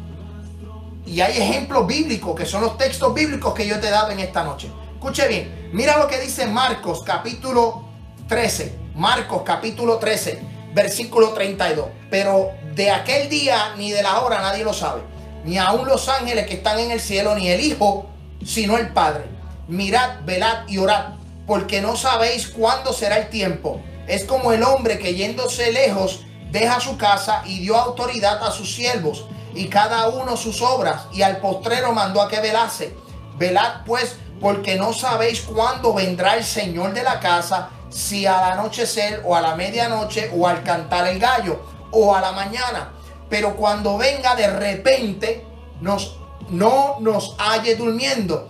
Y 1.06 1.22
hay 1.22 1.38
ejemplos 1.38 1.86
bíblicos, 1.86 2.36
que 2.36 2.44
son 2.44 2.60
los 2.60 2.76
textos 2.76 3.14
bíblicos 3.14 3.54
que 3.54 3.66
yo 3.66 3.80
te 3.80 3.88
he 3.88 3.90
dado 3.90 4.10
en 4.10 4.20
esta 4.20 4.44
noche. 4.44 4.70
Escuche 4.92 5.26
bien, 5.26 5.70
mira 5.72 5.96
lo 5.96 6.06
que 6.06 6.20
dice 6.20 6.46
Marcos 6.46 7.02
capítulo 7.02 7.88
13. 8.28 8.78
Marcos 8.94 9.40
capítulo 9.42 9.96
13, 9.96 10.42
versículo 10.74 11.30
32. 11.30 11.99
Pero 12.10 12.50
de 12.74 12.90
aquel 12.90 13.28
día 13.28 13.74
ni 13.76 13.92
de 13.92 14.02
la 14.02 14.20
hora 14.20 14.40
nadie 14.40 14.64
lo 14.64 14.72
sabe. 14.72 15.02
Ni 15.44 15.58
aun 15.58 15.86
los 15.86 16.08
ángeles 16.08 16.46
que 16.46 16.54
están 16.54 16.78
en 16.78 16.90
el 16.90 17.00
cielo, 17.00 17.34
ni 17.34 17.48
el 17.48 17.60
Hijo, 17.60 18.06
sino 18.44 18.76
el 18.76 18.88
Padre. 18.88 19.24
Mirad, 19.68 20.20
velad 20.24 20.68
y 20.68 20.78
orad 20.78 21.20
porque 21.50 21.80
no 21.80 21.96
sabéis 21.96 22.46
cuándo 22.46 22.92
será 22.92 23.18
el 23.18 23.28
tiempo. 23.28 23.80
Es 24.06 24.24
como 24.24 24.52
el 24.52 24.62
hombre 24.62 25.00
que 25.00 25.16
yéndose 25.16 25.72
lejos 25.72 26.20
deja 26.52 26.78
su 26.78 26.96
casa 26.96 27.42
y 27.44 27.58
dio 27.58 27.76
autoridad 27.76 28.40
a 28.44 28.52
sus 28.52 28.72
siervos 28.72 29.26
y 29.52 29.66
cada 29.66 30.08
uno 30.10 30.36
sus 30.36 30.62
obras 30.62 31.08
y 31.12 31.22
al 31.22 31.38
postrero 31.38 31.92
mandó 31.92 32.22
a 32.22 32.28
que 32.28 32.38
velase. 32.38 32.94
Velad 33.36 33.84
pues 33.84 34.14
porque 34.40 34.76
no 34.76 34.92
sabéis 34.92 35.40
cuándo 35.40 35.92
vendrá 35.92 36.36
el 36.36 36.44
Señor 36.44 36.92
de 36.94 37.02
la 37.02 37.18
casa, 37.18 37.70
si 37.88 38.26
al 38.26 38.52
anochecer 38.52 39.20
o 39.24 39.34
a 39.34 39.40
la 39.40 39.56
medianoche 39.56 40.30
o 40.32 40.46
al 40.46 40.62
cantar 40.62 41.08
el 41.08 41.18
gallo 41.18 41.60
o 41.92 42.14
a 42.14 42.20
la 42.20 42.32
mañana. 42.32 42.92
Pero 43.28 43.56
cuando 43.56 43.96
venga 43.96 44.34
de 44.34 44.48
repente, 44.48 45.44
nos, 45.80 46.16
no 46.48 46.96
nos 47.00 47.36
halle 47.38 47.76
durmiendo 47.76 48.48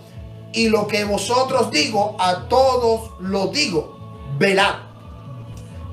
y 0.53 0.69
lo 0.69 0.87
que 0.87 1.05
vosotros 1.05 1.71
digo, 1.71 2.15
a 2.19 2.47
todos 2.47 3.11
lo 3.19 3.47
digo, 3.47 3.97
velad. 4.37 4.75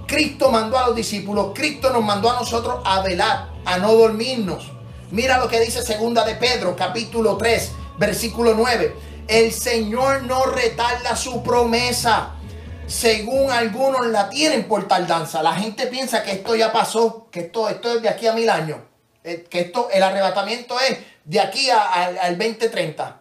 Cristo 0.07 0.51
mandó 0.51 0.79
a 0.79 0.87
los 0.87 0.97
discípulos, 0.97 1.53
Cristo 1.55 1.91
nos 1.91 2.03
mandó 2.03 2.31
a 2.31 2.35
nosotros 2.41 2.81
a 2.85 3.03
velar, 3.03 3.51
a 3.65 3.79
no 3.79 3.93
dormirnos. 3.93 4.71
Mira 5.11 5.39
lo 5.39 5.49
que 5.49 5.61
dice 5.61 5.83
segunda 5.83 6.25
de 6.25 6.35
Pedro, 6.35 6.75
capítulo 6.75 7.37
3, 7.37 7.73
versículo 7.99 8.55
9. 8.55 8.97
El 9.29 9.53
Señor 9.53 10.23
no 10.23 10.47
retarda 10.47 11.15
su 11.15 11.43
promesa, 11.43 12.37
según 12.89 13.51
algunos 13.51 14.07
la 14.07 14.29
tienen 14.29 14.65
por 14.65 14.89
tardanza. 14.89 15.43
La 15.43 15.55
gente 15.55 15.87
piensa 15.87 16.23
que 16.23 16.33
esto 16.33 16.57
ya 16.57 16.73
pasó, 16.73 17.29
que 17.31 17.41
esto, 17.41 17.69
esto 17.69 17.97
es 17.97 18.03
de 18.03 18.09
aquí 18.09 18.27
a 18.27 18.33
mil 18.33 18.49
años, 18.49 18.79
eh, 19.23 19.47
que 19.49 19.61
esto, 19.61 19.89
el 19.93 20.03
arrebatamiento 20.03 20.81
es 20.81 20.99
de 21.25 21.41
aquí 21.41 21.69
al 21.71 22.39
2030. 22.39 23.21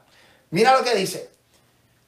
Mira 0.52 0.74
lo 0.78 0.84
que 0.84 0.96
dice. 0.96 1.30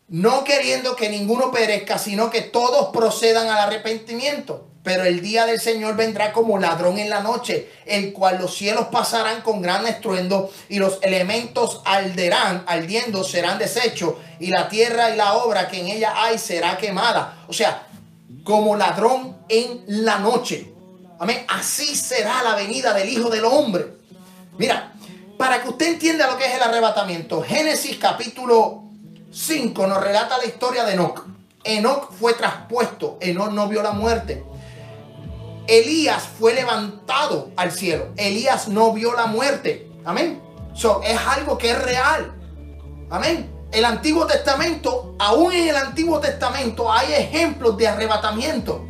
No 0.08 0.44
queriendo 0.44 0.96
que 0.96 1.10
ninguno 1.10 1.52
perezca, 1.52 2.00
sino 2.00 2.32
que 2.32 2.42
todos 2.42 2.90
procedan 2.92 3.48
al 3.48 3.60
arrepentimiento. 3.60 4.69
Pero 4.90 5.04
el 5.04 5.22
día 5.22 5.46
del 5.46 5.60
Señor 5.60 5.96
vendrá 5.96 6.34
como 6.34 6.58
ladrón 6.58 6.98
en 6.98 7.12
la 7.12 7.22
noche, 7.22 7.70
el 7.86 8.12
cual 8.12 8.40
los 8.40 8.56
cielos 8.56 8.88
pasarán 8.88 9.44
con 9.44 9.62
gran 9.62 9.86
estruendo 9.86 10.50
y 10.68 10.80
los 10.80 10.98
elementos 11.04 11.84
alderán, 11.86 12.64
ardiendo 12.66 13.24
serán 13.24 13.60
deshechos 13.60 14.16
y 14.40 14.48
la 14.48 14.68
tierra 14.68 15.12
y 15.12 15.16
la 15.16 15.36
obra 15.36 15.68
que 15.68 15.80
en 15.80 15.90
ella 15.90 16.16
hay 16.16 16.40
será 16.40 16.76
quemada. 16.76 17.44
O 17.48 17.54
sea, 17.54 17.86
como 18.44 18.76
ladrón 18.76 19.38
en 19.48 19.84
la 19.86 20.18
noche. 20.18 20.74
Amén. 21.20 21.46
Así 21.50 21.96
será 21.96 22.42
la 22.42 22.56
venida 22.56 22.92
del 22.96 23.10
Hijo 23.10 23.30
del 23.30 23.46
Hombre. 23.46 23.94
Mira, 24.58 24.92
para 25.38 25.62
que 25.62 25.70
usted 25.70 25.86
entienda 25.86 26.26
lo 26.26 26.36
que 26.36 26.48
es 26.48 26.56
el 26.56 26.64
arrebatamiento, 26.64 27.44
Génesis 27.44 27.96
capítulo 27.98 28.86
5 29.32 29.86
nos 29.86 30.04
relata 30.04 30.40
la 30.40 30.46
historia 30.46 30.84
de 30.84 30.94
Enoch. 30.94 31.28
Enoch 31.64 32.12
fue 32.12 32.34
traspuesto, 32.34 33.20
Enoch 33.22 33.52
no 33.52 33.68
vio 33.68 33.84
la 33.84 33.92
muerte. 33.92 34.49
Elías 35.70 36.28
fue 36.40 36.56
levantado 36.56 37.52
al 37.56 37.72
cielo. 37.72 38.08
Elías 38.18 38.68
no 38.68 38.92
vio 38.92 39.14
la 39.14 39.28
muerte. 39.28 39.88
Amén. 40.04 40.42
So, 40.74 41.02
es 41.04 41.20
algo 41.20 41.60
que 41.60 41.70
es 41.70 41.80
real. 41.80 42.34
Amén. 43.12 43.52
El 43.72 43.86
Antiguo 43.86 44.26
Testamento, 44.26 45.16
aún 45.20 45.54
en 45.54 45.70
el 45.70 45.76
Antiguo 45.76 46.20
Testamento 46.20 46.92
hay 46.92 47.14
ejemplos 47.14 47.78
de 47.78 47.88
arrebatamiento. 47.88 48.84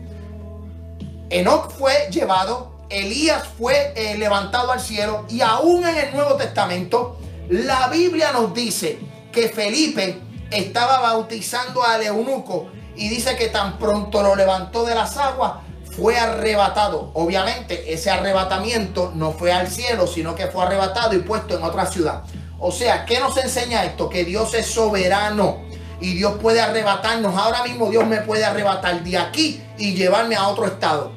Enoch 1.30 1.69
fue 1.71 2.07
llevado, 2.09 2.71
Elías 2.89 3.43
fue 3.57 3.93
eh, 3.97 4.17
levantado 4.17 4.71
al 4.71 4.80
cielo 4.80 5.25
y 5.27 5.41
aún 5.41 5.86
en 5.86 5.97
el 5.97 6.15
Nuevo 6.15 6.36
Testamento 6.36 7.19
la 7.49 7.89
Biblia 7.89 8.32
nos 8.32 8.53
dice 8.53 8.99
que 9.34 9.49
Felipe 9.49 10.17
estaba 10.49 10.99
bautizando 10.99 11.84
al 11.84 12.03
eunuco 12.03 12.69
y 12.95 13.09
dice 13.09 13.36
que 13.36 13.49
tan 13.49 13.77
pronto 13.77 14.23
lo 14.23 14.36
levantó 14.36 14.86
de 14.86 14.95
las 14.95 15.17
aguas, 15.17 15.53
fue 15.99 16.17
arrebatado. 16.17 17.11
Obviamente 17.13 17.93
ese 17.93 18.09
arrebatamiento 18.09 19.11
no 19.13 19.33
fue 19.33 19.51
al 19.51 19.67
cielo, 19.67 20.07
sino 20.07 20.33
que 20.33 20.47
fue 20.47 20.63
arrebatado 20.63 21.13
y 21.13 21.19
puesto 21.19 21.57
en 21.57 21.63
otra 21.63 21.85
ciudad. 21.85 22.23
O 22.57 22.71
sea, 22.71 23.05
¿qué 23.05 23.19
nos 23.19 23.37
enseña 23.37 23.83
esto? 23.83 24.09
Que 24.09 24.23
Dios 24.23 24.53
es 24.53 24.65
soberano 24.65 25.59
y 25.99 26.15
Dios 26.15 26.37
puede 26.41 26.61
arrebatarnos. 26.61 27.35
Ahora 27.35 27.63
mismo 27.63 27.89
Dios 27.89 28.07
me 28.07 28.21
puede 28.21 28.45
arrebatar 28.45 29.03
de 29.03 29.17
aquí 29.17 29.61
y 29.77 29.93
llevarme 29.93 30.35
a 30.35 30.47
otro 30.47 30.65
estado. 30.65 31.11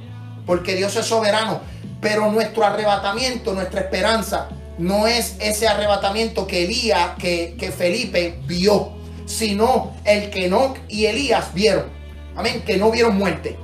Porque 0.46 0.74
Dios 0.74 0.94
es 0.96 1.06
soberano. 1.06 1.60
Pero 2.00 2.30
nuestro 2.32 2.64
arrebatamiento, 2.64 3.54
nuestra 3.54 3.82
esperanza, 3.82 4.48
no 4.78 5.06
es 5.06 5.36
ese 5.38 5.68
arrebatamiento 5.68 6.46
que 6.48 6.64
Elías, 6.64 7.10
que, 7.18 7.54
que 7.56 7.70
Felipe 7.70 8.40
vio, 8.46 8.92
sino 9.26 9.94
el 10.04 10.30
que 10.30 10.46
Enoch 10.46 10.76
y 10.88 11.06
Elías 11.06 11.54
vieron. 11.54 11.84
Amén, 12.34 12.64
que 12.66 12.76
no 12.76 12.90
vieron 12.90 13.16
muerte. 13.16 13.56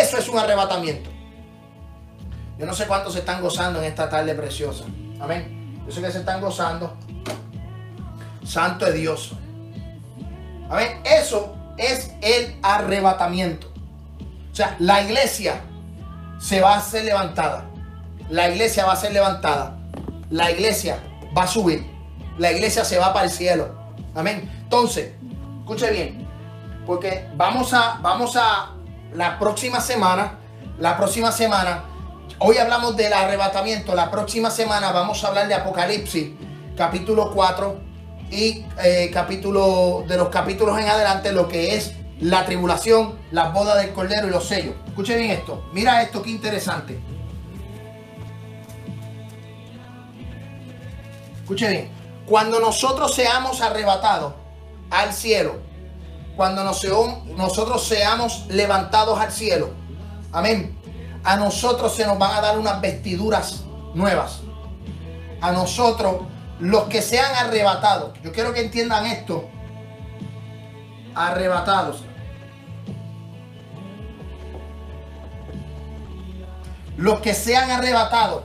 Eso 0.00 0.16
es 0.18 0.28
un 0.28 0.38
arrebatamiento. 0.38 1.10
Yo 2.58 2.66
no 2.66 2.74
sé 2.74 2.86
cuántos 2.86 3.12
se 3.12 3.20
están 3.20 3.42
gozando 3.42 3.80
en 3.80 3.86
esta 3.86 4.08
tarde 4.08 4.34
preciosa. 4.34 4.84
Amén. 5.20 5.82
Yo 5.86 5.92
sé 5.92 6.00
que 6.00 6.10
se 6.10 6.20
están 6.20 6.40
gozando. 6.40 6.96
Santo 8.44 8.86
es 8.86 8.94
Dios. 8.94 9.32
Amén. 10.70 11.00
Eso 11.04 11.54
es 11.76 12.12
el 12.22 12.56
arrebatamiento. 12.62 13.68
O 14.52 14.54
sea, 14.54 14.76
la 14.78 15.02
iglesia 15.02 15.60
se 16.38 16.60
va 16.60 16.76
a 16.76 16.80
ser 16.80 17.04
levantada. 17.04 17.64
La 18.28 18.48
iglesia 18.48 18.86
va 18.86 18.92
a 18.92 18.96
ser 18.96 19.12
levantada. 19.12 19.78
La 20.30 20.50
iglesia 20.50 20.98
va 21.36 21.44
a 21.44 21.46
subir. 21.46 21.86
La 22.38 22.52
iglesia 22.52 22.84
se 22.84 22.98
va 22.98 23.12
para 23.12 23.26
el 23.26 23.30
cielo. 23.30 23.74
Amén. 24.14 24.50
Entonces, 24.62 25.12
escuche 25.60 25.90
bien. 25.90 26.28
Porque 26.86 27.28
vamos 27.36 27.72
a, 27.74 27.98
vamos 28.02 28.36
a 28.36 28.72
la 29.14 29.38
próxima 29.38 29.80
semana, 29.80 30.38
la 30.78 30.96
próxima 30.96 31.32
semana, 31.32 31.84
hoy 32.38 32.56
hablamos 32.56 32.96
del 32.96 33.12
arrebatamiento, 33.12 33.94
la 33.94 34.10
próxima 34.10 34.50
semana 34.50 34.90
vamos 34.92 35.22
a 35.22 35.28
hablar 35.28 35.48
de 35.48 35.54
Apocalipsis, 35.54 36.30
capítulo 36.76 37.30
4 37.32 37.80
y 38.30 38.64
eh, 38.82 39.10
capítulo 39.12 40.04
de 40.08 40.16
los 40.16 40.28
capítulos 40.28 40.78
en 40.78 40.88
adelante, 40.88 41.32
lo 41.32 41.46
que 41.46 41.76
es 41.76 41.92
la 42.20 42.46
tribulación, 42.46 43.18
la 43.32 43.50
boda 43.50 43.76
del 43.76 43.92
cordero 43.92 44.28
y 44.28 44.30
los 44.30 44.46
sellos. 44.46 44.74
Escuche 44.86 45.16
bien 45.16 45.32
esto, 45.32 45.68
mira 45.72 46.02
esto, 46.02 46.22
qué 46.22 46.30
interesante. 46.30 46.98
Escuche 51.42 51.68
bien, 51.68 51.90
cuando 52.24 52.60
nosotros 52.60 53.14
seamos 53.14 53.60
arrebatados 53.60 54.32
al 54.90 55.12
cielo, 55.12 55.71
cuando 56.36 56.64
nosotros 56.64 57.84
seamos 57.86 58.46
levantados 58.48 59.18
al 59.20 59.32
cielo. 59.32 59.70
Amén. 60.32 60.78
A 61.24 61.36
nosotros 61.36 61.94
se 61.94 62.06
nos 62.06 62.18
van 62.18 62.34
a 62.34 62.40
dar 62.40 62.58
unas 62.58 62.80
vestiduras 62.80 63.64
nuevas. 63.94 64.40
A 65.40 65.52
nosotros, 65.52 66.22
los 66.58 66.84
que 66.84 67.02
sean 67.02 67.34
arrebatados. 67.34 68.12
Yo 68.22 68.32
quiero 68.32 68.52
que 68.52 68.60
entiendan 68.60 69.06
esto. 69.06 69.48
Arrebatados. 71.14 72.02
Los 76.96 77.20
que 77.20 77.34
sean 77.34 77.70
arrebatados. 77.70 78.44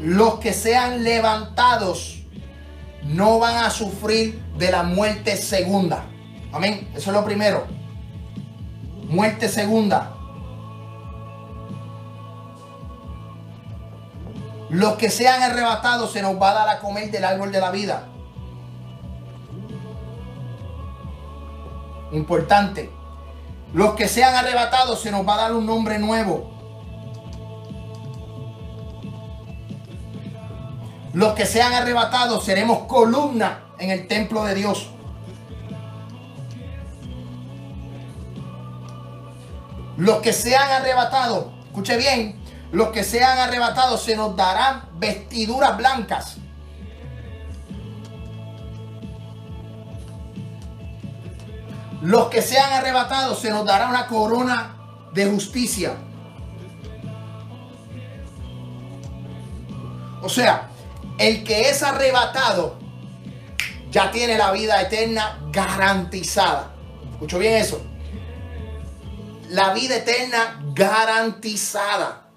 Los 0.00 0.38
que 0.38 0.52
sean 0.52 1.02
levantados 1.02 2.22
no 3.02 3.38
van 3.38 3.56
a 3.64 3.70
sufrir 3.70 4.40
de 4.56 4.70
la 4.70 4.82
muerte 4.82 5.36
segunda. 5.36 6.04
Amén. 6.52 6.90
Eso 6.94 7.10
es 7.10 7.16
lo 7.16 7.24
primero. 7.24 7.66
Muerte 9.08 9.48
segunda. 9.48 10.14
Los 14.70 14.94
que 14.94 15.08
sean 15.08 15.42
arrebatados 15.42 16.12
se 16.12 16.20
nos 16.20 16.40
va 16.40 16.50
a 16.50 16.54
dar 16.54 16.68
a 16.68 16.78
comer 16.80 17.10
del 17.10 17.24
árbol 17.24 17.50
de 17.50 17.60
la 17.60 17.70
vida. 17.70 18.06
Importante. 22.12 22.90
Los 23.72 23.94
que 23.94 24.08
sean 24.08 24.34
arrebatados 24.34 25.00
se 25.00 25.10
nos 25.10 25.26
va 25.26 25.34
a 25.34 25.38
dar 25.38 25.52
un 25.52 25.66
nombre 25.66 25.98
nuevo. 25.98 26.50
Los 31.14 31.32
que 31.32 31.46
sean 31.46 31.72
arrebatados 31.72 32.44
seremos 32.44 32.80
columna 32.80 33.64
en 33.78 33.90
el 33.90 34.06
templo 34.06 34.44
de 34.44 34.54
Dios. 34.54 34.90
Los 39.98 40.20
que 40.20 40.32
sean 40.32 40.70
arrebatados, 40.70 41.46
escuche 41.66 41.96
bien, 41.96 42.40
los 42.70 42.90
que 42.90 43.02
sean 43.02 43.36
arrebatados 43.36 44.00
se 44.00 44.14
nos 44.14 44.36
darán 44.36 44.88
vestiduras 44.94 45.76
blancas. 45.76 46.36
Los 52.00 52.28
que 52.28 52.42
sean 52.42 52.72
arrebatados 52.74 53.40
se 53.40 53.50
nos 53.50 53.66
dará 53.66 53.88
una 53.88 54.06
corona 54.06 54.76
de 55.12 55.26
justicia. 55.26 55.96
O 60.22 60.28
sea, 60.28 60.68
el 61.18 61.42
que 61.42 61.70
es 61.70 61.82
arrebatado 61.82 62.78
ya 63.90 64.12
tiene 64.12 64.38
la 64.38 64.52
vida 64.52 64.80
eterna 64.80 65.40
garantizada. 65.50 66.70
¿Escucho 67.14 67.40
bien 67.40 67.54
eso? 67.54 67.82
La 69.48 69.72
vida 69.72 69.96
eterna 69.96 70.60
garantizada. 70.74 72.28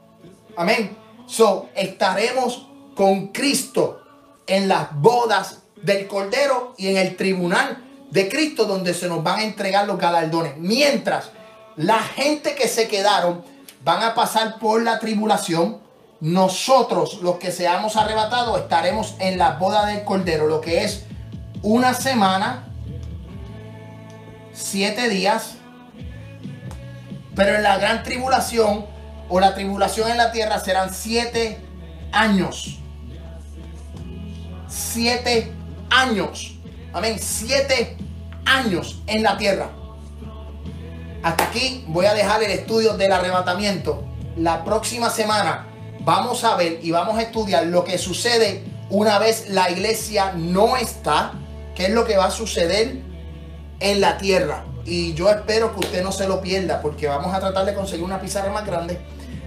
Amén. 0.55 0.97
So, 1.27 1.69
estaremos 1.75 2.67
con 2.95 3.27
Cristo 3.27 4.01
en 4.47 4.67
las 4.67 4.93
bodas 4.93 5.59
del 5.81 6.07
Cordero 6.07 6.73
y 6.77 6.87
en 6.87 6.97
el 6.97 7.15
tribunal 7.15 7.83
de 8.09 8.27
Cristo 8.27 8.65
donde 8.65 8.93
se 8.93 9.07
nos 9.07 9.23
van 9.23 9.39
a 9.39 9.43
entregar 9.43 9.87
los 9.87 9.97
galardones. 9.97 10.57
Mientras 10.57 11.31
la 11.77 11.99
gente 11.99 12.55
que 12.55 12.67
se 12.67 12.87
quedaron 12.87 13.43
van 13.83 14.03
a 14.03 14.13
pasar 14.13 14.59
por 14.59 14.81
la 14.81 14.99
tribulación, 14.99 15.79
nosotros 16.19 17.19
los 17.21 17.37
que 17.37 17.51
seamos 17.51 17.95
arrebatados 17.95 18.59
estaremos 18.59 19.15
en 19.19 19.37
la 19.37 19.53
boda 19.53 19.87
del 19.87 20.03
Cordero, 20.03 20.47
lo 20.47 20.61
que 20.61 20.83
es 20.83 21.05
una 21.63 21.93
semana, 21.93 22.67
siete 24.53 25.09
días, 25.09 25.55
pero 27.35 27.55
en 27.55 27.63
la 27.63 27.77
gran 27.77 28.03
tribulación 28.03 28.85
o 29.29 29.39
la 29.39 29.53
tribulación 29.53 30.11
en 30.11 30.17
la 30.17 30.31
tierra 30.31 30.59
serán 30.59 30.93
siete 30.93 31.59
años. 32.11 32.79
Siete 34.67 35.51
años. 35.89 36.55
Amén. 36.93 37.17
Siete 37.19 37.97
años 38.45 39.01
en 39.07 39.23
la 39.23 39.37
tierra. 39.37 39.69
Hasta 41.23 41.43
aquí 41.45 41.85
voy 41.87 42.07
a 42.07 42.13
dejar 42.13 42.43
el 42.43 42.51
estudio 42.51 42.97
del 42.97 43.11
arrebatamiento. 43.11 44.03
La 44.37 44.63
próxima 44.63 45.09
semana 45.09 45.67
vamos 45.99 46.43
a 46.43 46.55
ver 46.55 46.79
y 46.81 46.91
vamos 46.91 47.17
a 47.17 47.21
estudiar 47.21 47.65
lo 47.67 47.83
que 47.83 47.97
sucede 47.97 48.63
una 48.89 49.19
vez 49.19 49.49
la 49.49 49.69
iglesia 49.69 50.33
no 50.35 50.75
está. 50.75 51.33
¿Qué 51.75 51.85
es 51.85 51.91
lo 51.91 52.05
que 52.05 52.17
va 52.17 52.25
a 52.25 52.31
suceder 52.31 52.97
en 53.79 54.01
la 54.01 54.17
tierra? 54.17 54.65
Y 54.85 55.13
yo 55.13 55.29
espero 55.29 55.73
que 55.73 55.79
usted 55.81 56.03
no 56.03 56.11
se 56.11 56.27
lo 56.27 56.41
pierda 56.41 56.81
porque 56.81 57.07
vamos 57.07 57.33
a 57.33 57.39
tratar 57.39 57.65
de 57.65 57.73
conseguir 57.73 58.03
una 58.03 58.19
pizarra 58.19 58.51
más 58.51 58.65
grande 58.65 58.99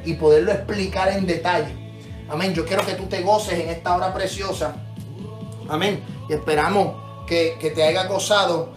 y 0.05 0.15
poderlo 0.15 0.53
explicar 0.53 1.09
en 1.09 1.27
detalle. 1.27 1.85
Amén. 2.29 2.55
Yo 2.55 2.65
quiero 2.65 2.85
que 2.87 2.95
tú 2.95 3.07
te 3.07 3.23
goces 3.23 3.59
en 3.59 3.69
esta 3.69 3.97
hora 3.97 4.15
preciosa. 4.15 4.75
Amén. 5.69 6.03
Y 6.29 6.35
esperamos 6.35 6.95
que, 7.27 7.73
te 7.75 7.83
haya 7.83 8.07
gozado. 8.07 8.71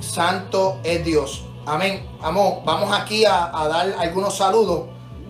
Santo 0.00 0.78
es 0.82 1.04
Dios. 1.04 1.44
Amén. 1.66 2.06
Amor, 2.22 2.62
vamos 2.64 2.90
aquí 2.98 3.24
a, 3.26 3.50
dar 3.68 3.94
algunos 3.98 4.36
saludos 4.36 4.86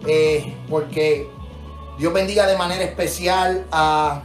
eh, 0.06 0.55
porque 0.68 1.28
Dios 1.98 2.12
bendiga 2.12 2.47
de 2.47 2.56
manera 2.56 2.85
especial 2.85 3.66
a, 3.72 4.22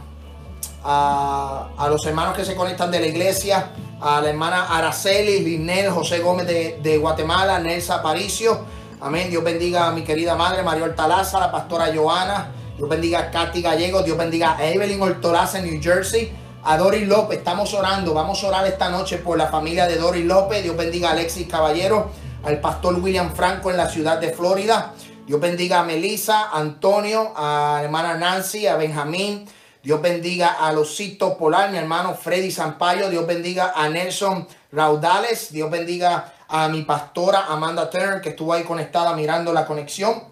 a, 0.84 1.68
a 1.76 1.88
los 1.88 2.06
hermanos 2.06 2.36
que 2.36 2.44
se 2.44 2.54
conectan 2.54 2.92
de 2.92 3.00
la 3.00 3.06
iglesia 3.06 3.72
a 4.00 4.20
la 4.20 4.28
hermana 4.28 4.66
Araceli, 4.76 5.40
Linel, 5.40 5.90
José 5.90 6.18
Gómez 6.20 6.46
de, 6.46 6.98
Guatemala, 6.98 7.58
Nelsa 7.58 7.96
Aparicio. 7.96 8.60
Amén. 9.00 9.30
Dios 9.30 9.42
bendiga 9.42 9.88
a 9.88 9.92
mi 9.92 10.02
querida 10.02 10.34
madre, 10.34 10.62
María 10.62 10.84
Hortalaza, 10.84 11.40
la 11.40 11.50
pastora 11.50 11.92
Joana. 11.94 12.48
Dios 12.76 12.88
bendiga 12.88 13.18
a 13.20 13.30
Katy 13.30 13.62
Gallego. 13.62 14.02
Dios 14.02 14.16
bendiga 14.16 14.56
a 14.56 14.66
Evelyn 14.66 15.00
Hortolaza 15.00 15.58
en 15.58 15.70
New 15.70 15.82
Jersey. 15.82 16.32
A 16.64 16.76
Doris 16.76 17.06
López, 17.06 17.38
estamos 17.38 17.72
orando. 17.74 18.12
Vamos 18.12 18.42
a 18.42 18.48
orar 18.48 18.66
esta 18.66 18.88
noche 18.88 19.18
por 19.18 19.38
la 19.38 19.46
familia 19.46 19.86
de 19.86 19.96
Doris 19.96 20.24
López. 20.24 20.62
Dios 20.62 20.76
bendiga 20.76 21.10
a 21.10 21.12
Alexis 21.12 21.46
Caballero, 21.46 22.10
al 22.44 22.60
pastor 22.60 22.96
William 22.96 23.32
Franco 23.34 23.70
en 23.70 23.76
la 23.76 23.88
ciudad 23.88 24.18
de 24.18 24.30
Florida. 24.30 24.92
Dios 25.26 25.40
bendiga 25.40 25.80
a 25.80 25.84
Melissa, 25.84 26.50
Antonio, 26.52 27.32
a 27.36 27.80
hermana 27.82 28.14
Nancy, 28.14 28.66
a 28.66 28.76
Benjamín, 28.76 29.48
Dios 29.86 30.02
bendiga 30.02 30.56
a 30.58 30.72
Losito 30.72 31.38
Polar, 31.38 31.70
mi 31.70 31.78
hermano 31.78 32.12
Freddy 32.12 32.50
Sampaio. 32.50 33.08
Dios 33.08 33.24
bendiga 33.24 33.72
a 33.72 33.88
Nelson 33.88 34.44
Raudales. 34.72 35.52
Dios 35.52 35.70
bendiga 35.70 36.32
a 36.48 36.66
mi 36.66 36.82
pastora 36.82 37.44
Amanda 37.48 37.88
Turner, 37.88 38.20
que 38.20 38.30
estuvo 38.30 38.52
ahí 38.52 38.64
conectada 38.64 39.14
mirando 39.14 39.52
la 39.52 39.64
conexión. 39.64 40.24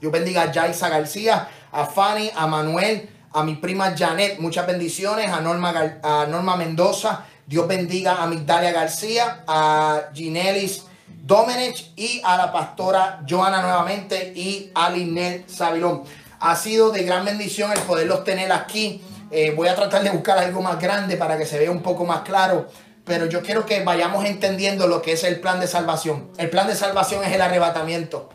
Dios 0.00 0.12
bendiga 0.12 0.42
a 0.42 0.52
Jaisa 0.52 0.88
García, 0.88 1.48
a 1.72 1.84
Fanny, 1.84 2.30
a 2.36 2.46
Manuel, 2.46 3.10
a 3.32 3.42
mi 3.42 3.56
prima 3.56 3.92
Janet, 3.98 4.38
muchas 4.38 4.68
bendiciones, 4.68 5.32
a 5.32 5.40
Norma, 5.40 5.74
a 6.00 6.26
Norma 6.28 6.54
Mendoza, 6.54 7.24
Dios 7.44 7.66
bendiga 7.66 8.22
a 8.22 8.28
Migdalia 8.28 8.70
García, 8.70 9.42
a 9.48 10.10
Ginelis 10.14 10.84
Domenech 11.08 11.90
y 11.96 12.22
a 12.24 12.36
la 12.36 12.52
pastora 12.52 13.24
Joana 13.28 13.62
nuevamente 13.62 14.32
y 14.32 14.70
a 14.76 14.90
Linel 14.90 15.42
Sabilón. 15.48 16.04
Ha 16.40 16.56
sido 16.56 16.90
de 16.90 17.02
gran 17.02 17.24
bendición 17.24 17.72
el 17.72 17.78
poderlos 17.80 18.24
tener 18.24 18.52
aquí. 18.52 19.02
Eh, 19.30 19.52
voy 19.56 19.68
a 19.68 19.74
tratar 19.74 20.02
de 20.02 20.10
buscar 20.10 20.38
algo 20.38 20.62
más 20.62 20.80
grande 20.80 21.16
para 21.16 21.36
que 21.36 21.46
se 21.46 21.58
vea 21.58 21.70
un 21.70 21.82
poco 21.82 22.04
más 22.04 22.20
claro 22.20 22.66
pero 23.06 23.26
yo 23.26 23.40
quiero 23.40 23.64
que 23.64 23.84
vayamos 23.84 24.24
entendiendo 24.24 24.88
lo 24.88 25.00
que 25.00 25.12
es 25.12 25.22
el 25.22 25.38
plan 25.38 25.60
de 25.60 25.68
salvación. 25.68 26.28
El 26.38 26.50
plan 26.50 26.66
de 26.66 26.74
salvación 26.74 27.22
es 27.22 27.32
el 27.32 27.40
arrebatamiento. 27.40 28.30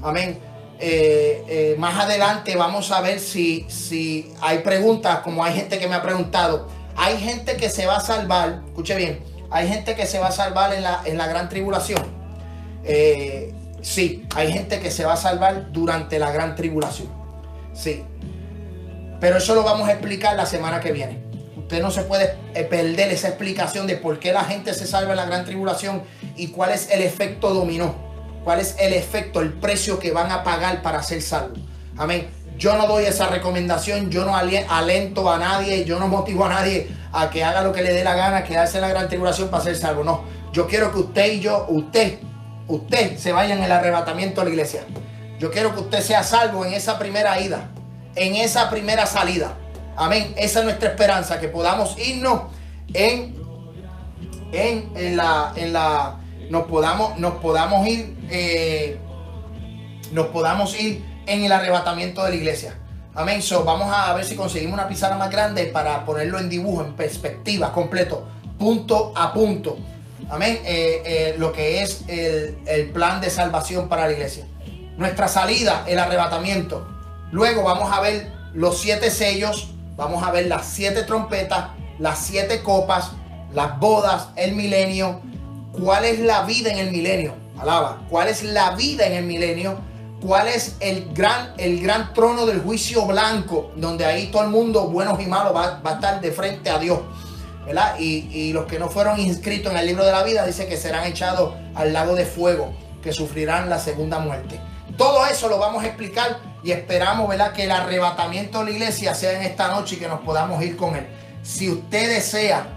Amén. 0.00 0.38
Eh, 0.78 1.44
eh, 1.48 1.74
más 1.76 1.98
adelante 1.98 2.54
vamos 2.54 2.92
a 2.92 3.00
ver 3.00 3.18
si, 3.18 3.66
si 3.68 4.32
hay 4.40 4.58
preguntas, 4.58 5.18
como 5.24 5.44
hay 5.44 5.54
gente 5.54 5.80
que 5.80 5.88
me 5.88 5.96
ha 5.96 6.02
preguntado. 6.02 6.68
Hay 6.94 7.18
gente 7.18 7.56
que 7.56 7.68
se 7.68 7.84
va 7.84 7.96
a 7.96 8.00
salvar, 8.00 8.62
escuche 8.66 8.94
bien, 8.94 9.24
hay 9.50 9.66
gente 9.66 9.96
que 9.96 10.06
se 10.06 10.20
va 10.20 10.28
a 10.28 10.32
salvar 10.32 10.72
en 10.72 10.84
la, 10.84 11.02
en 11.04 11.18
la 11.18 11.26
gran 11.26 11.48
tribulación. 11.48 12.00
Sí, 13.82 14.24
hay 14.36 14.52
gente 14.52 14.78
que 14.78 14.92
se 14.92 15.04
va 15.04 15.14
a 15.14 15.16
salvar 15.16 15.72
durante 15.72 16.20
la 16.20 16.30
gran 16.30 16.54
tribulación. 16.54 17.21
Sí. 17.74 18.04
Pero 19.20 19.38
eso 19.38 19.54
lo 19.54 19.62
vamos 19.62 19.88
a 19.88 19.92
explicar 19.92 20.36
la 20.36 20.46
semana 20.46 20.80
que 20.80 20.92
viene. 20.92 21.22
Usted 21.56 21.80
no 21.80 21.90
se 21.90 22.02
puede 22.02 22.34
eh, 22.54 22.64
perder 22.64 23.12
esa 23.12 23.28
explicación 23.28 23.86
de 23.86 23.96
por 23.96 24.18
qué 24.18 24.32
la 24.32 24.44
gente 24.44 24.74
se 24.74 24.86
salva 24.86 25.12
en 25.12 25.16
la 25.16 25.26
gran 25.26 25.44
tribulación 25.44 26.02
y 26.36 26.48
cuál 26.48 26.72
es 26.72 26.90
el 26.90 27.02
efecto 27.02 27.54
dominó. 27.54 27.94
Cuál 28.44 28.60
es 28.60 28.74
el 28.80 28.92
efecto, 28.92 29.40
el 29.40 29.52
precio 29.52 29.98
que 29.98 30.10
van 30.10 30.32
a 30.32 30.42
pagar 30.42 30.82
para 30.82 31.02
ser 31.02 31.22
salvos. 31.22 31.60
Amén. 31.96 32.28
Yo 32.58 32.76
no 32.76 32.86
doy 32.86 33.04
esa 33.04 33.28
recomendación, 33.28 34.10
yo 34.10 34.24
no 34.24 34.36
alento 34.36 35.30
a 35.30 35.38
nadie, 35.38 35.84
yo 35.84 35.98
no 35.98 36.08
motivo 36.08 36.44
a 36.44 36.48
nadie 36.48 36.88
a 37.12 37.30
que 37.30 37.44
haga 37.44 37.62
lo 37.62 37.72
que 37.72 37.82
le 37.82 37.92
dé 37.92 38.04
la 38.04 38.14
gana, 38.14 38.44
quedarse 38.44 38.78
en 38.78 38.82
la 38.82 38.88
gran 38.88 39.08
tribulación 39.08 39.48
para 39.48 39.62
ser 39.62 39.76
salvo. 39.76 40.04
No, 40.04 40.24
yo 40.52 40.66
quiero 40.66 40.92
que 40.92 40.98
usted 40.98 41.32
y 41.32 41.40
yo, 41.40 41.66
usted, 41.68 42.18
usted 42.68 43.16
se 43.16 43.32
vaya 43.32 43.54
en 43.54 43.62
el 43.62 43.72
arrebatamiento 43.72 44.40
a 44.40 44.44
la 44.44 44.50
iglesia. 44.50 44.82
Yo 45.42 45.50
quiero 45.50 45.74
que 45.74 45.80
usted 45.80 46.00
sea 46.02 46.22
salvo 46.22 46.64
en 46.64 46.72
esa 46.72 47.00
primera 47.00 47.40
ida, 47.40 47.68
en 48.14 48.36
esa 48.36 48.70
primera 48.70 49.06
salida. 49.06 49.54
Amén. 49.96 50.32
Esa 50.36 50.60
es 50.60 50.64
nuestra 50.64 50.90
esperanza, 50.90 51.40
que 51.40 51.48
podamos 51.48 51.98
irnos 51.98 52.42
en, 52.94 53.34
en, 54.52 55.16
la, 55.16 55.52
en 55.56 55.72
la, 55.72 56.20
nos 56.48 56.66
podamos, 56.66 57.18
nos 57.18 57.34
podamos 57.40 57.84
ir, 57.88 58.16
eh, 58.30 59.00
nos 60.12 60.28
podamos 60.28 60.80
ir 60.80 61.04
en 61.26 61.42
el 61.42 61.50
arrebatamiento 61.50 62.22
de 62.22 62.30
la 62.30 62.36
iglesia. 62.36 62.78
Amén. 63.12 63.42
So, 63.42 63.64
vamos 63.64 63.92
a 63.92 64.14
ver 64.14 64.24
si 64.24 64.36
conseguimos 64.36 64.74
una 64.74 64.86
pizarra 64.86 65.16
más 65.16 65.32
grande 65.32 65.64
para 65.64 66.04
ponerlo 66.04 66.38
en 66.38 66.48
dibujo, 66.48 66.84
en 66.84 66.92
perspectiva, 66.92 67.72
completo, 67.72 68.28
punto 68.60 69.12
a 69.16 69.32
punto. 69.32 69.76
Amén. 70.30 70.60
Eh, 70.64 71.02
eh, 71.04 71.34
lo 71.36 71.52
que 71.52 71.82
es 71.82 72.04
el, 72.06 72.58
el 72.64 72.90
plan 72.90 73.20
de 73.20 73.28
salvación 73.28 73.88
para 73.88 74.06
la 74.06 74.12
iglesia. 74.12 74.46
Nuestra 74.96 75.28
salida, 75.28 75.84
el 75.86 75.98
arrebatamiento. 75.98 76.86
Luego 77.30 77.62
vamos 77.62 77.90
a 77.92 78.00
ver 78.00 78.30
los 78.52 78.80
siete 78.80 79.10
sellos 79.10 79.72
Vamos 79.96 80.22
a 80.22 80.30
ver 80.30 80.46
las 80.46 80.66
siete 80.66 81.02
trompetas, 81.02 81.66
las 81.98 82.18
siete 82.18 82.62
copas, 82.62 83.10
las 83.52 83.78
bodas, 83.78 84.28
el 84.36 84.52
milenio. 84.52 85.20
¿Cuál 85.72 86.04
es 86.06 86.18
la 86.20 86.42
vida 86.42 86.70
en 86.70 86.78
el 86.78 86.90
milenio? 86.90 87.34
Alaba. 87.58 88.02
¿Cuál 88.08 88.28
es 88.28 88.42
la 88.42 88.70
vida 88.70 89.06
en 89.06 89.12
el 89.12 89.24
milenio? 89.24 89.76
¿Cuál 90.24 90.48
es 90.48 90.76
el 90.80 91.12
gran, 91.12 91.52
el 91.58 91.82
gran 91.82 92.14
trono 92.14 92.46
del 92.46 92.62
juicio 92.62 93.04
blanco? 93.04 93.72
Donde 93.76 94.06
ahí 94.06 94.28
todo 94.28 94.42
el 94.42 94.48
mundo, 94.48 94.88
buenos 94.88 95.20
y 95.20 95.26
malos, 95.26 95.54
va, 95.54 95.80
a 95.84 95.92
estar 95.92 96.20
de 96.20 96.32
frente 96.32 96.70
a 96.70 96.78
Dios. 96.78 97.00
¿verdad? 97.66 97.96
Y, 97.98 98.28
y, 98.32 98.52
los 98.52 98.64
que 98.64 98.78
no 98.78 98.88
fueron 98.88 99.20
inscritos 99.20 99.70
en 99.72 99.78
el 99.78 99.86
libro 99.86 100.04
de 100.04 100.10
la 100.10 100.24
vida 100.24 100.44
dice 100.44 100.66
que 100.66 100.76
serán 100.76 101.04
echados 101.04 101.54
al 101.74 101.92
lago 101.92 102.14
de 102.14 102.24
fuego, 102.24 102.72
que 103.02 103.12
sufrirán 103.12 103.68
la 103.68 103.78
segunda 103.78 104.18
muerte. 104.18 104.58
Todo 105.02 105.26
eso 105.26 105.48
lo 105.48 105.58
vamos 105.58 105.82
a 105.82 105.88
explicar 105.88 106.38
y 106.62 106.70
esperamos 106.70 107.28
¿verdad? 107.28 107.52
que 107.52 107.64
el 107.64 107.72
arrebatamiento 107.72 108.60
de 108.60 108.66
la 108.66 108.70
iglesia 108.70 109.16
sea 109.16 109.32
en 109.32 109.42
esta 109.42 109.66
noche 109.66 109.96
y 109.96 109.98
que 109.98 110.06
nos 110.06 110.20
podamos 110.20 110.62
ir 110.62 110.76
con 110.76 110.94
él. 110.94 111.08
Si 111.42 111.68
usted 111.68 112.08
desea, 112.08 112.68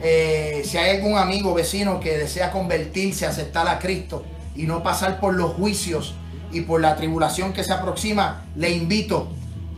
eh, 0.00 0.62
si 0.64 0.78
hay 0.78 0.96
algún 0.96 1.18
amigo, 1.18 1.52
vecino 1.52 2.00
que 2.00 2.16
desea 2.16 2.50
convertirse, 2.50 3.26
aceptar 3.26 3.68
a 3.68 3.78
Cristo 3.78 4.24
y 4.56 4.62
no 4.62 4.82
pasar 4.82 5.20
por 5.20 5.34
los 5.34 5.52
juicios 5.52 6.14
y 6.50 6.62
por 6.62 6.80
la 6.80 6.96
tribulación 6.96 7.52
que 7.52 7.62
se 7.62 7.74
aproxima, 7.74 8.46
le 8.56 8.70
invito, 8.70 9.28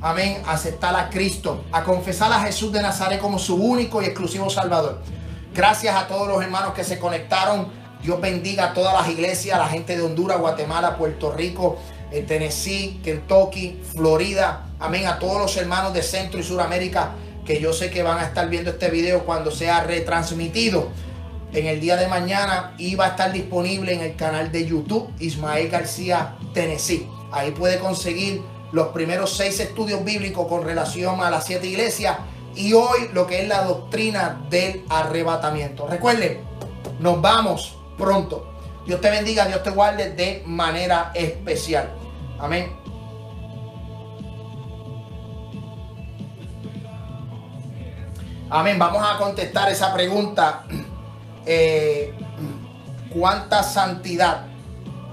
amén, 0.01 0.43
a 0.47 0.53
aceptar 0.53 0.95
a 0.95 1.11
Cristo, 1.11 1.65
a 1.73 1.83
confesar 1.83 2.33
a 2.33 2.43
Jesús 2.43 2.71
de 2.71 2.81
Nazaret 2.81 3.19
como 3.19 3.41
su 3.41 3.57
único 3.57 4.01
y 4.01 4.05
exclusivo 4.05 4.49
Salvador. 4.51 5.03
Gracias 5.53 5.97
a 5.97 6.07
todos 6.07 6.29
los 6.29 6.41
hermanos 6.41 6.75
que 6.75 6.85
se 6.85 7.01
conectaron. 7.01 7.86
Dios 8.07 8.21
bendiga 8.21 8.67
a 8.67 8.73
todas 8.73 8.95
las 8.95 9.09
iglesias, 9.09 9.57
a 9.57 9.59
la 9.59 9.67
gente 9.67 9.97
de 9.97 10.03
Honduras, 10.05 10.39
Guatemala, 10.39 10.97
Puerto 10.97 11.33
Rico, 11.33 11.77
en 12.13 12.25
Tennessee, 12.25 13.01
Kentucky, 13.03 13.81
Florida. 13.83 14.65
Amén. 14.79 15.09
A 15.09 15.19
todos 15.19 15.41
los 15.41 15.57
hermanos 15.57 15.93
de 15.93 16.05
Centro 16.05 16.39
y 16.39 16.45
Suramérica 16.45 17.15
que 17.45 17.61
yo 17.61 17.73
sé 17.73 17.91
que 17.91 18.05
van 18.05 18.19
a 18.19 18.27
estar 18.27 18.49
viendo 18.49 18.71
este 18.71 18.91
video 18.91 19.25
cuando 19.25 19.51
sea 19.51 19.83
retransmitido. 19.83 20.87
En 21.53 21.67
el 21.67 21.81
día 21.81 21.97
de 21.97 22.07
mañana 22.07 22.75
y 22.79 22.95
va 22.95 23.07
a 23.07 23.09
estar 23.09 23.33
disponible 23.33 23.93
en 23.93 24.03
el 24.03 24.15
canal 24.15 24.53
de 24.53 24.65
YouTube 24.67 25.11
Ismael 25.19 25.69
García 25.69 26.37
Tennessee. 26.55 27.09
Ahí 27.33 27.51
puede 27.51 27.81
conseguir 27.81 28.41
los 28.71 28.89
primeros 28.89 29.37
seis 29.37 29.59
estudios 29.59 30.05
bíblicos 30.05 30.47
con 30.47 30.63
relación 30.63 31.23
a 31.23 31.29
las 31.31 31.45
siete 31.45 31.67
iglesias 31.67 32.19
y 32.55 32.73
hoy 32.73 33.11
lo 33.13 33.27
que 33.27 33.43
es 33.43 33.49
la 33.49 33.65
doctrina 33.65 34.47
del 34.49 34.85
arrebatamiento. 34.89 35.89
Recuerden, 35.89 36.43
nos 37.01 37.21
vamos 37.21 37.76
pronto. 37.97 38.53
Dios 38.87 39.01
te 39.01 39.11
bendiga, 39.11 39.47
Dios 39.47 39.63
te 39.63 39.71
guarde 39.71 40.13
de 40.13 40.43
manera 40.47 41.11
especial. 41.15 41.91
Amén. 42.39 42.77
Amén. 48.49 48.79
Vamos 48.79 49.03
a 49.05 49.19
contestar 49.19 49.71
esa 49.71 49.93
pregunta. 49.93 50.65
Eh, 51.49 52.13
¿Cuánta 53.09 53.63
santidad? 53.63 54.47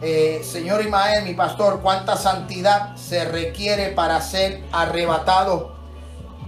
Eh, 0.02 0.42
señor 0.44 0.84
Imael, 0.84 1.24
mi 1.24 1.36
pastor, 1.36 1.80
¿cuánta 1.82 2.18
santidad 2.18 2.96
se 2.96 3.24
requiere 3.24 3.90
para 3.90 4.20
ser 4.20 4.64
arrebatado? 4.72 5.76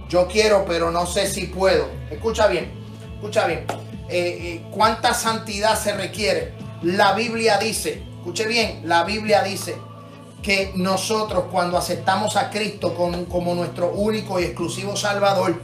Yo 0.08 0.26
quiero, 0.26 0.64
pero 0.66 0.90
no 0.90 1.06
sé 1.06 1.28
si 1.28 1.46
puedo. 1.46 1.88
Escucha 2.10 2.48
bien, 2.48 2.72
escucha 3.14 3.46
bien. 3.46 3.64
Eh, 4.08 4.62
¿Cuánta 4.70 5.14
santidad 5.14 5.78
se 5.78 5.94
requiere? 5.94 6.54
La 6.82 7.12
Biblia 7.14 7.58
dice, 7.58 8.02
escuche 8.18 8.46
bien, 8.46 8.82
la 8.84 9.04
Biblia 9.04 9.42
dice 9.42 9.76
que 10.42 10.72
nosotros 10.76 11.46
cuando 11.50 11.76
aceptamos 11.76 12.36
a 12.36 12.50
Cristo 12.50 12.94
como, 12.94 13.54
nuestro 13.54 13.90
único 13.92 14.38
y 14.38 14.44
exclusivo 14.44 14.94
Salvador, 14.94 15.60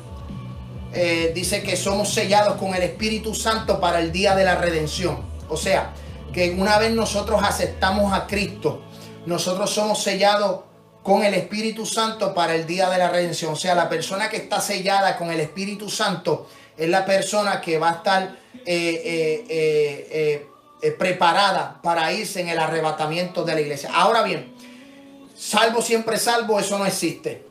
eh, 0.93 1.31
dice 1.35 1.63
que 1.63 1.77
somos 1.77 2.13
sellados 2.13 2.57
con 2.57 2.75
el 2.75 2.83
Espíritu 2.83 3.35
Santo 3.35 3.81
para 3.81 4.01
el 4.01 4.11
día 4.11 4.35
de 4.35 4.45
la 4.45 4.57
redención. 4.57 5.19
O 5.49 5.57
sea, 5.57 5.93
que 6.33 6.51
una 6.51 6.79
vez 6.79 6.93
nosotros 6.93 7.41
aceptamos 7.45 8.13
a 8.13 8.27
Cristo, 8.27 8.83
nosotros 9.27 9.71
somos 9.71 10.03
sellados 10.03 10.63
con 11.03 11.25
el 11.25 11.35
Espíritu 11.35 11.85
Santo 11.87 12.35
para 12.35 12.55
el 12.55 12.67
día 12.67 12.89
de 12.89 12.99
la 12.99 13.09
redención. 13.09 13.53
O 13.53 13.57
sea, 13.57 13.75
la 13.75 13.89
persona 13.89 14.29
que 14.29 14.37
está 14.37 14.61
sellada 14.61 15.17
con 15.17 15.31
el 15.31 15.41
Espíritu 15.41 15.89
Santo 15.91 16.49
es 16.77 16.89
la 16.89 17.05
persona 17.05 17.61
que 17.61 17.79
va 17.79 17.91
a 17.91 17.93
estar 17.95 18.37
eh, 18.67 19.45
eh, 19.49 20.47
eh, 20.83 20.91
preparada 20.99 21.81
para 21.83 22.13
irse 22.13 22.41
en 22.41 22.49
el 22.49 22.59
arrebatamiento 22.59 23.45
de 23.45 23.55
la 23.55 23.61
iglesia. 23.61 23.91
Ahora 23.93 24.23
bien, 24.23 24.53
salvo 25.37 25.81
siempre 25.81 26.19
salvo, 26.19 26.59
eso 26.59 26.79
no 26.79 26.87
existe. 26.87 27.47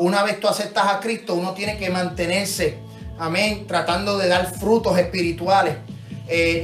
una 0.00 0.22
vez 0.22 0.38
tú 0.38 0.48
aceptas 0.48 0.86
a 0.86 1.00
Cristo, 1.00 1.34
uno 1.34 1.52
tiene 1.52 1.76
que 1.78 1.90
mantenerse, 1.90 2.78
amén, 3.18 3.66
tratando 3.66 4.16
de 4.18 4.28
dar 4.28 4.54
frutos 4.58 4.96
espirituales. 4.98 5.76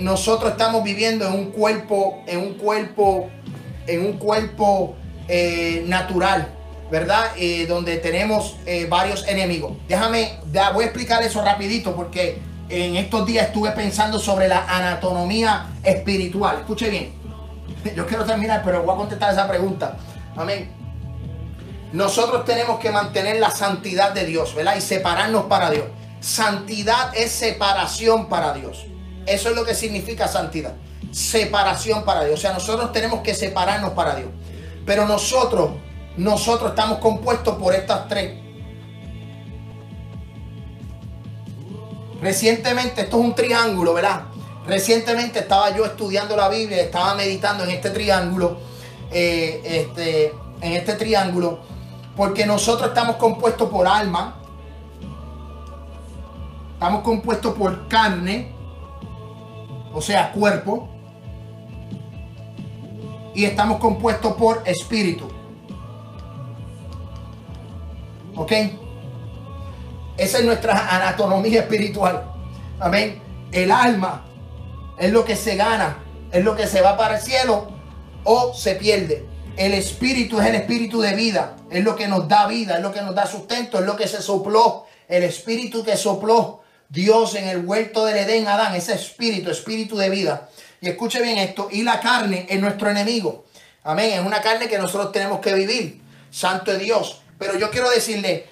Nosotros 0.01 0.53
estamos 0.53 0.85
viviendo 0.85 1.27
en 1.27 1.35
un 1.35 1.51
cuerpo, 1.51 2.23
en 2.27 2.39
un 2.39 2.55
cuerpo, 2.55 3.29
en 3.87 4.07
un 4.07 4.19
cuerpo 4.19 4.97
natural, 5.87 6.53
¿verdad? 6.93 7.33
donde 7.67 7.97
tenemos 7.97 8.57
varios 8.89 9.27
enemigos. 9.27 9.73
Déjame, 9.89 10.39
voy 10.75 10.85
a 10.85 10.87
explicar 10.87 11.23
eso 11.23 11.43
rapidito 11.43 11.97
porque 11.97 12.39
en 12.69 12.97
estos 12.97 13.27
días 13.27 13.47
estuve 13.47 13.71
pensando 13.71 14.19
sobre 14.19 14.47
la 14.47 14.67
anatomía 14.69 15.67
espiritual. 15.83 16.59
Escuche 16.61 16.91
bien. 16.91 17.13
Yo 17.97 18.07
quiero 18.07 18.25
terminar, 18.25 18.63
pero 18.65 18.83
voy 18.83 18.95
a 18.95 18.99
contestar 18.99 19.33
esa 19.33 19.49
pregunta. 19.49 19.97
Amén. 20.37 20.71
Nosotros 21.93 22.45
tenemos 22.45 22.79
que 22.79 22.91
mantener 22.91 23.39
la 23.39 23.51
santidad 23.51 24.13
de 24.13 24.25
Dios, 24.25 24.55
¿verdad? 24.55 24.77
Y 24.77 24.81
separarnos 24.81 25.45
para 25.45 25.71
Dios. 25.71 25.85
Santidad 26.21 27.15
es 27.15 27.33
separación 27.33 28.29
para 28.29 28.53
Dios. 28.53 28.87
Eso 29.27 29.51
es 29.51 29.57
lo 29.57 29.65
que 29.65 29.75
significa 29.75 30.29
santidad. 30.29 30.73
Separación 31.11 32.05
para 32.05 32.25
Dios. 32.25 32.39
O 32.39 32.41
sea, 32.41 32.53
nosotros 32.53 32.93
tenemos 32.93 33.21
que 33.21 33.35
separarnos 33.35 33.91
para 33.93 34.15
Dios. 34.15 34.31
Pero 34.87 35.07
nosotros, 35.07 35.73
nosotros 36.17 36.71
estamos 36.71 36.99
compuestos 36.99 37.57
por 37.57 37.75
estas 37.75 38.09
tres. 38.09 38.39
Recientemente, 42.21 43.01
esto 43.03 43.19
es 43.19 43.25
un 43.25 43.35
triángulo, 43.35 43.95
¿verdad? 43.95 44.23
Recientemente 44.67 45.41
estaba 45.41 45.75
yo 45.75 45.85
estudiando 45.85 46.37
la 46.37 46.49
Biblia, 46.49 46.83
estaba 46.83 47.15
meditando 47.15 47.65
en 47.65 47.71
este 47.71 47.91
triángulo, 47.91 48.59
eh, 49.11 49.61
este, 49.65 50.33
en 50.61 50.73
este 50.75 50.95
triángulo, 50.95 51.61
porque 52.17 52.47
nosotros 52.47 52.89
estamos 52.89 53.17
compuestos 53.17 53.69
por 53.69 53.89
alma, 53.89 54.37
estamos 56.75 57.03
compuestos 57.03 57.55
por 57.55 57.89
carne, 57.89 58.53
o 59.93 60.01
sea, 60.01 60.31
cuerpo, 60.31 60.89
y 63.35 63.47
estamos 63.47 63.79
compuestos 63.79 64.35
por 64.35 64.63
espíritu. 64.65 65.32
¿Ok? 68.37 68.53
Esa 70.17 70.39
es 70.39 70.45
nuestra 70.45 70.89
anatomía 70.95 71.61
espiritual. 71.61 72.25
Amén. 72.81 73.21
El 73.51 73.71
alma 73.71 74.25
es 74.99 75.11
lo 75.11 75.25
que 75.25 75.37
se 75.37 75.57
gana, 75.57 75.99
es 76.31 76.45
lo 76.45 76.55
que 76.55 76.67
se 76.67 76.81
va 76.81 76.97
para 76.97 77.17
el 77.17 77.23
cielo 77.23 77.71
o 78.25 78.55
se 78.55 78.75
pierde. 78.75 79.27
El 79.57 79.75
espíritu 79.75 80.41
es 80.41 80.47
el 80.47 80.55
espíritu 80.55 81.01
de 81.01 81.15
vida, 81.15 81.57
es 81.71 81.85
lo 81.85 81.95
que 81.95 82.09
nos 82.09 82.27
da 82.27 82.47
vida, 82.47 82.77
es 82.77 82.83
lo 82.83 82.93
que 82.93 83.03
nos 83.03 83.15
da 83.15 83.27
sustento, 83.27 83.79
es 83.79 83.85
lo 83.85 83.97
que 83.97 84.09
se 84.09 84.23
sopló. 84.23 84.87
El 85.09 85.25
espíritu 85.25 85.85
que 85.85 85.97
sopló 85.97 86.63
Dios 86.89 87.35
en 87.35 87.49
el 87.49 87.67
huerto 87.67 88.05
del 88.05 88.19
Edén, 88.19 88.47
Adán, 88.49 88.75
ese 88.75 88.95
espíritu, 88.95 89.51
espíritu 89.51 89.97
de 89.97 90.11
vida. 90.11 90.49
Y 90.81 90.89
escuche 90.89 91.23
bien 91.23 91.39
esto, 91.39 91.69
y 91.71 91.83
la 91.83 92.01
carne 92.01 92.47
es 92.49 92.61
nuestro 92.61 92.91
enemigo. 92.91 93.45
Amén, 93.85 94.13
es 94.13 94.21
una 94.21 94.41
carne 94.41 94.69
que 94.69 94.79
nosotros 94.79 95.13
tenemos 95.13 95.41
que 95.41 95.55
vivir. 95.55 96.03
Santo 96.31 96.73
de 96.73 96.79
Dios. 96.79 97.22
Pero 97.43 97.59
yo 97.59 97.71
quiero 97.71 97.91
decirle, 97.91 98.47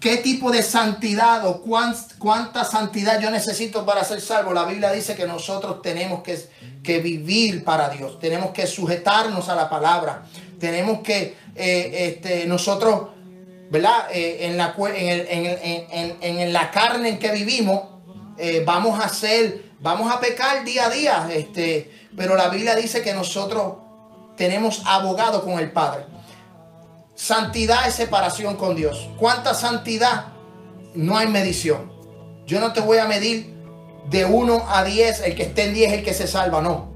¿Qué 0.00 0.18
tipo 0.18 0.52
de 0.52 0.62
santidad 0.62 1.44
o 1.44 1.60
cuánta 1.60 2.64
santidad 2.64 3.20
yo 3.20 3.32
necesito 3.32 3.84
para 3.84 4.04
ser 4.04 4.20
salvo? 4.20 4.52
La 4.52 4.64
Biblia 4.64 4.92
dice 4.92 5.16
que 5.16 5.26
nosotros 5.26 5.82
tenemos 5.82 6.22
que, 6.22 6.38
que 6.84 7.00
vivir 7.00 7.64
para 7.64 7.88
Dios, 7.88 8.20
tenemos 8.20 8.52
que 8.52 8.68
sujetarnos 8.68 9.48
a 9.48 9.56
la 9.56 9.68
palabra, 9.68 10.22
tenemos 10.60 11.00
que 11.00 11.36
eh, 11.56 12.14
este, 12.14 12.46
nosotros, 12.46 13.08
¿verdad? 13.70 14.06
Eh, 14.12 14.46
en, 14.46 14.56
la, 14.56 14.72
en, 14.78 16.52
la 16.52 16.70
carne 16.70 17.08
en 17.08 17.18
que 17.18 17.32
vivimos, 17.32 17.82
eh, 18.38 18.62
vamos 18.64 19.00
a 19.00 19.06
hacer, 19.06 19.64
vamos 19.80 20.14
a 20.14 20.20
pecar 20.20 20.64
día 20.64 20.86
a 20.86 20.90
día, 20.90 21.28
este, 21.32 21.90
pero 22.16 22.36
la 22.36 22.48
Biblia 22.50 22.76
dice 22.76 23.02
que 23.02 23.12
nosotros 23.14 23.78
tenemos 24.36 24.80
abogado 24.86 25.42
con 25.42 25.58
el 25.58 25.72
Padre. 25.72 26.04
Santidad 27.18 27.88
es 27.88 27.94
separación 27.94 28.54
con 28.54 28.76
Dios. 28.76 29.08
¿Cuánta 29.18 29.52
santidad? 29.52 30.26
No 30.94 31.18
hay 31.18 31.26
medición. 31.26 31.90
Yo 32.46 32.60
no 32.60 32.72
te 32.72 32.80
voy 32.80 32.98
a 32.98 33.06
medir 33.06 33.52
de 34.08 34.24
1 34.24 34.66
a 34.68 34.84
10, 34.84 35.22
el 35.22 35.34
que 35.34 35.42
esté 35.42 35.64
en 35.64 35.74
10 35.74 35.90
es 35.90 35.98
el 35.98 36.04
que 36.04 36.14
se 36.14 36.28
salva, 36.28 36.62
no. 36.62 36.92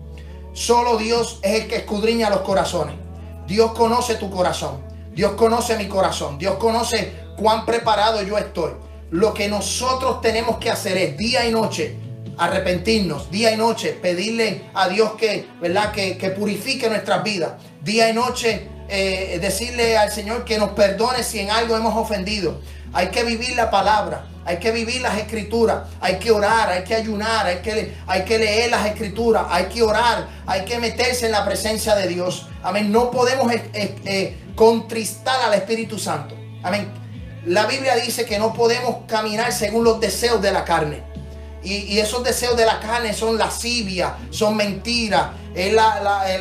Solo 0.53 0.97
Dios 0.97 1.40
es 1.43 1.62
el 1.62 1.69
que 1.69 1.74
escudriña 1.74 2.31
los 2.31 2.43
corazones. 2.43 2.94
Dios 3.49 3.73
conoce 3.73 4.15
tu 4.15 4.31
corazón. 4.31 4.81
Dios 5.12 5.32
conoce 5.32 5.77
mi 5.77 5.89
corazón. 5.89 6.39
Dios 6.39 6.55
conoce 6.55 7.12
cuán 7.36 7.66
preparado 7.66 8.23
yo 8.23 8.39
estoy. 8.39 8.74
Lo 9.11 9.35
que 9.35 9.49
nosotros 9.49 10.20
tenemos 10.20 10.59
que 10.59 10.70
hacer 10.70 10.97
es 10.99 11.19
día 11.19 11.44
y 11.49 11.51
noche 11.51 11.97
arrepentirnos, 12.39 13.28
día 13.31 13.53
y 13.53 13.57
noche 13.57 13.99
pedirle 14.01 14.70
a 14.73 14.89
Dios 14.89 15.15
que, 15.15 15.47
¿verdad? 15.61 15.90
Que, 15.90 16.16
que 16.16 16.31
purifique 16.31 16.89
nuestras 16.89 17.24
vidas. 17.24 17.55
Día 17.82 18.09
y 18.09 18.12
noche 18.12 18.69
eh, 18.94 19.39
decirle 19.40 19.97
al 19.97 20.12
Señor 20.12 20.44
que 20.44 20.59
nos 20.59 20.73
perdone 20.73 21.23
si 21.23 21.40
en 21.40 21.51
algo 21.51 21.74
hemos 21.77 21.97
ofendido. 21.97 22.60
Hay 22.93 23.09
que 23.09 23.24
vivir 23.24 23.56
la 23.56 23.70
palabra, 23.70 24.27
hay 24.44 24.59
que 24.59 24.70
vivir 24.70 25.01
las 25.01 25.16
escrituras, 25.16 25.85
hay 25.98 26.19
que 26.19 26.31
orar, 26.31 26.69
hay 26.69 26.85
que 26.85 26.94
ayunar, 26.94 27.47
hay 27.47 27.62
que, 27.62 27.94
hay 28.06 28.23
que 28.24 28.39
leer 28.39 28.70
las 28.70 28.85
escrituras, 28.85 29.47
hay 29.48 29.64
que 29.64 29.82
orar, 29.82 30.28
hay 30.44 30.66
que 30.66 30.78
meterse 30.78 31.24
en 31.24 31.32
la 31.32 31.43
presencia 31.43 31.94
de 31.94 32.06
Dios. 32.06 32.48
Amén. 32.62 32.93
No 32.93 33.10
podemos 33.10 33.51
eh, 33.51 34.36
contristar 34.55 35.40
al 35.43 35.55
Espíritu 35.55 35.98
Santo. 35.98 36.36
Amén. 36.62 36.93
La 37.47 37.64
Biblia 37.64 37.97
dice 37.97 38.27
que 38.27 38.39
no 38.39 38.52
podemos 38.52 39.06
caminar 39.09 39.52
según 39.52 39.85
los 39.85 40.01
deseos 40.01 40.43
de 40.43 40.52
la 40.52 40.64
carne. 40.64 41.11
Y, 41.64 41.98
esos 41.98 42.24
deseos 42.24 42.56
de 42.56 42.66
la 42.66 42.80
carne 42.80 43.14
son 43.14 43.39
lascivia, 43.39 44.16
son 44.30 44.56
mentiras, 44.56 45.28
es 45.55 45.68
el 45.70 45.78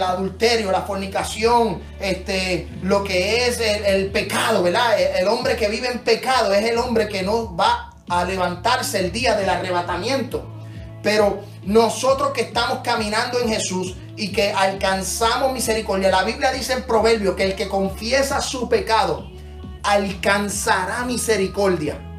adulterio, 0.03 0.72
la 0.72 0.81
fornicación, 0.81 1.81
este, 1.99 2.68
lo 2.81 3.03
que 3.03 3.48
es 3.48 3.60
el, 3.60 4.11
pecado, 4.11 4.64
¿verdad? 4.64 4.99
El, 4.99 5.27
hombre 5.27 5.56
que 5.56 5.68
vive 5.68 5.89
en 5.89 5.99
pecado 5.99 6.53
es 6.53 6.68
el 6.68 6.77
hombre 6.77 7.07
que 7.07 7.22
no 7.22 7.56
va 7.56 7.93
a 8.10 8.23
levantarse 8.26 8.99
el 8.99 9.11
día 9.11 9.35
del 9.35 9.49
arrebatamiento. 9.49 10.48
Pero 11.03 11.41
nosotros 11.64 12.31
que 12.31 12.41
estamos 12.41 12.80
caminando 12.84 13.39
en 13.39 13.49
Jesús 13.49 13.95
y 14.15 14.31
que 14.31 14.52
alcanzamos 14.52 15.53
misericordia, 15.53 16.10
la 16.10 16.23
Biblia 16.23 16.52
dice 16.52 16.73
en 16.73 16.84
Proverbio 16.84 17.35
que 17.35 17.43
el 17.43 17.56
que 17.56 17.68
confiesa 17.68 18.41
su 18.41 18.69
pecado 18.69 19.30
alcanzará 19.84 21.03
misericordia. 21.06 22.10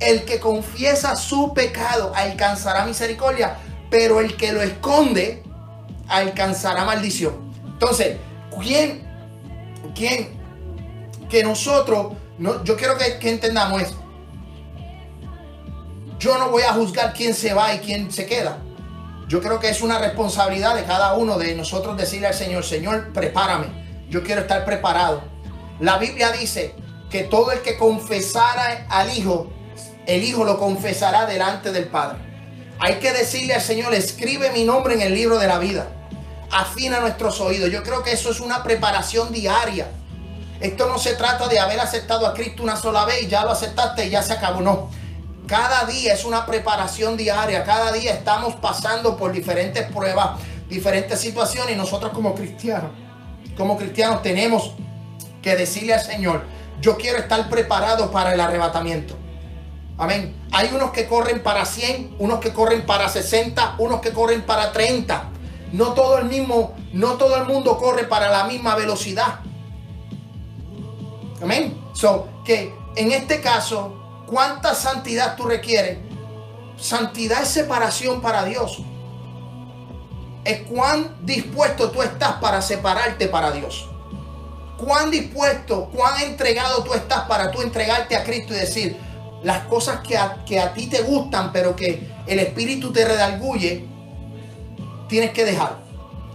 El 0.00 0.24
que 0.24 0.38
confiesa 0.38 1.16
su 1.16 1.52
pecado 1.54 2.12
alcanzará 2.14 2.84
misericordia, 2.84 3.56
pero 3.90 4.20
el 4.20 4.36
que 4.36 4.52
lo 4.52 4.62
esconde 4.62 5.42
alcanzará 6.08 6.84
maldición. 6.84 7.52
Entonces, 7.64 8.16
¿quién, 8.60 9.02
quién, 9.94 10.38
que 11.28 11.42
nosotros, 11.42 12.14
no, 12.38 12.64
yo 12.64 12.76
quiero 12.76 12.96
que, 12.96 13.18
que 13.18 13.30
entendamos 13.30 13.82
es, 13.82 13.94
yo 16.18 16.36
no 16.38 16.50
voy 16.50 16.62
a 16.62 16.72
juzgar 16.72 17.12
quién 17.12 17.34
se 17.34 17.54
va 17.54 17.74
y 17.74 17.78
quién 17.78 18.10
se 18.10 18.26
queda. 18.26 18.58
Yo 19.28 19.40
creo 19.40 19.60
que 19.60 19.68
es 19.68 19.82
una 19.82 19.98
responsabilidad 19.98 20.74
de 20.74 20.84
cada 20.84 21.14
uno 21.14 21.38
de 21.38 21.54
nosotros 21.54 21.96
decirle 21.96 22.28
al 22.28 22.34
Señor, 22.34 22.64
Señor, 22.64 23.12
prepárame. 23.12 23.66
Yo 24.08 24.24
quiero 24.24 24.40
estar 24.40 24.64
preparado. 24.64 25.22
La 25.80 25.98
Biblia 25.98 26.32
dice 26.32 26.74
que 27.10 27.24
todo 27.24 27.52
el 27.52 27.60
que 27.60 27.76
confesara 27.76 28.86
al 28.88 29.16
Hijo 29.16 29.48
el 30.08 30.24
Hijo 30.24 30.42
lo 30.42 30.58
confesará 30.58 31.26
delante 31.26 31.70
del 31.70 31.84
Padre. 31.84 32.18
Hay 32.80 32.94
que 32.94 33.12
decirle 33.12 33.54
al 33.54 33.60
Señor, 33.60 33.92
escribe 33.92 34.50
mi 34.50 34.64
nombre 34.64 34.94
en 34.94 35.02
el 35.02 35.14
libro 35.14 35.38
de 35.38 35.46
la 35.46 35.58
vida. 35.58 35.86
Afina 36.50 36.98
nuestros 37.00 37.38
oídos. 37.42 37.70
Yo 37.70 37.82
creo 37.82 38.02
que 38.02 38.12
eso 38.12 38.30
es 38.30 38.40
una 38.40 38.62
preparación 38.62 39.30
diaria. 39.30 39.90
Esto 40.60 40.88
no 40.88 40.98
se 40.98 41.14
trata 41.14 41.46
de 41.46 41.60
haber 41.60 41.78
aceptado 41.78 42.26
a 42.26 42.32
Cristo 42.32 42.62
una 42.62 42.76
sola 42.76 43.04
vez 43.04 43.22
y 43.22 43.26
ya 43.28 43.44
lo 43.44 43.50
aceptaste 43.50 44.06
y 44.06 44.10
ya 44.10 44.22
se 44.22 44.32
acabó. 44.32 44.62
No. 44.62 44.90
Cada 45.46 45.84
día 45.84 46.14
es 46.14 46.24
una 46.24 46.46
preparación 46.46 47.18
diaria. 47.18 47.62
Cada 47.64 47.92
día 47.92 48.14
estamos 48.14 48.54
pasando 48.56 49.14
por 49.14 49.30
diferentes 49.30 49.92
pruebas, 49.92 50.40
diferentes 50.70 51.20
situaciones. 51.20 51.74
Y 51.74 51.76
nosotros 51.76 52.12
como 52.14 52.34
cristianos, 52.34 52.92
como 53.58 53.76
cristianos 53.76 54.22
tenemos 54.22 54.72
que 55.42 55.54
decirle 55.54 55.92
al 55.92 56.00
Señor, 56.00 56.44
yo 56.80 56.96
quiero 56.96 57.18
estar 57.18 57.50
preparado 57.50 58.10
para 58.10 58.32
el 58.32 58.40
arrebatamiento. 58.40 59.27
Amén. 59.98 60.46
Hay 60.52 60.70
unos 60.72 60.92
que 60.92 61.08
corren 61.08 61.42
para 61.42 61.66
100, 61.66 62.16
unos 62.20 62.38
que 62.38 62.52
corren 62.52 62.86
para 62.86 63.08
60, 63.08 63.74
unos 63.78 64.00
que 64.00 64.12
corren 64.12 64.42
para 64.42 64.72
30. 64.72 65.24
No 65.72 65.92
todo 65.92 66.18
el 66.18 66.26
mismo, 66.26 66.76
no 66.92 67.14
todo 67.14 67.36
el 67.36 67.46
mundo 67.46 67.76
corre 67.78 68.04
para 68.04 68.30
la 68.30 68.44
misma 68.44 68.76
velocidad. 68.76 69.40
Amén. 71.42 71.76
So, 71.94 72.28
que 72.44 72.72
en 72.94 73.10
este 73.10 73.40
caso, 73.40 74.24
¿cuánta 74.26 74.74
santidad 74.74 75.34
tú 75.36 75.44
requieres? 75.44 75.98
Santidad 76.76 77.42
es 77.42 77.48
separación 77.48 78.20
para 78.20 78.44
Dios. 78.44 78.80
Es 80.44 80.62
cuán 80.62 81.16
dispuesto 81.22 81.90
tú 81.90 82.02
estás 82.02 82.34
para 82.34 82.62
separarte 82.62 83.26
para 83.26 83.50
Dios. 83.50 83.88
Cuán 84.78 85.10
dispuesto, 85.10 85.90
cuán 85.92 86.20
entregado 86.22 86.84
tú 86.84 86.94
estás 86.94 87.22
para 87.22 87.50
tú 87.50 87.62
entregarte 87.62 88.16
a 88.16 88.22
Cristo 88.22 88.54
y 88.54 88.58
decir, 88.58 89.07
las 89.42 89.64
cosas 89.64 90.00
que 90.00 90.16
a, 90.16 90.44
que 90.44 90.58
a 90.58 90.72
ti 90.74 90.86
te 90.86 91.02
gustan, 91.02 91.52
pero 91.52 91.76
que 91.76 92.08
el 92.26 92.38
espíritu 92.38 92.92
te 92.92 93.04
redalguye, 93.04 93.84
tienes 95.08 95.30
que 95.30 95.44
dejar. 95.44 95.78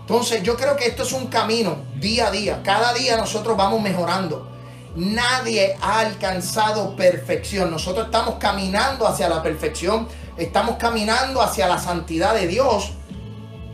Entonces 0.02 0.44
yo 0.44 0.56
creo 0.58 0.76
que 0.76 0.86
esto 0.86 1.04
es 1.04 1.14
un 1.14 1.28
camino 1.28 1.78
día 1.96 2.28
a 2.28 2.32
día. 2.32 2.62
Cada 2.64 2.94
día 2.94 3.18
nosotros 3.18 3.56
vamos 3.56 3.82
mejorando. 3.82 4.50
Nadie 4.96 5.78
ha 5.82 6.00
alcanzado 6.00 6.96
perfección. 6.96 7.72
Nosotros 7.72 8.06
estamos 8.06 8.36
caminando 8.36 9.08
hacia 9.08 9.30
la 9.30 9.42
perfección. 9.42 10.08
Estamos 10.38 10.76
caminando 10.78 11.42
hacia 11.42 11.68
la 11.68 11.80
santidad 11.80 12.34
de 12.34 12.48
Dios. 12.48 12.92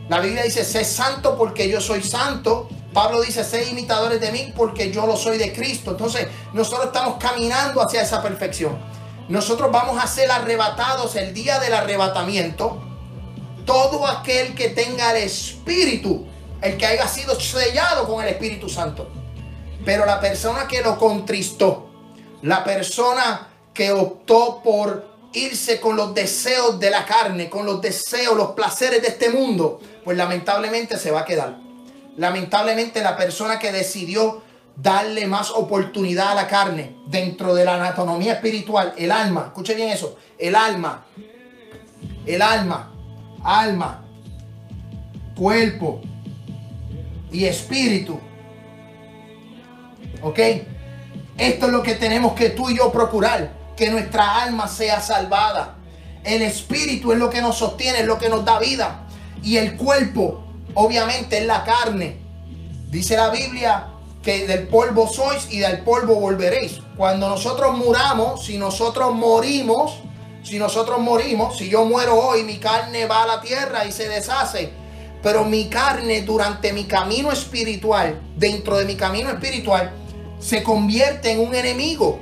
La 0.08 0.20
Biblia 0.20 0.44
dice, 0.44 0.64
sé 0.64 0.84
santo 0.84 1.36
porque 1.36 1.68
yo 1.68 1.80
soy 1.80 2.02
santo. 2.02 2.68
Pablo 2.92 3.20
dice, 3.20 3.44
sé 3.44 3.68
imitadores 3.68 4.20
de 4.20 4.32
mí 4.32 4.52
porque 4.56 4.90
yo 4.92 5.06
lo 5.06 5.16
soy 5.16 5.36
de 5.36 5.52
Cristo. 5.52 5.92
Entonces 5.92 6.28
nosotros 6.52 6.86
estamos 6.86 7.16
caminando 7.18 7.82
hacia 7.82 8.02
esa 8.02 8.22
perfección 8.22 8.78
nosotros 9.30 9.70
vamos 9.70 10.02
a 10.02 10.08
ser 10.08 10.28
arrebatados 10.30 11.14
el 11.14 11.32
día 11.32 11.60
del 11.60 11.72
arrebatamiento. 11.72 12.82
todo 13.64 14.04
aquel 14.08 14.56
que 14.56 14.70
tenga 14.70 15.12
el 15.12 15.18
Espíritu, 15.18 16.26
el 16.60 16.76
que 16.76 16.86
haya 16.86 17.06
sido 17.06 17.38
sellado 17.38 18.08
con 18.08 18.24
el 18.24 18.30
Espíritu 18.30 18.68
Santo. 18.68 19.08
Pero 19.84 20.04
la 20.04 20.18
persona 20.18 20.66
que 20.66 20.82
lo 20.82 20.98
contristó, 20.98 21.88
la 22.42 22.64
persona 22.64 23.48
que 23.72 23.92
optó 23.92 24.60
por 24.64 25.06
irse 25.32 25.78
con 25.78 25.94
los 25.94 26.12
deseos 26.14 26.80
de 26.80 26.90
la 26.90 27.04
carne, 27.04 27.48
con 27.48 27.64
los 27.64 27.80
deseos, 27.80 28.36
los 28.36 28.52
placeres 28.52 29.02
de 29.02 29.08
este 29.08 29.30
mundo, 29.30 29.80
pues 30.02 30.16
lamentablemente 30.16 30.98
se 30.98 31.12
va 31.12 31.20
a 31.20 31.24
quedar. 31.24 31.56
Lamentablemente 32.16 33.00
la 33.02 33.16
persona 33.16 33.60
que 33.60 33.70
decidió 33.70 34.42
darle 34.76 35.26
más 35.26 35.50
oportunidad 35.50 36.32
a 36.32 36.34
la 36.34 36.46
carne 36.46 36.96
dentro 37.06 37.54
de 37.54 37.64
la 37.64 37.74
anatomía 37.74 38.34
espiritual, 38.34 38.94
el 38.96 39.10
alma, 39.10 39.44
escuche 39.48 39.74
bien 39.74 39.90
eso, 39.90 40.16
el 40.38 40.54
alma, 40.54 41.04
el 42.26 42.42
alma, 42.42 42.92
alma, 43.42 44.04
cuerpo 45.36 46.00
y 47.32 47.44
espíritu. 47.44 48.18
¿Ok? 50.22 50.38
Esto 51.38 51.66
es 51.66 51.72
lo 51.72 51.82
que 51.82 51.94
tenemos 51.94 52.34
que 52.34 52.50
tú 52.50 52.68
y 52.68 52.76
yo 52.76 52.92
procurar, 52.92 53.52
que 53.76 53.90
nuestra 53.90 54.42
alma 54.42 54.68
sea 54.68 55.00
salvada. 55.00 55.76
El 56.22 56.42
espíritu 56.42 57.12
es 57.12 57.18
lo 57.18 57.30
que 57.30 57.40
nos 57.40 57.56
sostiene, 57.56 58.00
es 58.00 58.06
lo 58.06 58.18
que 58.18 58.28
nos 58.28 58.44
da 58.44 58.58
vida. 58.58 59.06
Y 59.42 59.56
el 59.56 59.76
cuerpo, 59.76 60.44
obviamente, 60.74 61.38
es 61.38 61.46
la 61.46 61.64
carne. 61.64 62.18
Dice 62.90 63.16
la 63.16 63.30
Biblia 63.30 63.86
que 64.22 64.46
del 64.46 64.68
polvo 64.68 65.08
sois 65.08 65.46
y 65.50 65.58
del 65.60 65.80
polvo 65.82 66.16
volveréis. 66.16 66.80
Cuando 66.96 67.28
nosotros 67.28 67.76
muramos, 67.76 68.44
si 68.44 68.58
nosotros 68.58 69.14
morimos, 69.14 70.00
si 70.42 70.58
nosotros 70.58 71.00
morimos, 71.00 71.56
si 71.56 71.68
yo 71.68 71.84
muero 71.84 72.16
hoy, 72.16 72.44
mi 72.44 72.58
carne 72.58 73.06
va 73.06 73.22
a 73.22 73.26
la 73.26 73.40
tierra 73.40 73.84
y 73.86 73.92
se 73.92 74.08
deshace. 74.08 74.72
Pero 75.22 75.44
mi 75.44 75.68
carne 75.68 76.22
durante 76.22 76.72
mi 76.72 76.84
camino 76.84 77.30
espiritual, 77.30 78.20
dentro 78.36 78.76
de 78.78 78.84
mi 78.84 78.96
camino 78.96 79.30
espiritual, 79.30 79.92
se 80.38 80.62
convierte 80.62 81.32
en 81.32 81.40
un 81.40 81.54
enemigo. 81.54 82.20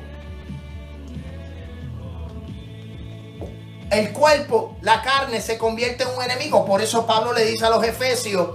El 3.90 4.12
cuerpo, 4.12 4.76
la 4.82 5.02
carne 5.02 5.40
se 5.40 5.56
convierte 5.56 6.04
en 6.04 6.10
un 6.10 6.22
enemigo. 6.22 6.64
Por 6.64 6.82
eso 6.82 7.06
Pablo 7.06 7.32
le 7.32 7.44
dice 7.44 7.64
a 7.64 7.70
los 7.70 7.82
Efesios, 7.82 8.50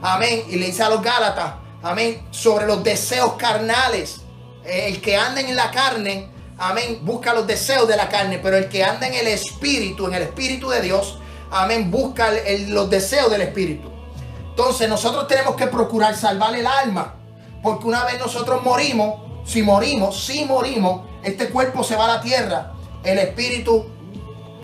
amén, 0.00 0.44
y 0.48 0.56
le 0.56 0.66
dice 0.66 0.82
a 0.82 0.88
los 0.88 1.02
Gálatas, 1.02 1.54
amén, 1.88 2.20
sobre 2.30 2.66
los 2.66 2.84
deseos 2.84 3.34
carnales. 3.34 4.20
El 4.64 5.00
que 5.00 5.16
anda 5.16 5.40
en 5.40 5.56
la 5.56 5.70
carne, 5.70 6.28
amén, 6.58 7.00
busca 7.02 7.32
los 7.32 7.46
deseos 7.46 7.88
de 7.88 7.96
la 7.96 8.08
carne, 8.08 8.38
pero 8.42 8.56
el 8.56 8.68
que 8.68 8.84
anda 8.84 9.06
en 9.06 9.14
el 9.14 9.26
espíritu, 9.28 10.06
en 10.06 10.14
el 10.14 10.22
espíritu 10.24 10.68
de 10.68 10.82
Dios, 10.82 11.18
amén, 11.50 11.90
busca 11.90 12.30
los 12.68 12.90
deseos 12.90 13.30
del 13.30 13.40
espíritu. 13.40 13.90
Entonces 14.50 14.88
nosotros 14.88 15.26
tenemos 15.26 15.56
que 15.56 15.68
procurar 15.68 16.14
salvar 16.14 16.54
el 16.54 16.66
alma, 16.66 17.14
porque 17.62 17.86
una 17.86 18.04
vez 18.04 18.18
nosotros 18.18 18.62
morimos, 18.62 19.20
si 19.46 19.62
morimos, 19.62 20.22
si 20.22 20.44
morimos, 20.44 21.06
este 21.22 21.48
cuerpo 21.48 21.82
se 21.82 21.96
va 21.96 22.04
a 22.04 22.16
la 22.16 22.20
tierra, 22.20 22.74
el 23.02 23.18
espíritu, 23.18 23.86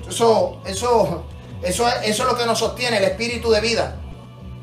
eso, 0.06 0.60
eso, 0.66 1.24
eso, 1.62 1.88
eso 1.88 2.22
es 2.22 2.28
lo 2.30 2.36
que 2.36 2.44
nos 2.44 2.58
sostiene, 2.58 2.98
el 2.98 3.04
espíritu 3.04 3.50
de 3.50 3.60
vida. 3.62 3.96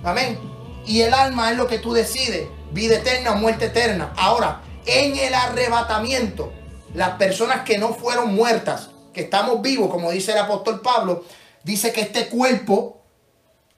Amén. 0.04 0.51
Y 0.86 1.02
el 1.02 1.14
alma 1.14 1.52
es 1.52 1.58
lo 1.58 1.68
que 1.68 1.80
tú 1.80 1.94
decides, 1.94 2.48
vida 2.72 2.96
eterna 2.96 3.34
o 3.34 3.36
muerte 3.36 3.66
eterna. 3.66 4.14
Ahora, 4.18 4.62
en 4.86 5.16
el 5.18 5.34
arrebatamiento, 5.34 6.52
las 6.94 7.12
personas 7.12 7.62
que 7.62 7.78
no 7.78 7.94
fueron 7.94 8.34
muertas, 8.34 8.90
que 9.14 9.22
estamos 9.22 9.62
vivos, 9.62 9.90
como 9.90 10.12
dice 10.12 10.32
el 10.32 10.40
apóstol 10.40 10.82
Pablo, 10.82 11.26
dice 11.64 11.92
que 11.92 12.02
este 12.02 12.28
cuerpo 12.28 13.02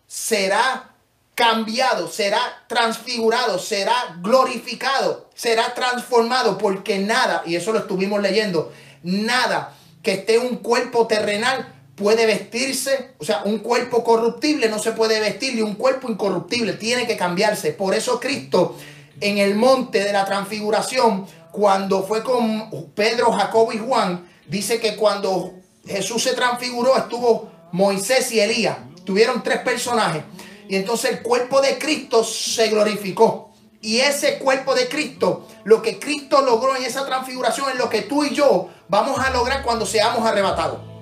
será 0.07 0.91
cambiado, 1.35 2.07
será 2.07 2.39
transfigurado, 2.67 3.57
será 3.57 4.17
glorificado, 4.21 5.29
será 5.33 5.73
transformado, 5.73 6.57
porque 6.57 6.99
nada, 6.99 7.41
y 7.45 7.55
eso 7.55 7.73
lo 7.73 7.79
estuvimos 7.79 8.21
leyendo, 8.21 8.71
nada 9.01 9.73
que 10.03 10.13
esté 10.13 10.37
un 10.37 10.57
cuerpo 10.57 11.07
terrenal 11.07 11.72
puede 11.95 12.25
vestirse, 12.25 13.11
o 13.19 13.25
sea, 13.25 13.43
un 13.45 13.59
cuerpo 13.59 14.03
corruptible 14.03 14.69
no 14.69 14.79
se 14.79 14.93
puede 14.93 15.19
vestir 15.19 15.55
y 15.55 15.61
un 15.61 15.75
cuerpo 15.75 16.09
incorruptible 16.09 16.73
tiene 16.73 17.05
que 17.05 17.17
cambiarse. 17.17 17.71
Por 17.71 17.93
eso 17.93 18.19
Cristo 18.19 18.75
en 19.21 19.37
el 19.37 19.55
monte 19.55 20.03
de 20.03 20.11
la 20.11 20.25
transfiguración, 20.25 21.25
cuando 21.51 22.03
fue 22.03 22.23
con 22.23 22.91
Pedro, 22.95 23.31
Jacobo 23.31 23.71
y 23.71 23.77
Juan, 23.77 24.27
dice 24.47 24.79
que 24.79 24.95
cuando 24.95 25.53
Jesús 25.85 26.23
se 26.23 26.33
transfiguró 26.33 26.97
estuvo 26.97 27.51
Moisés 27.71 28.31
y 28.31 28.39
Elías. 28.39 28.77
Tuvieron 29.05 29.43
tres 29.43 29.59
personajes. 29.59 30.23
Y 30.67 30.75
entonces 30.75 31.11
el 31.11 31.21
cuerpo 31.21 31.61
de 31.61 31.77
Cristo 31.77 32.23
se 32.23 32.69
glorificó. 32.69 33.51
Y 33.81 33.99
ese 33.99 34.39
cuerpo 34.39 34.73
de 34.75 34.87
Cristo, 34.87 35.47
lo 35.65 35.81
que 35.81 35.99
Cristo 35.99 36.41
logró 36.41 36.75
en 36.75 36.83
esa 36.83 37.05
transfiguración 37.05 37.69
es 37.71 37.77
lo 37.77 37.89
que 37.89 38.01
tú 38.01 38.23
y 38.23 38.33
yo 38.33 38.69
vamos 38.87 39.19
a 39.19 39.29
lograr 39.29 39.61
cuando 39.63 39.85
seamos 39.85 40.25
arrebatados. 40.25 40.92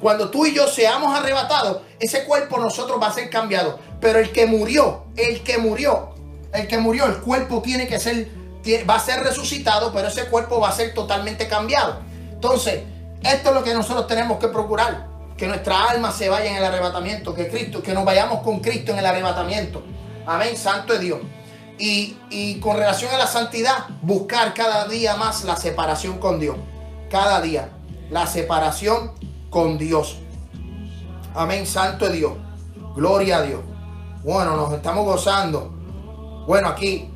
Cuando 0.00 0.30
tú 0.30 0.46
y 0.46 0.54
yo 0.54 0.66
seamos 0.66 1.16
arrebatados, 1.16 1.82
ese 1.98 2.24
cuerpo 2.24 2.58
nosotros 2.58 3.00
va 3.00 3.08
a 3.08 3.12
ser 3.12 3.28
cambiado. 3.28 3.78
Pero 4.00 4.18
el 4.18 4.32
que 4.32 4.46
murió, 4.46 5.04
el 5.16 5.42
que 5.42 5.58
murió, 5.58 6.14
el 6.52 6.66
que 6.66 6.78
murió, 6.78 7.06
el 7.06 7.18
cuerpo 7.18 7.60
tiene 7.60 7.86
que 7.86 8.00
ser, 8.00 8.28
va 8.88 8.96
a 8.96 9.00
ser 9.00 9.22
resucitado, 9.22 9.92
pero 9.92 10.08
ese 10.08 10.24
cuerpo 10.26 10.58
va 10.58 10.70
a 10.70 10.72
ser 10.72 10.94
totalmente 10.94 11.46
cambiado. 11.48 12.00
Entonces, 12.32 12.82
esto 13.22 13.48
es 13.50 13.54
lo 13.54 13.62
que 13.62 13.74
nosotros 13.74 14.06
tenemos 14.06 14.38
que 14.38 14.48
procurar. 14.48 15.08
Que 15.36 15.46
nuestra 15.46 15.84
alma 15.84 16.12
se 16.12 16.28
vaya 16.28 16.50
en 16.50 16.56
el 16.56 16.64
arrebatamiento, 16.64 17.34
que 17.34 17.48
Cristo, 17.48 17.82
que 17.82 17.92
nos 17.92 18.04
vayamos 18.04 18.42
con 18.42 18.60
Cristo 18.60 18.92
en 18.92 18.98
el 18.98 19.06
arrebatamiento. 19.06 19.82
Amén, 20.26 20.56
santo 20.56 20.94
es 20.94 21.00
Dios. 21.00 21.20
Y, 21.78 22.16
y 22.30 22.60
con 22.60 22.76
relación 22.76 23.12
a 23.14 23.18
la 23.18 23.26
santidad, 23.26 23.88
buscar 24.02 24.52
cada 24.54 24.86
día 24.86 25.16
más 25.16 25.44
la 25.44 25.56
separación 25.56 26.18
con 26.18 26.40
Dios. 26.40 26.56
Cada 27.10 27.40
día. 27.40 27.70
La 28.10 28.26
separación 28.26 29.12
con 29.50 29.76
Dios. 29.76 30.18
Amén, 31.34 31.66
santo 31.66 32.08
Dios. 32.08 32.32
Gloria 32.94 33.38
a 33.38 33.42
Dios. 33.42 33.60
Bueno, 34.22 34.56
nos 34.56 34.72
estamos 34.72 35.04
gozando. 35.04 35.72
Bueno, 36.46 36.68
aquí 36.68 37.10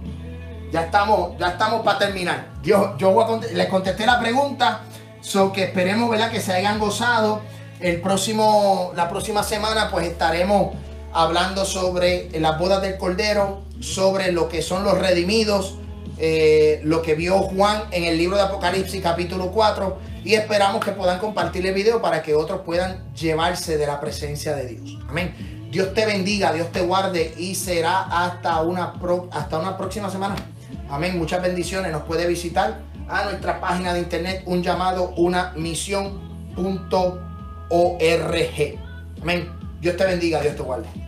ya 0.72 0.82
estamos, 0.82 1.38
ya 1.38 1.50
estamos 1.50 1.82
para 1.82 1.98
terminar. 1.98 2.48
Dios, 2.62 2.90
yo 2.98 3.12
voy 3.12 3.24
a 3.24 3.52
les 3.54 3.68
contesté 3.68 4.06
la 4.06 4.18
pregunta, 4.20 4.82
so 5.20 5.52
que 5.52 5.64
esperemos, 5.64 6.10
¿verdad? 6.10 6.30
Que 6.30 6.40
se 6.40 6.52
hayan 6.52 6.78
gozado. 6.78 7.40
El 7.80 8.00
próximo, 8.00 8.92
la 8.96 9.08
próxima 9.08 9.42
semana, 9.42 9.90
pues 9.90 10.06
estaremos 10.06 10.74
hablando 11.12 11.64
sobre 11.64 12.28
las 12.40 12.58
bodas 12.58 12.82
del 12.82 12.96
Cordero, 12.96 13.62
sobre 13.80 14.32
lo 14.32 14.48
que 14.48 14.62
son 14.62 14.84
los 14.84 14.98
redimidos, 14.98 15.76
eh, 16.18 16.80
lo 16.84 17.02
que 17.02 17.14
vio 17.14 17.38
Juan 17.40 17.84
en 17.90 18.04
el 18.04 18.16
libro 18.16 18.36
de 18.36 18.42
Apocalipsis 18.42 19.02
capítulo 19.02 19.50
4 19.50 20.13
y 20.24 20.34
esperamos 20.34 20.84
que 20.84 20.92
puedan 20.92 21.18
compartir 21.18 21.66
el 21.66 21.74
video 21.74 22.00
para 22.00 22.22
que 22.22 22.34
otros 22.34 22.62
puedan 22.62 23.12
llevarse 23.12 23.76
de 23.76 23.86
la 23.86 24.00
presencia 24.00 24.56
de 24.56 24.66
Dios. 24.66 24.98
Amén. 25.08 25.68
Dios 25.70 25.92
te 25.92 26.06
bendiga, 26.06 26.52
Dios 26.52 26.72
te 26.72 26.80
guarde 26.80 27.34
y 27.36 27.54
será 27.54 28.02
hasta 28.02 28.62
una, 28.62 28.94
hasta 29.32 29.58
una 29.58 29.76
próxima 29.76 30.08
semana. 30.08 30.36
Amén. 30.88 31.18
Muchas 31.18 31.42
bendiciones. 31.42 31.92
Nos 31.92 32.04
puede 32.04 32.26
visitar 32.26 32.80
a 33.08 33.24
nuestra 33.24 33.60
página 33.60 33.92
de 33.92 34.00
internet 34.00 34.42
un 34.46 34.62
llamado 34.62 35.12
una 35.16 35.52
misión.org. 35.56 36.14
Amén. 39.20 39.52
Dios 39.80 39.96
te 39.96 40.04
bendiga, 40.04 40.40
Dios 40.40 40.56
te 40.56 40.62
guarde. 40.62 41.03